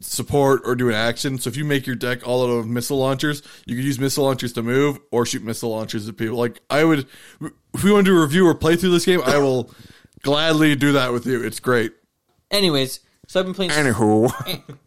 support, 0.00 0.62
or 0.64 0.74
do 0.74 0.88
an 0.88 0.94
action. 0.94 1.38
So 1.38 1.48
if 1.48 1.56
you 1.56 1.64
make 1.64 1.86
your 1.86 1.96
deck 1.96 2.26
all 2.26 2.44
out 2.44 2.50
of 2.50 2.66
missile 2.68 2.98
launchers, 2.98 3.42
you 3.66 3.76
can 3.76 3.84
use 3.84 3.98
missile 3.98 4.24
launchers 4.24 4.52
to 4.54 4.62
move 4.62 4.98
or 5.10 5.26
shoot 5.26 5.42
missile 5.42 5.70
launchers 5.70 6.08
at 6.08 6.16
people. 6.16 6.36
Like 6.36 6.60
I 6.70 6.84
would, 6.84 7.06
if 7.74 7.84
we 7.84 7.92
want 7.92 8.06
to 8.06 8.12
do 8.12 8.18
a 8.18 8.22
review 8.22 8.46
or 8.46 8.54
play 8.54 8.76
through 8.76 8.90
this 8.90 9.04
game, 9.04 9.20
I 9.24 9.38
will 9.38 9.70
gladly 10.22 10.74
do 10.76 10.92
that 10.92 11.12
with 11.12 11.26
you. 11.26 11.42
It's 11.42 11.60
great. 11.60 11.92
Anyways, 12.50 13.00
so 13.26 13.40
I've 13.40 13.46
been 13.46 13.54
playing 13.54 13.72
Anywho, 13.72 14.32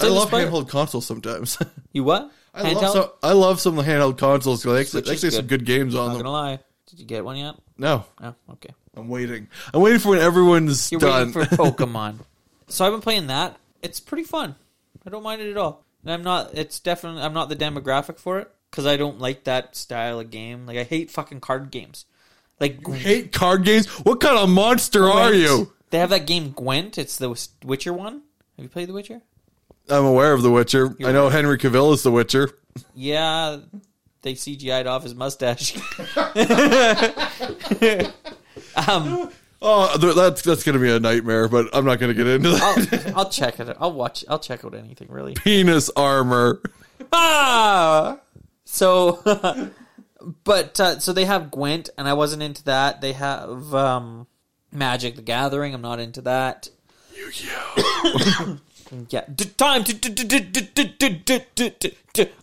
I 0.00 0.06
I 0.06 0.08
love 0.08 0.30
handheld 0.30 0.68
consoles 0.68 1.06
sometimes. 1.06 1.58
You 1.94 2.04
what? 2.04 2.32
I 2.54 2.62
Handheld? 2.62 2.82
love, 2.82 2.92
some, 2.92 3.10
I 3.22 3.32
love 3.32 3.60
some 3.60 3.78
of 3.78 3.84
the 3.86 3.90
handheld 3.90 4.18
consoles. 4.18 4.62
They 4.62 4.78
actually, 4.80 5.10
actually 5.10 5.30
some 5.30 5.46
good. 5.46 5.60
good 5.60 5.64
games 5.66 5.94
on 5.94 6.08
Not 6.08 6.12
them. 6.14 6.22
gonna 6.24 6.32
lie. 6.32 6.58
Did 6.86 7.00
you 7.00 7.06
get 7.06 7.24
one 7.24 7.36
yet? 7.36 7.54
No, 7.78 8.04
Oh, 8.22 8.34
okay. 8.50 8.70
I'm 8.94 9.08
waiting. 9.08 9.48
I'm 9.72 9.80
waiting 9.80 9.98
for 10.00 10.10
when 10.10 10.18
everyone's 10.18 10.92
You're 10.92 11.00
done. 11.00 11.32
waiting 11.32 11.32
for 11.32 11.56
Pokemon. 11.56 12.18
so 12.68 12.84
I've 12.84 12.92
been 12.92 13.00
playing 13.00 13.28
that. 13.28 13.56
It's 13.82 13.98
pretty 14.00 14.24
fun. 14.24 14.54
I 15.06 15.10
don't 15.10 15.22
mind 15.22 15.40
it 15.40 15.50
at 15.50 15.56
all. 15.56 15.84
And 16.04 16.12
I'm 16.12 16.22
not. 16.22 16.50
It's 16.52 16.78
definitely. 16.78 17.22
I'm 17.22 17.32
not 17.32 17.48
the 17.48 17.56
demographic 17.56 18.18
for 18.18 18.38
it 18.38 18.50
because 18.70 18.84
I 18.86 18.96
don't 18.98 19.18
like 19.18 19.44
that 19.44 19.74
style 19.74 20.20
of 20.20 20.30
game. 20.30 20.66
Like 20.66 20.76
I 20.76 20.82
hate 20.82 21.10
fucking 21.10 21.40
card 21.40 21.70
games. 21.70 22.04
Like 22.60 22.86
hate 22.86 23.32
card 23.32 23.64
games. 23.64 23.86
What 24.04 24.20
kind 24.20 24.36
of 24.36 24.48
monster 24.50 25.08
are 25.08 25.32
you? 25.32 25.72
They 25.90 25.98
have 25.98 26.10
that 26.10 26.26
game 26.26 26.50
Gwent. 26.52 26.98
It's 26.98 27.16
the 27.16 27.30
Witcher 27.64 27.92
one. 27.94 28.22
Have 28.56 28.64
you 28.64 28.68
played 28.68 28.88
The 28.88 28.92
Witcher? 28.92 29.22
I'm 29.88 30.04
aware 30.04 30.32
of 30.32 30.42
The 30.42 30.50
Witcher. 30.50 30.96
I 31.04 31.12
know 31.12 31.28
Henry 31.28 31.58
Cavill 31.58 31.92
is 31.94 32.02
The 32.02 32.10
Witcher. 32.10 32.50
Yeah, 32.94 33.58
they 34.22 34.34
CGI'd 34.34 34.86
off 34.86 35.02
his 35.02 35.14
mustache. 35.14 35.76
um, 38.88 39.30
Oh, 39.64 39.96
that's 39.96 40.42
that's 40.42 40.64
gonna 40.64 40.80
be 40.80 40.90
a 40.90 40.98
nightmare. 40.98 41.46
But 41.46 41.68
I'm 41.72 41.84
not 41.84 42.00
gonna 42.00 42.14
get 42.14 42.26
into 42.26 42.50
that. 42.50 43.04
I'll, 43.14 43.18
I'll 43.20 43.30
check 43.30 43.60
it. 43.60 43.76
I'll 43.78 43.92
watch. 43.92 44.24
I'll 44.28 44.40
check 44.40 44.64
out 44.64 44.74
anything 44.74 45.06
really. 45.08 45.34
Penis 45.34 45.88
armor. 45.94 46.60
Ah! 47.12 48.18
So, 48.64 49.22
but 50.44 50.80
uh, 50.80 50.98
so 50.98 51.12
they 51.12 51.26
have 51.26 51.52
Gwent, 51.52 51.90
and 51.96 52.08
I 52.08 52.14
wasn't 52.14 52.42
into 52.42 52.64
that. 52.64 53.00
They 53.00 53.12
have 53.12 53.72
um, 53.72 54.26
Magic: 54.72 55.14
The 55.14 55.22
Gathering. 55.22 55.74
I'm 55.74 55.82
not 55.82 56.00
into 56.00 56.22
that. 56.22 56.68
Yeah. 59.08 59.24
D- 59.34 59.46
time 59.56 59.84
to. 59.84 59.94
D- 59.94 60.10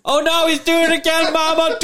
oh 0.04 0.22
no, 0.22 0.48
he's 0.48 0.60
doing 0.60 0.92
it 0.92 1.00
again, 1.00 1.32
Mama! 1.32 1.78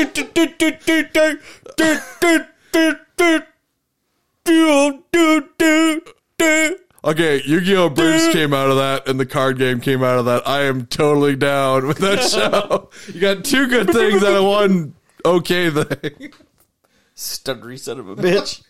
Okay, 7.06 7.42
Yu 7.46 7.62
Gi 7.62 7.76
Oh! 7.76 7.90
Bruce 7.90 8.34
came 8.34 8.54
out 8.56 8.72
of 8.72 8.78
that, 8.78 9.08
and 9.08 9.20
the 9.20 9.26
card 9.28 9.60
game 9.60 9.80
came 9.80 10.04
out 10.04 10.18
of 10.18 10.26
that. 10.26 10.48
I 10.48 10.62
am 10.64 10.88
totally 10.88 11.36
down 11.36 11.86
with 11.86 12.00
that 12.00 12.24
show. 12.24 12.90
you 13.14 13.22
got 13.22 13.44
two 13.46 13.68
good 13.68 13.92
things 13.92 14.24
out 14.24 14.36
of 14.36 14.44
one 14.44 14.96
okay 15.24 15.70
thing. 15.70 16.32
Stuttery 17.16 17.78
son 17.80 18.00
of 18.00 18.10
a 18.10 18.16
bitch. 18.16 18.64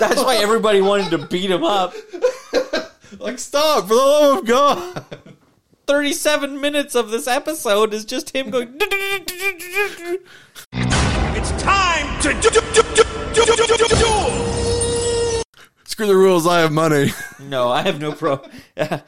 That's 0.00 0.22
why 0.22 0.36
everybody 0.36 0.80
wanted 0.80 1.10
to 1.10 1.18
beat 1.26 1.50
him 1.50 1.64
up. 1.64 1.92
Like, 3.18 3.38
stop, 3.38 3.88
for 3.88 3.94
the 3.94 4.00
love 4.00 4.38
of 4.38 4.46
God. 4.46 5.04
37 5.86 6.60
minutes 6.60 6.94
of 6.94 7.10
this 7.10 7.26
episode 7.26 7.92
is 7.92 8.04
just 8.04 8.34
him 8.34 8.50
going. 8.50 8.74
It's 10.72 11.50
time 11.62 12.20
to 12.22 12.32
do, 12.34 12.50
do, 12.50 12.60
do, 12.60 12.82
do, 12.82 13.44
do, 13.44 13.56
do, 13.56 13.66
do, 13.66 13.88
do. 13.88 15.42
Screw 15.84 16.06
the 16.06 16.16
rules, 16.16 16.46
I 16.46 16.60
have 16.60 16.72
money. 16.72 17.12
no, 17.40 17.68
I 17.68 17.82
have 17.82 18.00
no 18.00 18.12
pro. 18.12 18.40
but, 18.74 19.04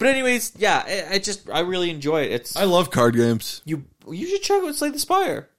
anyways, 0.00 0.52
yeah, 0.56 0.82
I, 0.86 1.14
I 1.14 1.18
just, 1.18 1.50
I 1.50 1.60
really 1.60 1.90
enjoy 1.90 2.22
it. 2.22 2.32
It's 2.32 2.56
I 2.56 2.64
love 2.64 2.90
card 2.90 3.14
games. 3.14 3.62
You 3.64 3.84
you 4.10 4.26
should 4.26 4.42
check 4.42 4.62
out 4.62 4.74
Slay 4.74 4.90
the 4.90 4.98
Spire. 4.98 5.50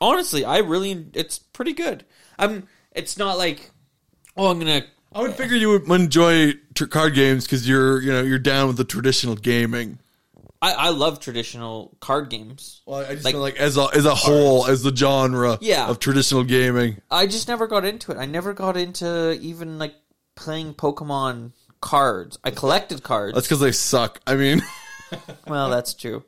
Honestly, 0.00 0.44
I 0.44 0.58
really, 0.58 1.06
it's 1.14 1.38
pretty 1.38 1.72
good. 1.72 2.04
I'm, 2.38 2.66
it's 2.92 3.16
not 3.16 3.38
like, 3.38 3.70
oh, 4.36 4.50
I'm 4.50 4.58
going 4.58 4.82
to 4.82 4.88
I 5.14 5.20
would 5.22 5.34
figure 5.34 5.56
you 5.56 5.70
would 5.70 5.88
enjoy 5.90 6.54
tr- 6.74 6.86
card 6.86 7.14
games 7.14 7.44
because 7.44 7.68
you're 7.68 8.00
you 8.00 8.12
know 8.12 8.22
you're 8.22 8.38
down 8.38 8.68
with 8.68 8.76
the 8.76 8.84
traditional 8.84 9.34
gaming. 9.34 9.98
I, 10.60 10.72
I 10.72 10.88
love 10.90 11.18
traditional 11.18 11.96
card 12.00 12.30
games. 12.30 12.82
Well, 12.86 13.00
I 13.04 13.14
just 13.14 13.24
Like- 13.24 13.34
mean 13.34 13.42
like 13.42 13.56
as 13.56 13.76
a 13.76 13.88
as 13.94 14.04
a 14.04 14.14
whole 14.14 14.66
as 14.66 14.82
the 14.82 14.94
genre 14.94 15.58
Yeah. 15.60 15.88
of 15.88 15.98
traditional 15.98 16.44
gaming. 16.44 16.98
I 17.10 17.26
just 17.26 17.48
never 17.48 17.66
got 17.66 17.84
into 17.84 18.12
it. 18.12 18.16
I 18.18 18.26
never 18.26 18.52
got 18.52 18.76
into 18.76 19.32
even 19.40 19.78
like 19.78 19.94
playing 20.36 20.74
Pokemon 20.74 21.52
cards. 21.80 22.38
I 22.44 22.52
collected 22.52 23.02
cards. 23.02 23.34
That's 23.34 23.46
because 23.48 23.58
they 23.60 23.72
suck. 23.72 24.20
I 24.26 24.36
mean, 24.36 24.62
well, 25.48 25.68
that's 25.68 25.94
true. 25.94 26.22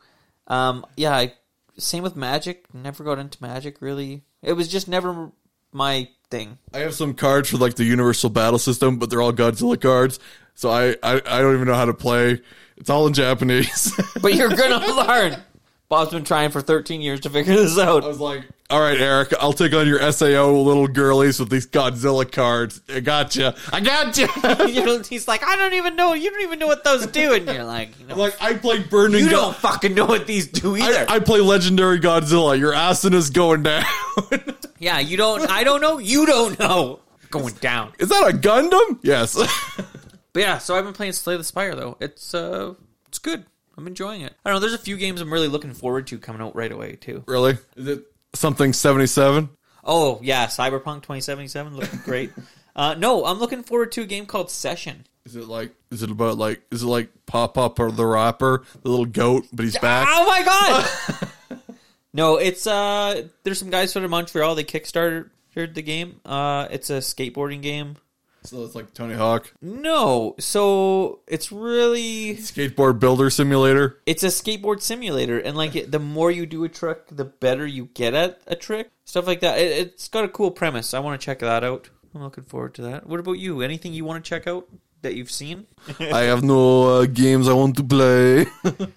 Um, 0.49 0.85
yeah, 0.97 1.15
I, 1.15 1.35
same 1.79 2.03
with 2.03 2.17
Magic. 2.17 2.67
Never 2.75 3.05
got 3.05 3.19
into 3.21 3.41
Magic 3.41 3.81
really. 3.81 4.25
It 4.43 4.55
was 4.55 4.67
just 4.69 4.89
never 4.89 5.31
my 5.75 6.09
thing. 6.31 6.59
I 6.73 6.79
have 6.79 6.95
some 6.95 7.15
cards 7.15 7.51
for 7.51 7.59
like 7.59 7.75
the 7.75 7.85
Universal 7.85 8.31
Battle 8.31 8.59
System, 8.59 8.99
but 8.99 9.11
they're 9.11 9.21
all 9.21 9.33
Godzilla 9.33 9.81
cards. 9.81 10.19
So 10.55 10.71
I 10.71 10.97
I, 11.03 11.21
I 11.27 11.41
don't 11.41 11.55
even 11.55 11.67
know 11.67 11.75
how 11.75 11.85
to 11.85 11.95
play. 11.95 12.41
It's 12.77 12.89
all 12.91 13.07
in 13.07 13.13
Japanese. 13.13 13.93
But 14.23 14.35
you're 14.35 14.49
gonna 14.49 14.87
learn. 15.07 15.43
Bob's 15.89 16.13
been 16.13 16.25
trying 16.25 16.51
for 16.51 16.63
13 16.63 17.03
years 17.03 17.21
to 17.21 17.31
figure 17.31 17.55
this 17.55 17.79
out. 17.79 18.05
I 18.05 18.09
was 18.09 18.19
like, 18.21 18.45
all 18.75 18.81
right, 18.81 19.01
Eric, 19.01 19.33
I'll 19.39 19.53
take 19.53 19.73
on 19.73 19.87
your 19.87 20.01
SAO 20.11 20.51
little 20.51 20.89
girlies 20.89 21.39
with 21.39 21.49
these 21.49 21.65
Godzilla 21.65 22.29
cards. 22.31 22.81
I 22.89 22.99
gotcha. 22.99 23.55
I 23.73 23.79
gotcha. 23.79 24.27
You 24.69 24.85
know, 24.85 24.99
he's 24.99 25.29
like, 25.29 25.45
I 25.45 25.55
don't 25.55 25.75
even 25.75 25.95
know. 25.95 26.13
You 26.15 26.29
don't 26.29 26.43
even 26.43 26.59
know 26.59 26.67
what 26.67 26.83
those 26.83 27.07
do, 27.07 27.35
and 27.35 27.47
you're 27.47 27.63
like, 27.63 27.99
you 28.01 28.07
know, 28.07 28.17
like 28.17 28.35
I 28.43 28.55
play 28.55 28.81
Burning. 28.83 29.21
you 29.23 29.31
Go- 29.31 29.37
don't 29.43 29.57
fucking 29.57 29.95
know 29.95 30.07
what 30.07 30.27
these 30.27 30.49
do 30.49 30.77
either. 30.77 31.07
I, 31.09 31.17
I 31.17 31.19
play 31.21 31.39
Legendary 31.39 32.01
Godzilla. 32.01 32.59
Your 32.59 32.73
Asuna's 32.73 33.31
going 33.31 33.63
down. 33.63 33.85
yeah, 34.81 34.99
you 34.99 35.17
don't. 35.17 35.49
I 35.49 35.63
don't 35.63 35.81
know. 35.81 35.99
You 35.99 36.27
don't 36.27 36.59
know. 36.59 36.99
Going 37.31 37.55
down. 37.55 37.93
Is 38.01 38.09
that 38.09 38.29
a 38.29 38.37
Gundam? 38.37 38.99
Yes. 39.03 39.39
But 40.33 40.41
yeah, 40.41 40.59
so 40.59 40.75
I've 40.75 40.83
been 40.83 40.95
playing 40.95 41.13
Slay 41.13 41.37
the 41.37 41.45
Spire 41.45 41.77
though. 41.77 41.97
It's 42.01 42.35
uh, 42.35 42.75
it's 43.07 43.21
good. 43.21 43.45
I'm 43.79 43.87
enjoying 43.87 44.23
it. 44.23 44.35
I 44.45 44.51
don't 44.51 44.57
know. 44.57 44.61
There's 44.61 44.75
a 44.75 44.79
few 44.79 44.97
games 44.97 45.21
I'm 45.21 45.33
really 45.33 45.47
looking 45.47 45.73
forward 45.75 46.09
to 46.09 46.19
coming 46.19 46.43
out 46.43 46.57
right 46.57 46.73
away 46.73 46.97
too. 46.97 47.23
really? 47.29 47.57
Is 47.77 47.87
it 47.87 48.05
something 48.35 48.73
77? 48.73 49.49
Oh 49.85 50.19
yeah, 50.23 50.47
Cyberpunk 50.47 51.03
2077 51.03 51.77
looking 51.77 51.99
great. 52.05 52.33
uh, 52.77 52.95
no, 52.95 53.25
I'm 53.25 53.39
looking 53.39 53.63
forward 53.63 53.93
to 53.93 54.03
a 54.03 54.07
game 54.07 54.27
called 54.27 54.51
Session. 54.51 55.07
Is 55.25 55.37
it 55.37 55.47
like, 55.47 55.73
is 55.91 56.03
it 56.03 56.11
about 56.11 56.37
like, 56.37 56.63
is 56.71 56.83
it 56.83 56.87
like 56.87 57.09
Pop 57.27 57.57
Up 57.57 57.79
or 57.79 57.91
the 57.91 58.05
rapper, 58.05 58.65
the 58.83 58.89
little 58.91 59.07
goat, 59.07 59.47
but 59.53 59.65
he's 59.65 59.79
back? 59.79 60.07
Oh 60.11 60.27
my 60.27 60.43
god! 60.43 61.59
no, 62.13 62.37
it's 62.37 62.67
uh, 62.67 63.27
there's 63.43 63.59
some 63.59 63.71
guys 63.71 63.93
from 63.93 64.09
Montreal. 64.09 64.55
They 64.55 64.65
kickstarted 64.65 65.31
the 65.55 65.83
game. 65.83 66.21
Uh, 66.25 66.69
it's 66.71 66.91
a 66.91 66.99
skateboarding 66.99 67.63
game. 67.63 67.97
So 68.45 68.63
it's 68.65 68.75
like 68.75 68.93
Tony 68.93 69.15
Hawk. 69.15 69.53
No, 69.63 70.35
so 70.39 71.21
it's 71.27 71.51
really 71.51 72.37
Skateboard 72.37 73.01
Builder 73.01 73.31
Simulator. 73.31 74.01
it's 74.05 74.23
a 74.23 74.27
skateboard 74.29 74.83
simulator, 74.83 75.39
and 75.39 75.57
like 75.57 75.75
it, 75.75 75.91
the 75.91 75.99
more 75.99 76.31
you 76.31 76.45
do 76.45 76.63
a 76.65 76.69
trick, 76.69 77.07
the 77.11 77.25
better 77.25 77.67
you 77.67 77.87
get 77.95 78.13
at 78.13 78.41
a 78.47 78.55
trick. 78.55 78.91
Stuff 79.07 79.27
like 79.27 79.41
that. 79.41 79.59
It, 79.59 79.73
it's 79.79 80.09
got 80.09 80.25
a 80.25 80.29
cool 80.29 80.51
premise. 80.51 80.93
I 80.93 80.99
want 81.01 81.19
to 81.19 81.25
check 81.25 81.39
that 81.39 81.65
out. 81.65 81.89
I'm 82.15 82.23
looking 82.23 82.45
forward 82.45 82.75
to 82.75 82.83
that. 82.83 83.07
What 83.07 83.19
about 83.19 83.39
you? 83.39 83.63
Anything 83.63 83.93
you 83.95 84.05
want 84.05 84.23
to 84.23 84.29
check 84.29 84.47
out 84.47 84.69
that 85.03 85.15
you've 85.15 85.31
seen? 85.31 85.67
I 85.99 86.21
have 86.21 86.45
no 86.45 87.01
uh, 87.01 87.07
games 87.07 87.49
I 87.49 87.55
want 87.55 87.77
to 87.79 87.83
play. 87.85 88.47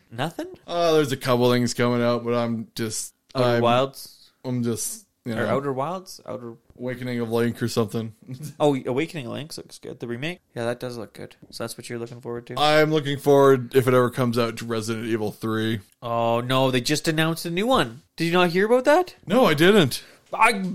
Nothing. 0.12 0.48
uh, 0.68 0.92
there's 0.94 1.14
a 1.14 1.18
couple 1.18 1.50
things 1.52 1.74
coming 1.74 2.02
out, 2.02 2.24
but 2.24 2.34
I'm 2.36 2.68
just, 2.76 3.16
Outer 3.34 3.46
I'm, 3.58 3.62
Wilds 3.62 4.32
I'm 4.46 4.62
just, 4.64 5.07
you 5.28 5.36
or 5.38 5.46
Outer 5.46 5.74
Wilds? 5.74 6.22
Outer 6.28 6.54
Awakening 6.80 7.20
of 7.20 7.30
Link 7.30 7.62
or 7.62 7.68
something. 7.68 8.14
Oh, 8.60 8.76
Awakening 8.86 9.28
Links 9.30 9.58
looks 9.58 9.78
good. 9.80 10.00
The 10.00 10.08
remake, 10.08 10.40
yeah, 10.56 10.66
that 10.66 10.80
does 10.80 10.98
look 10.98 11.14
good. 11.14 11.36
So 11.52 11.64
that's 11.64 11.78
what 11.78 11.90
you're 11.90 12.00
looking 12.00 12.22
forward 12.22 12.48
to. 12.48 12.56
I'm 12.58 12.92
looking 12.92 13.18
forward, 13.20 13.76
if 13.76 13.88
it 13.88 13.94
ever 13.94 14.10
comes 14.10 14.38
out, 14.38 14.58
to 14.58 14.66
Resident 14.66 15.06
Evil 15.06 15.32
3. 15.32 15.80
oh 16.02 16.42
no, 16.42 16.72
they 16.72 16.82
just 16.82 17.08
announced 17.08 17.46
a 17.46 17.52
new 17.52 17.68
one. 17.68 18.02
Did 18.16 18.26
you 18.26 18.32
not 18.34 18.50
hear 18.50 18.66
about 18.66 18.86
that? 18.86 19.16
No, 19.26 19.46
I 19.46 19.54
didn't. 19.54 20.04
I, 20.34 20.72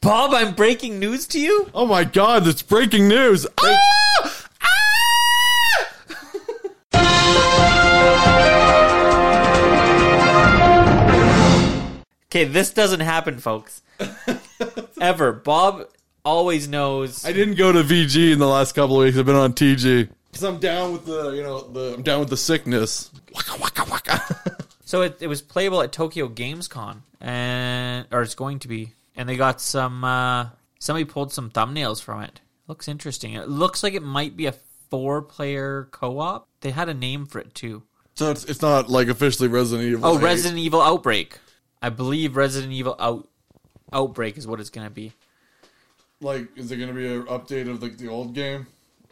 Bob, 0.00 0.32
I'm 0.34 0.54
breaking 0.54 0.98
news 0.98 1.26
to 1.28 1.40
you. 1.40 1.70
Oh 1.74 1.86
my 1.86 2.04
god, 2.04 2.44
that's 2.44 2.62
breaking 2.62 3.08
news. 3.08 3.46
Ah! 3.60 3.78
Okay, 12.38 12.48
this 12.48 12.70
doesn't 12.70 13.00
happen, 13.00 13.40
folks. 13.40 13.82
Ever. 15.00 15.32
Bob 15.32 15.88
always 16.24 16.68
knows. 16.68 17.24
I 17.24 17.32
didn't 17.32 17.56
go 17.56 17.72
to 17.72 17.82
VG 17.82 18.32
in 18.32 18.38
the 18.38 18.46
last 18.46 18.76
couple 18.76 19.00
of 19.00 19.06
weeks. 19.06 19.18
I've 19.18 19.26
been 19.26 19.34
on 19.34 19.54
TG. 19.54 20.08
Because 20.30 20.44
I'm 20.44 20.58
down 20.58 20.92
with 20.92 21.04
the, 21.04 21.32
you 21.32 21.42
know, 21.42 21.62
the 21.62 21.94
I'm 21.94 22.02
down 22.04 22.20
with 22.20 22.28
the 22.30 22.36
sickness. 22.36 23.10
Waka, 23.34 23.60
waka, 23.60 23.84
waka. 23.90 24.56
So 24.84 25.02
it, 25.02 25.18
it 25.20 25.26
was 25.26 25.42
playable 25.42 25.82
at 25.82 25.92
Tokyo 25.92 26.28
Games 26.28 26.66
Con, 26.66 27.02
and 27.20 28.06
or 28.10 28.22
it's 28.22 28.34
going 28.34 28.60
to 28.60 28.68
be. 28.68 28.94
And 29.16 29.28
they 29.28 29.36
got 29.36 29.60
some. 29.60 30.02
Uh, 30.02 30.46
somebody 30.78 31.04
pulled 31.04 31.30
some 31.30 31.50
thumbnails 31.50 32.00
from 32.00 32.22
it. 32.22 32.40
Looks 32.68 32.88
interesting. 32.88 33.34
It 33.34 33.50
looks 33.50 33.82
like 33.82 33.92
it 33.92 34.02
might 34.02 34.34
be 34.34 34.46
a 34.46 34.54
four-player 34.88 35.88
co-op. 35.90 36.48
They 36.62 36.70
had 36.70 36.88
a 36.88 36.94
name 36.94 37.26
for 37.26 37.38
it 37.38 37.54
too. 37.54 37.82
so 38.14 38.30
it's, 38.30 38.44
it's 38.44 38.62
not 38.62 38.88
like 38.88 39.08
officially 39.08 39.48
Resident 39.48 39.86
Evil. 39.86 40.08
Oh, 40.08 40.18
8. 40.18 40.22
Resident 40.22 40.58
Evil 40.58 40.80
Outbreak. 40.80 41.38
I 41.80 41.90
believe 41.90 42.36
Resident 42.36 42.72
Evil 42.72 42.96
Out 42.98 43.28
Outbreak 43.92 44.36
is 44.36 44.46
what 44.46 44.60
it's 44.60 44.70
going 44.70 44.86
to 44.86 44.92
be. 44.92 45.12
Like, 46.20 46.48
is 46.56 46.68
there 46.68 46.78
going 46.78 46.88
to 46.88 46.94
be 46.94 47.06
an 47.06 47.24
update 47.24 47.70
of 47.70 47.82
like 47.82 47.96
the 47.96 48.08
old 48.08 48.34
game? 48.34 48.66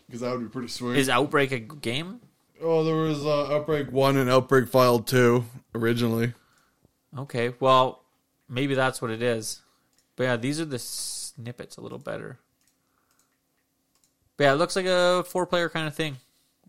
Because 0.07 0.20
that 0.20 0.33
would 0.33 0.40
be 0.40 0.48
pretty 0.48 0.68
sweet. 0.68 0.98
Is 0.98 1.09
Outbreak 1.09 1.52
a 1.52 1.59
game? 1.59 2.20
oh, 2.62 2.85
there 2.85 2.94
was 2.94 3.24
uh, 3.24 3.55
Outbreak 3.55 3.90
1 3.92 4.16
and 4.16 4.31
Outbreak 4.31 4.68
File 4.68 5.00
2 5.00 5.44
originally. 5.74 6.33
Okay, 7.16 7.52
well, 7.61 8.02
maybe 8.48 8.74
that's 8.74 9.00
what 9.00 9.11
it 9.11 9.22
is. 9.22 9.62
But 10.16 10.24
yeah, 10.24 10.37
these 10.37 10.61
are 10.61 10.64
the 10.64 10.79
snippets 10.79 11.76
a 11.76 11.81
little 11.81 11.98
better. 11.98 12.38
But 14.37 14.44
yeah, 14.44 14.52
it 14.52 14.57
looks 14.57 14.76
like 14.76 14.87
a 14.87 15.24
four-player 15.24 15.68
kind 15.68 15.87
of 15.87 15.94
thing. 15.94 16.16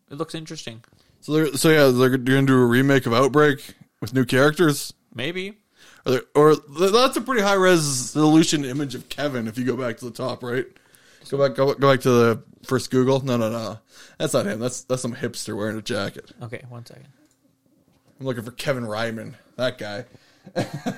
It 0.09 0.15
looks 0.15 0.35
interesting. 0.35 0.83
So, 1.21 1.33
they're, 1.33 1.53
so 1.53 1.69
yeah, 1.69 1.87
they're 1.87 2.17
going 2.17 2.45
to 2.45 2.53
do 2.53 2.61
a 2.61 2.65
remake 2.65 3.05
of 3.05 3.13
Outbreak 3.13 3.75
with 3.99 4.13
new 4.13 4.25
characters. 4.25 4.93
Maybe. 5.13 5.57
There, 6.05 6.21
or 6.35 6.55
that's 6.55 7.17
a 7.17 7.21
pretty 7.21 7.41
high 7.41 7.55
resolution 7.55 8.63
image 8.65 8.95
of 8.95 9.09
Kevin. 9.09 9.47
If 9.47 9.57
you 9.57 9.65
go 9.65 9.75
back 9.75 9.97
to 9.97 10.05
the 10.05 10.11
top, 10.11 10.43
right? 10.43 10.65
Go 11.29 11.37
back, 11.37 11.55
go, 11.57 11.73
go 11.73 11.91
back 11.91 12.01
to 12.01 12.09
the 12.09 12.43
first 12.63 12.89
Google. 12.89 13.19
No, 13.23 13.35
no, 13.35 13.49
no, 13.51 13.79
that's 14.17 14.33
not 14.33 14.45
him. 14.45 14.59
That's 14.59 14.83
that's 14.83 15.01
some 15.01 15.13
hipster 15.13 15.57
wearing 15.57 15.77
a 15.77 15.81
jacket. 15.81 16.31
Okay, 16.41 16.63
one 16.69 16.85
second. 16.85 17.07
I'm 18.19 18.25
looking 18.25 18.43
for 18.43 18.51
Kevin 18.51 18.85
Ryman. 18.85 19.35
That 19.57 19.77
guy. 19.77 20.05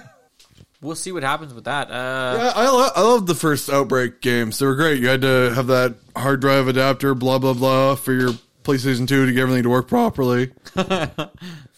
We'll 0.81 0.95
see 0.95 1.11
what 1.11 1.23
happens 1.23 1.53
with 1.53 1.65
that. 1.65 1.91
Uh, 1.91 2.35
Yeah, 2.37 2.53
I 2.55 2.69
lo- 2.69 2.89
I 2.95 3.01
love 3.01 3.25
the 3.27 3.35
first 3.35 3.69
Outbreak 3.69 4.21
games. 4.21 4.59
They 4.59 4.65
were 4.65 4.75
great. 4.75 5.01
You 5.01 5.09
had 5.09 5.19
to 5.23 5.51
have 5.53 5.67
that 5.67 5.95
hard 6.15 6.39
drive 6.39 6.69
adapter, 6.69 7.13
blah 7.13 7.37
blah 7.37 7.53
blah, 7.53 7.95
for 7.95 8.13
your 8.13 8.29
PlayStation 8.63 9.05
Two 9.05 9.25
to 9.25 9.33
get 9.33 9.41
everything 9.41 9.63
to 9.63 9.69
work 9.69 9.89
properly. 9.89 10.53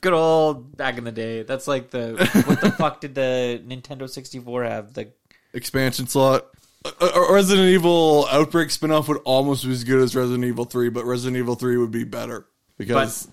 Good 0.01 0.13
old 0.13 0.75
back 0.75 0.97
in 0.97 1.03
the 1.03 1.11
day. 1.11 1.43
That's 1.43 1.67
like 1.67 1.91
the 1.91 2.15
what 2.45 2.59
the 2.61 2.71
fuck 2.71 3.01
did 3.01 3.15
the 3.15 3.61
Nintendo 3.65 4.09
64 4.09 4.63
have? 4.63 4.93
The 4.93 5.11
Expansion 5.53 6.07
slot. 6.07 6.47
A, 6.99 7.28
Resident 7.32 7.67
Evil 7.69 8.28
Outbreak 8.32 8.69
spinoff 8.69 9.07
would 9.07 9.21
almost 9.26 9.63
be 9.63 9.71
as 9.71 9.84
good 9.84 10.01
as 10.01 10.15
Resident 10.15 10.43
Evil 10.45 10.65
Three, 10.65 10.89
but 10.89 11.05
Resident 11.05 11.38
Evil 11.38 11.55
Three 11.55 11.78
would 11.78 11.91
be 11.91 12.03
better 12.03 12.47
because. 12.78 13.28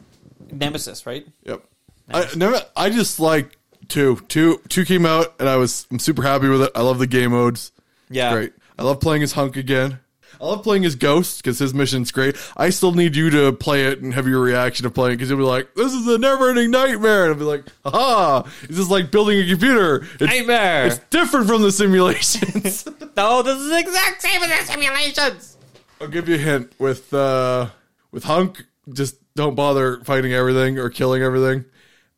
Nemesis, 0.51 1.07
right? 1.07 1.27
Yep. 1.45 1.65
I 2.11 2.27
never. 2.37 2.61
I 2.77 2.91
just 2.91 3.19
like 3.21 3.57
two. 3.89 4.17
Two. 4.29 4.61
Two 4.69 4.85
came 4.85 5.07
out, 5.07 5.35
and 5.41 5.49
I 5.49 5.57
was. 5.57 5.87
I'm 5.91 5.99
super 5.99 6.23
happy 6.23 6.49
with 6.49 6.63
it. 6.63 6.73
I 6.75 6.83
love 6.83 6.99
the 6.99 7.07
game 7.07 7.31
modes. 7.31 7.73
Yeah. 8.11 8.33
Great. 8.33 8.53
I 8.79 8.83
love 8.83 9.01
playing 9.01 9.23
as 9.23 9.33
Hunk 9.33 9.57
again. 9.57 10.01
I 10.41 10.47
love 10.47 10.63
playing 10.63 10.85
as 10.85 10.95
Ghost 10.95 11.43
because 11.43 11.59
his 11.59 11.75
mission's 11.75 12.13
great. 12.13 12.37
I 12.57 12.71
still 12.71 12.93
need 12.93 13.17
you 13.17 13.31
to 13.31 13.53
play 13.53 13.87
it 13.87 14.01
and 14.01 14.15
have 14.15 14.27
your 14.29 14.41
reaction 14.41 14.85
to 14.85 14.91
playing 14.91 15.17
because 15.17 15.29
you'll 15.31 15.39
be 15.39 15.45
like, 15.45 15.75
"This 15.75 15.93
is 15.93 16.07
a 16.07 16.17
never-ending 16.19 16.71
nightmare," 16.71 17.25
and 17.25 17.33
I'll 17.33 17.39
be 17.39 17.45
like, 17.45 17.65
"Ha! 17.85 18.43
This 18.69 18.79
is 18.79 18.89
like 18.91 19.11
building 19.11 19.39
a 19.41 19.47
computer. 19.49 20.07
It's, 20.15 20.21
Nightmare. 20.23 20.87
it's 20.87 20.99
different 21.11 21.47
from 21.49 21.63
the 21.63 21.73
simulations." 21.73 22.87
no, 23.17 23.43
this 23.43 23.59
is 23.59 23.69
the 23.71 23.79
exact 23.79 24.23
same 24.23 24.43
as 24.43 24.67
the 24.67 24.73
simulations. 24.73 25.57
I'll 26.01 26.09
give 26.09 26.29
you 26.29 26.37
a 26.37 26.39
hint 26.39 26.73
with 26.79 27.13
uh 27.13 27.69
with 28.13 28.25
Hunk. 28.25 28.65
Just 28.93 29.17
don't 29.35 29.55
bother 29.55 30.01
fighting 30.05 30.33
everything 30.33 30.79
or 30.79 30.89
killing 30.91 31.23
everything. 31.23 31.65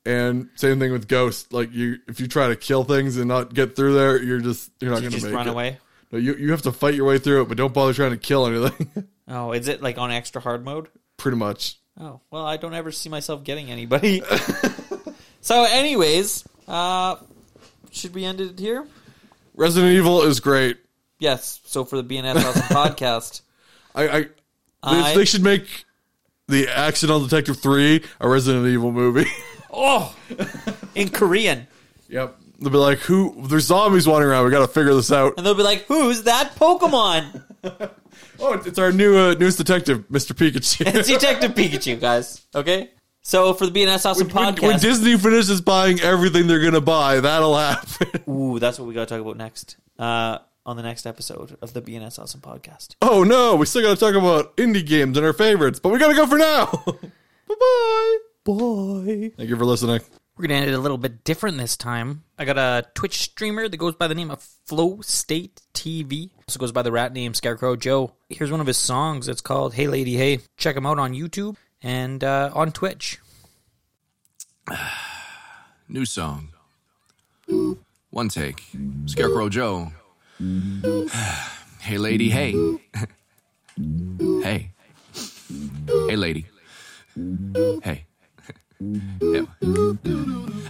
And 0.06 0.48
same 0.54 0.78
thing 0.78 0.92
with 0.92 1.08
Ghost. 1.08 1.52
Like 1.52 1.72
you, 1.72 1.98
if 2.08 2.20
you 2.20 2.26
try 2.26 2.48
to 2.48 2.56
kill 2.56 2.84
things 2.84 3.16
and 3.18 3.28
not 3.28 3.52
get 3.54 3.76
through 3.76 3.94
there, 3.94 4.22
you're 4.22 4.40
just 4.40 4.70
you're 4.80 4.90
not 4.90 5.02
You 5.02 5.10
going 5.10 5.20
to 5.20 5.26
make 5.26 5.34
run 5.34 5.48
it. 5.48 5.50
away. 5.50 5.78
No, 6.12 6.18
you 6.18 6.34
you 6.34 6.50
have 6.50 6.62
to 6.62 6.72
fight 6.72 6.94
your 6.94 7.06
way 7.06 7.18
through 7.18 7.42
it, 7.42 7.48
but 7.48 7.56
don't 7.56 7.72
bother 7.74 7.92
trying 7.92 8.10
to 8.12 8.16
kill 8.16 8.46
anything. 8.46 9.08
Oh, 9.32 9.52
is 9.52 9.68
it 9.68 9.80
like 9.80 9.96
on 9.96 10.10
extra 10.10 10.40
hard 10.40 10.64
mode? 10.64 10.88
Pretty 11.16 11.36
much. 11.36 11.76
Oh 12.00 12.20
well, 12.32 12.44
I 12.44 12.56
don't 12.56 12.74
ever 12.74 12.90
see 12.90 13.08
myself 13.08 13.44
getting 13.44 13.70
anybody. 13.70 14.22
so, 15.40 15.62
anyways, 15.62 16.44
uh, 16.66 17.14
should 17.92 18.12
we 18.12 18.24
end 18.24 18.40
it 18.40 18.58
here? 18.58 18.84
Resident 19.54 19.92
Evil 19.92 20.22
is 20.22 20.40
great. 20.40 20.78
Yes. 21.20 21.60
So 21.64 21.84
for 21.84 22.02
the 22.02 22.02
BNS 22.16 22.34
Awesome 22.44 22.62
podcast, 22.76 23.42
I, 23.94 24.08
I, 24.08 24.26
I- 24.82 25.10
they, 25.12 25.18
they 25.20 25.24
should 25.24 25.44
make 25.44 25.84
the 26.48 26.66
Accidental 26.68 27.22
Detective 27.24 27.58
Three 27.60 28.02
a 28.18 28.28
Resident 28.28 28.66
Evil 28.66 28.90
movie. 28.90 29.30
oh, 29.72 30.12
in 30.96 31.08
Korean, 31.08 31.68
yep. 32.08 32.36
They'll 32.60 32.70
be 32.70 32.78
like, 32.78 32.98
"Who? 32.98 33.46
There's 33.48 33.64
zombies 33.64 34.06
wandering 34.06 34.32
around. 34.32 34.44
We 34.44 34.50
got 34.50 34.60
to 34.60 34.68
figure 34.68 34.94
this 34.94 35.10
out." 35.10 35.34
and 35.36 35.46
they'll 35.46 35.54
be 35.54 35.62
like, 35.62 35.86
"Who's 35.86 36.24
that 36.24 36.54
Pokemon?" 36.56 37.42
Oh, 38.42 38.54
it's 38.54 38.78
our 38.78 38.90
new 38.90 39.16
uh, 39.16 39.34
newest 39.34 39.58
detective, 39.58 40.08
Mr. 40.08 40.32
Pikachu. 40.32 40.86
it's 40.94 41.08
Detective 41.08 41.52
Pikachu, 41.52 42.00
guys. 42.00 42.46
Okay. 42.54 42.90
So 43.22 43.52
for 43.52 43.66
the 43.66 43.72
BNS 43.72 44.06
Awesome 44.06 44.28
when, 44.28 44.54
podcast, 44.54 44.62
when 44.62 44.78
Disney 44.78 45.16
finishes 45.18 45.60
buying 45.60 46.00
everything 46.00 46.46
they're 46.46 46.62
gonna 46.62 46.80
buy, 46.80 47.20
that'll 47.20 47.56
happen. 47.56 48.22
ooh, 48.28 48.58
that's 48.58 48.78
what 48.78 48.88
we 48.88 48.94
got 48.94 49.08
to 49.08 49.14
talk 49.14 49.20
about 49.20 49.36
next. 49.36 49.76
Uh, 49.98 50.38
on 50.64 50.76
the 50.76 50.82
next 50.82 51.06
episode 51.06 51.56
of 51.60 51.72
the 51.72 51.82
BNS 51.82 52.18
Awesome 52.18 52.40
podcast. 52.40 52.94
oh 53.02 53.24
no, 53.24 53.56
we 53.56 53.66
still 53.66 53.82
gotta 53.82 53.98
talk 53.98 54.14
about 54.14 54.56
indie 54.56 54.86
games 54.86 55.16
and 55.16 55.26
our 55.26 55.32
favorites, 55.32 55.80
but 55.80 55.90
we 55.90 55.98
gotta 55.98 56.14
go 56.14 56.26
for 56.26 56.38
now. 56.38 56.66
bye 56.86 58.16
bye. 58.46 59.32
Thank 59.36 59.50
you 59.50 59.56
for 59.56 59.64
listening. 59.64 60.00
We're 60.40 60.46
gonna 60.46 60.60
end 60.60 60.70
it 60.70 60.74
a 60.74 60.78
little 60.78 60.96
bit 60.96 61.22
different 61.22 61.58
this 61.58 61.76
time. 61.76 62.24
I 62.38 62.46
got 62.46 62.56
a 62.56 62.86
Twitch 62.94 63.18
streamer 63.20 63.68
that 63.68 63.76
goes 63.76 63.94
by 63.94 64.08
the 64.08 64.14
name 64.14 64.30
of 64.30 64.42
Flow 64.64 65.02
State 65.02 65.60
TV. 65.74 66.30
Also 66.48 66.58
goes 66.58 66.72
by 66.72 66.80
the 66.80 66.90
rat 66.90 67.12
name 67.12 67.34
Scarecrow 67.34 67.76
Joe. 67.76 68.14
Here's 68.30 68.50
one 68.50 68.62
of 68.62 68.66
his 68.66 68.78
songs. 68.78 69.28
It's 69.28 69.42
called 69.42 69.74
"Hey 69.74 69.86
Lady 69.86 70.16
Hey." 70.16 70.38
Check 70.56 70.76
him 70.76 70.86
out 70.86 70.98
on 70.98 71.12
YouTube 71.12 71.56
and 71.82 72.24
uh, 72.24 72.52
on 72.54 72.72
Twitch. 72.72 73.18
New 75.90 76.06
song. 76.06 76.54
One 78.08 78.30
take. 78.30 78.62
Scarecrow 79.04 79.50
Joe. 79.50 79.92
hey, 81.80 81.98
lady, 81.98 82.30
hey. 82.30 82.52
hey. 84.42 84.70
Hey, 86.08 86.16
lady. 86.16 86.46
Hey. 87.82 88.06
Yeah. 88.80 89.44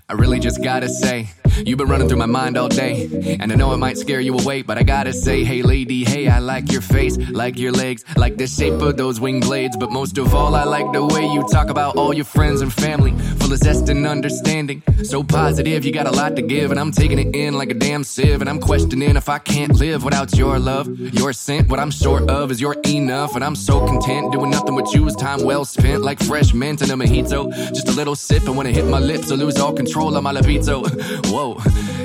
I 0.08 0.14
really 0.14 0.40
just 0.40 0.64
gotta 0.64 0.88
say, 0.88 1.28
you've 1.64 1.78
been 1.78 1.86
running 1.86 2.08
through 2.08 2.18
my 2.18 2.26
mind 2.26 2.56
all 2.56 2.68
day. 2.68 3.36
And 3.38 3.52
I 3.52 3.54
know 3.54 3.72
it 3.72 3.76
might 3.76 3.96
scare 3.96 4.20
you 4.20 4.36
away, 4.36 4.62
but 4.62 4.76
I 4.76 4.82
gotta 4.82 5.12
say, 5.12 5.44
hey 5.44 5.62
lady, 5.62 6.04
hey, 6.04 6.26
I 6.26 6.40
like 6.40 6.72
your 6.72 6.80
face, 6.80 7.16
like 7.30 7.56
your 7.56 7.70
legs, 7.70 8.04
like 8.16 8.36
the 8.36 8.48
shape 8.48 8.82
of 8.82 8.96
those 8.96 9.20
wing 9.20 9.38
blades. 9.38 9.76
But 9.76 9.92
most 9.92 10.18
of 10.18 10.34
all, 10.34 10.56
I 10.56 10.64
like 10.64 10.90
the 10.92 11.06
way 11.06 11.24
you 11.24 11.46
talk 11.52 11.70
about 11.70 11.96
all 11.96 12.12
your 12.12 12.24
friends 12.24 12.61
and 12.62 12.72
family, 12.72 13.12
full 13.38 13.52
of 13.52 13.58
zest 13.58 13.88
and 13.88 14.04
understanding. 14.04 14.82
So 15.04 15.22
positive, 15.22 15.84
you 15.84 15.92
got 15.92 16.08
a 16.08 16.11
lot 16.11 16.34
to 16.34 16.42
give, 16.42 16.72
and 16.72 16.80
I'm 16.80 16.90
taking 16.90 17.20
it 17.20 17.36
in 17.36 17.54
like 17.54 17.70
a 17.70 17.74
damn 17.74 18.02
sieve. 18.02 18.40
And 18.40 18.50
I'm 18.50 18.58
questioning 18.58 19.14
if 19.14 19.28
I 19.28 19.38
can't 19.38 19.74
live 19.76 20.02
without 20.02 20.36
your 20.36 20.58
love, 20.58 20.88
your 20.98 21.32
scent. 21.32 21.68
What 21.68 21.78
I'm 21.78 21.92
short 21.92 22.28
of 22.28 22.50
is 22.50 22.61
your 22.61 22.76
enough, 22.86 23.36
and 23.36 23.44
I'm 23.44 23.54
so 23.54 23.86
content 23.86 24.32
doing 24.32 24.50
nothing 24.50 24.74
with 24.74 24.92
you 24.92 25.06
is 25.06 25.14
time 25.14 25.44
well 25.44 25.64
spent, 25.64 26.02
like 26.02 26.18
fresh 26.18 26.52
mint 26.52 26.82
in 26.82 26.90
a 26.90 26.96
mojito. 26.96 27.52
Just 27.72 27.88
a 27.88 27.99
little 28.01 28.16
sip, 28.16 28.44
and 28.44 28.57
when 28.57 28.66
it 28.66 28.74
hit 28.74 28.86
my 28.86 28.98
lips, 28.98 29.30
I 29.30 29.34
lose 29.34 29.59
all 29.59 29.74
control 29.74 30.16
of 30.16 30.22
my 30.22 30.32
libido. 30.32 30.82
Whoa, 31.26 31.61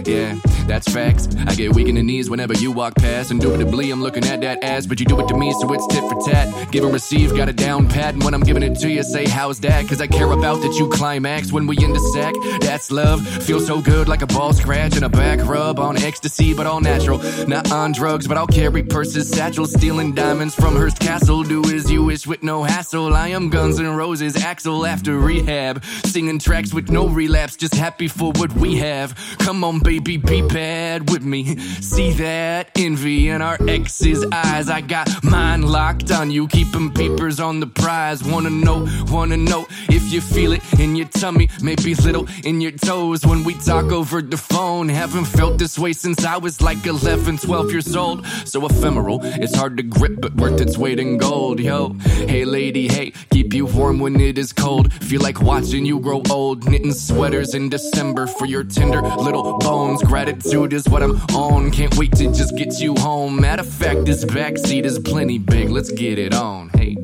yeah, 0.06 0.38
that's 0.68 0.92
facts. 0.92 1.30
I 1.48 1.56
get 1.56 1.74
weak 1.74 1.88
in 1.88 1.96
the 1.96 2.04
knees 2.04 2.30
whenever 2.30 2.54
you 2.54 2.74
walk 2.74 2.96
past, 2.96 3.32
indubitably 3.32 3.92
I'm 3.92 4.04
looking 4.04 4.26
at 4.26 4.42
that 4.42 4.62
ass, 4.62 4.86
but 4.86 5.00
you 5.00 5.06
do 5.06 5.18
it 5.22 5.28
to 5.30 5.38
me, 5.38 5.54
so 5.54 5.72
it's 5.72 5.88
tit 5.88 6.04
for 6.10 6.20
tat. 6.30 6.70
Give 6.70 6.84
and 6.84 6.92
receive, 6.92 7.34
got 7.34 7.48
a 7.48 7.54
down 7.54 7.88
pat, 7.88 8.14
and 8.14 8.24
when 8.26 8.34
I'm 8.34 8.42
giving 8.42 8.62
it 8.62 8.78
to 8.80 8.90
you, 8.90 9.04
say 9.04 9.26
how's 9.26 9.62
that? 9.62 9.88
Cause 9.88 10.02
I 10.02 10.08
care 10.08 10.30
about 10.34 10.62
that 10.64 10.74
you 10.74 10.90
climax 10.90 11.54
when 11.54 11.66
we 11.66 11.78
in 11.82 11.94
the 11.94 12.00
sack. 12.14 12.36
That's 12.60 12.92
love, 12.92 13.26
feels 13.46 13.66
so 13.66 13.80
good 13.80 14.10
like 14.10 14.22
a 14.22 14.28
ball 14.28 14.52
scratch 14.52 14.98
and 14.98 15.06
a 15.06 15.10
back 15.10 15.48
rub 15.48 15.80
on 15.80 15.96
ecstasy, 15.98 16.54
but 16.54 16.68
all 16.68 16.82
natural. 16.82 17.20
Not 17.48 17.72
on 17.72 17.94
drugs, 17.94 18.28
but 18.28 18.36
I'll 18.36 18.48
carry 18.48 18.84
purses, 18.84 19.30
satchels, 19.30 19.72
stealing 19.72 20.14
diamonds 20.14 20.56
from 20.56 20.76
Hearst 20.76 21.00
Castle. 21.00 21.44
Do 21.44 21.64
as 21.74 21.90
you 21.90 22.04
wish 22.04 22.28
with 22.28 22.44
no 22.44 22.64
hassle. 22.64 23.14
I 23.14 23.30
am 23.30 23.50
Guns 23.50 23.80
N' 23.80 23.96
Roses, 23.96 24.36
Axl 24.36 24.86
after 24.86 25.18
rehab. 25.18 25.85
Singing 26.06 26.40
tracks 26.40 26.74
with 26.74 26.90
no 26.90 27.08
relapse, 27.08 27.56
just 27.56 27.76
happy 27.76 28.08
for 28.08 28.32
what 28.34 28.54
we 28.54 28.78
have. 28.78 29.16
Come 29.40 29.64
on, 29.64 29.80
baby, 29.80 30.18
be 30.18 30.42
bad 30.42 31.10
with 31.10 31.24
me. 31.24 31.58
See 31.58 32.12
that 32.14 32.72
envy 32.76 33.30
in 33.30 33.42
our 33.42 33.58
ex's 33.68 34.26
eyes. 34.32 34.70
I 34.70 34.82
got 34.82 35.10
mine 35.24 35.64
locked 35.64 36.12
on 36.12 36.32
you, 36.32 36.48
keeping 36.48 36.92
papers 36.92 37.40
on 37.40 37.60
the 37.60 37.68
prize. 37.68 38.24
Wanna 38.24 38.50
know, 38.50 38.88
wanna 39.08 39.38
know 39.38 39.68
if 39.90 40.12
you 40.14 40.22
feel 40.22 40.54
it 40.54 40.62
in 40.80 40.96
your 40.96 41.08
tummy, 41.08 41.50
maybe 41.62 41.96
little 41.96 42.28
in 42.44 42.62
your 42.62 42.72
toes 42.72 43.26
when 43.26 43.44
we 43.44 43.54
talk 43.56 43.92
over 43.92 44.22
the 44.22 44.38
phone. 44.38 44.90
Haven't 44.90 45.26
felt 45.26 45.58
this 45.58 45.78
way 45.78 45.94
since 45.94 46.24
I 46.24 46.38
was 46.38 46.62
like 46.62 46.86
11, 46.86 47.40
12 47.40 47.72
years 47.72 47.96
old. 47.96 48.26
So 48.46 48.66
ephemeral, 48.66 49.20
it's 49.24 49.56
hard 49.56 49.78
to 49.78 49.84
grip, 49.84 50.22
but 50.22 50.36
worth 50.36 50.62
its 50.62 50.78
weight 50.78 51.00
in 51.00 51.18
gold. 51.18 51.60
Yo, 51.60 51.94
hey 52.28 52.46
lady, 52.46 52.88
hey, 52.88 53.12
keep 53.32 53.54
you 53.54 53.66
warm 53.66 54.00
when 54.00 54.20
it 54.22 54.38
is 54.38 54.54
cold. 54.54 54.94
Feel 54.94 55.22
like 55.22 55.42
watching 55.42 55.75
you 55.84 56.00
grow 56.00 56.22
old, 56.30 56.70
knitting 56.70 56.94
sweaters 56.94 57.56
in 57.56 57.70
December 57.70 58.28
for 58.28 58.46
your 58.46 58.64
tender 58.64 59.02
little 59.02 59.58
bones. 59.58 60.04
Gratitude 60.04 60.74
is 60.74 60.88
what 60.88 61.02
I'm 61.02 61.20
on. 61.36 61.72
Can't 61.72 61.98
wait 61.98 62.12
to 62.18 62.32
just 62.32 62.56
get 62.56 62.80
you 62.80 62.94
home. 62.94 63.42
Matter 63.42 63.64
of 63.64 63.68
fact, 63.68 64.06
this 64.06 64.24
backseat 64.26 64.86
is 64.86 65.00
plenty 65.00 65.40
big. 65.40 65.70
Let's 65.70 65.92
get 65.92 66.20
it 66.20 66.36
on. 66.36 66.70
Hey. 66.70 66.98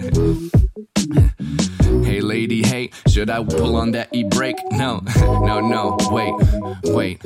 Lady, 2.41 2.63
hey, 2.63 2.89
should 3.07 3.29
I 3.29 3.43
pull 3.43 3.75
on 3.75 3.91
that 3.91 4.09
e-brake? 4.11 4.55
No, 4.71 5.03
no, 5.15 5.59
no, 5.59 5.95
wait, 6.09 6.33
wait. 6.85 7.23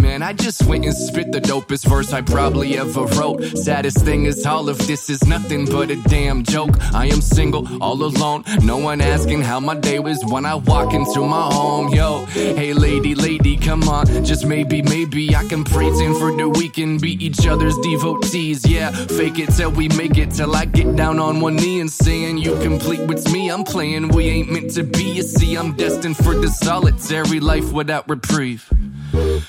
Man, 0.00 0.22
I 0.22 0.32
just 0.32 0.66
went 0.66 0.84
and 0.84 0.92
spit 0.92 1.30
the 1.30 1.40
dopest 1.40 1.88
verse 1.88 2.12
I 2.12 2.20
probably 2.20 2.76
ever 2.76 3.04
wrote. 3.16 3.44
Saddest 3.44 4.04
thing 4.04 4.24
is 4.24 4.44
all 4.44 4.68
of 4.68 4.78
this 4.88 5.08
is 5.08 5.24
nothing 5.24 5.66
but 5.66 5.90
a 5.92 5.96
damn 6.08 6.42
joke. 6.42 6.74
I 6.92 7.06
am 7.06 7.20
single, 7.20 7.64
all 7.80 8.02
alone, 8.02 8.42
no 8.60 8.76
one 8.76 9.00
asking 9.00 9.42
how 9.42 9.60
my 9.60 9.76
day 9.76 10.00
was 10.00 10.20
when 10.24 10.44
I 10.44 10.56
walk 10.56 10.94
into 10.94 11.20
my 11.20 11.42
home. 11.42 11.94
Yo, 11.94 12.24
hey 12.24 12.72
lady, 12.72 13.14
lady, 13.14 13.39
come 13.56 13.88
on, 13.88 14.06
just 14.24 14.46
maybe, 14.46 14.82
maybe 14.82 15.34
I 15.34 15.44
can 15.44 15.64
pretend 15.64 16.16
for 16.16 16.34
the 16.36 16.48
weekend, 16.48 17.00
be 17.00 17.12
each 17.24 17.46
other's 17.46 17.76
devotees. 17.78 18.66
Yeah, 18.66 18.90
fake 18.90 19.38
it 19.38 19.50
till 19.50 19.70
we 19.70 19.88
make 19.88 20.18
it, 20.18 20.30
till 20.32 20.54
I 20.54 20.64
get 20.64 20.96
down 20.96 21.18
on 21.18 21.40
one 21.40 21.56
knee 21.56 21.80
and 21.80 21.90
saying 21.90 22.38
you 22.38 22.58
complete 22.60 23.00
what's 23.00 23.30
me. 23.32 23.50
I'm 23.50 23.64
playing, 23.64 24.08
we 24.08 24.28
ain't 24.28 24.50
meant 24.50 24.72
to 24.74 24.82
be. 24.82 25.04
You 25.04 25.22
see, 25.22 25.56
I'm 25.56 25.72
destined 25.76 26.16
for 26.16 26.34
the 26.34 26.48
solitary 26.48 27.40
life 27.40 27.72
without 27.72 28.08
reprieve. 28.08 28.68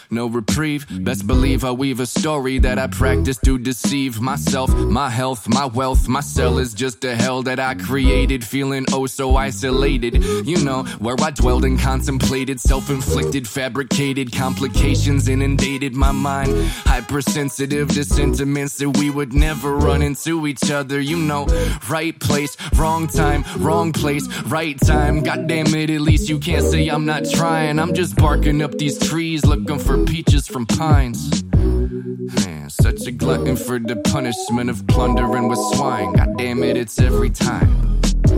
No 0.09 0.27
reprieve, 0.27 0.85
best 1.03 1.27
believe 1.27 1.63
I 1.63 1.71
weave 1.71 1.99
a 1.99 2.05
story 2.05 2.59
that 2.59 2.77
I 2.77 2.87
practice 2.87 3.37
to 3.45 3.57
deceive 3.57 4.19
myself, 4.19 4.73
my 4.75 5.09
health, 5.09 5.47
my 5.47 5.65
wealth. 5.65 6.07
My 6.07 6.19
cell 6.21 6.57
is 6.57 6.73
just 6.73 7.03
a 7.05 7.15
hell 7.15 7.43
that 7.43 7.59
I 7.59 7.75
created, 7.75 8.43
feeling 8.43 8.85
oh 8.91 9.05
so 9.05 9.35
isolated. 9.35 10.23
You 10.45 10.63
know, 10.63 10.83
where 10.99 11.15
I 11.21 11.31
dwelled 11.31 11.65
and 11.65 11.79
contemplated, 11.79 12.59
self 12.59 12.89
inflicted, 12.89 13.47
fabricated 13.47 14.33
complications 14.33 15.27
inundated 15.27 15.95
my 15.95 16.11
mind. 16.11 16.51
Hypersensitive 16.85 17.89
to 17.89 18.03
sentiments 18.03 18.77
that 18.77 18.89
we 18.97 19.09
would 19.09 19.33
never 19.33 19.75
run 19.75 20.01
into 20.01 20.47
each 20.47 20.71
other. 20.71 20.99
You 20.99 21.17
know, 21.17 21.45
right 21.89 22.17
place, 22.19 22.57
wrong 22.75 23.07
time, 23.07 23.43
wrong 23.57 23.93
place, 23.93 24.27
right 24.43 24.79
time. 24.79 25.23
God 25.23 25.47
damn 25.47 25.73
it, 25.75 25.89
at 25.89 26.01
least 26.01 26.29
you 26.29 26.39
can't 26.39 26.65
say 26.65 26.87
I'm 26.87 27.05
not 27.05 27.23
trying. 27.29 27.79
I'm 27.79 27.93
just 27.93 28.15
barking 28.15 28.61
up 28.61 28.77
these 28.77 28.97
trees 28.97 29.45
looking 29.51 29.79
for 29.79 29.97
peaches 30.05 30.47
from 30.47 30.65
pines. 30.65 31.43
Man, 31.53 32.69
such 32.69 33.05
a 33.05 33.11
glutton 33.11 33.57
for 33.57 33.79
the 33.79 33.97
punishment 33.97 34.69
of 34.69 34.87
plundering 34.87 35.49
with 35.49 35.59
swine. 35.73 36.13
God 36.13 36.37
damn 36.37 36.63
it, 36.63 36.77
it's 36.77 36.97
every 37.01 37.29
time. 37.29 38.01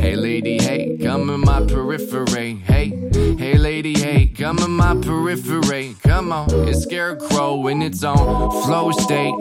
hey 0.00 0.14
lady, 0.14 0.62
hey, 0.62 0.96
come 1.02 1.30
in 1.30 1.40
my 1.40 1.66
periphery. 1.66 2.54
Hey, 2.64 2.90
hey 3.36 3.58
lady, 3.58 3.98
hey, 3.98 4.28
come 4.28 4.60
in 4.60 4.70
my 4.70 4.94
periphery. 4.98 5.96
Come 6.04 6.32
on, 6.32 6.68
it's 6.68 6.84
Scarecrow 6.84 7.66
in 7.66 7.82
its 7.82 8.04
own 8.04 8.62
flow 8.62 8.92
state. 8.92 9.34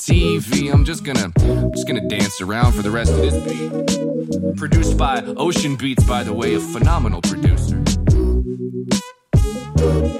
TV, 0.00 0.72
I'm 0.72 0.86
just 0.86 1.04
gonna, 1.04 1.30
I'm 1.40 1.72
just 1.72 1.86
gonna 1.86 2.08
dance 2.08 2.40
around 2.40 2.72
for 2.72 2.80
the 2.80 2.90
rest 2.90 3.12
of 3.12 3.18
this 3.18 3.36
beat. 3.44 4.56
Produced 4.56 4.96
by 4.96 5.20
Ocean 5.36 5.76
Beats, 5.76 6.04
by 6.04 6.22
the 6.22 6.32
way, 6.32 6.54
a 6.54 6.60
phenomenal 6.60 7.20
producer. 7.20 7.84
Uh, 9.82 10.10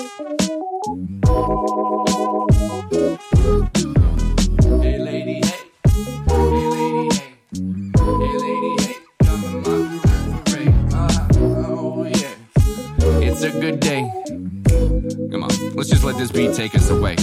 oh, 11.36 12.04
it's 13.20 13.42
a 13.42 13.50
good 13.50 13.80
day. 13.80 14.10
Come 15.30 15.44
on, 15.44 15.50
let's 15.74 15.90
just 15.90 16.04
let 16.04 16.16
this 16.16 16.30
beat 16.30 16.54
take 16.54 16.74
us 16.74 16.88
away. 16.88 17.16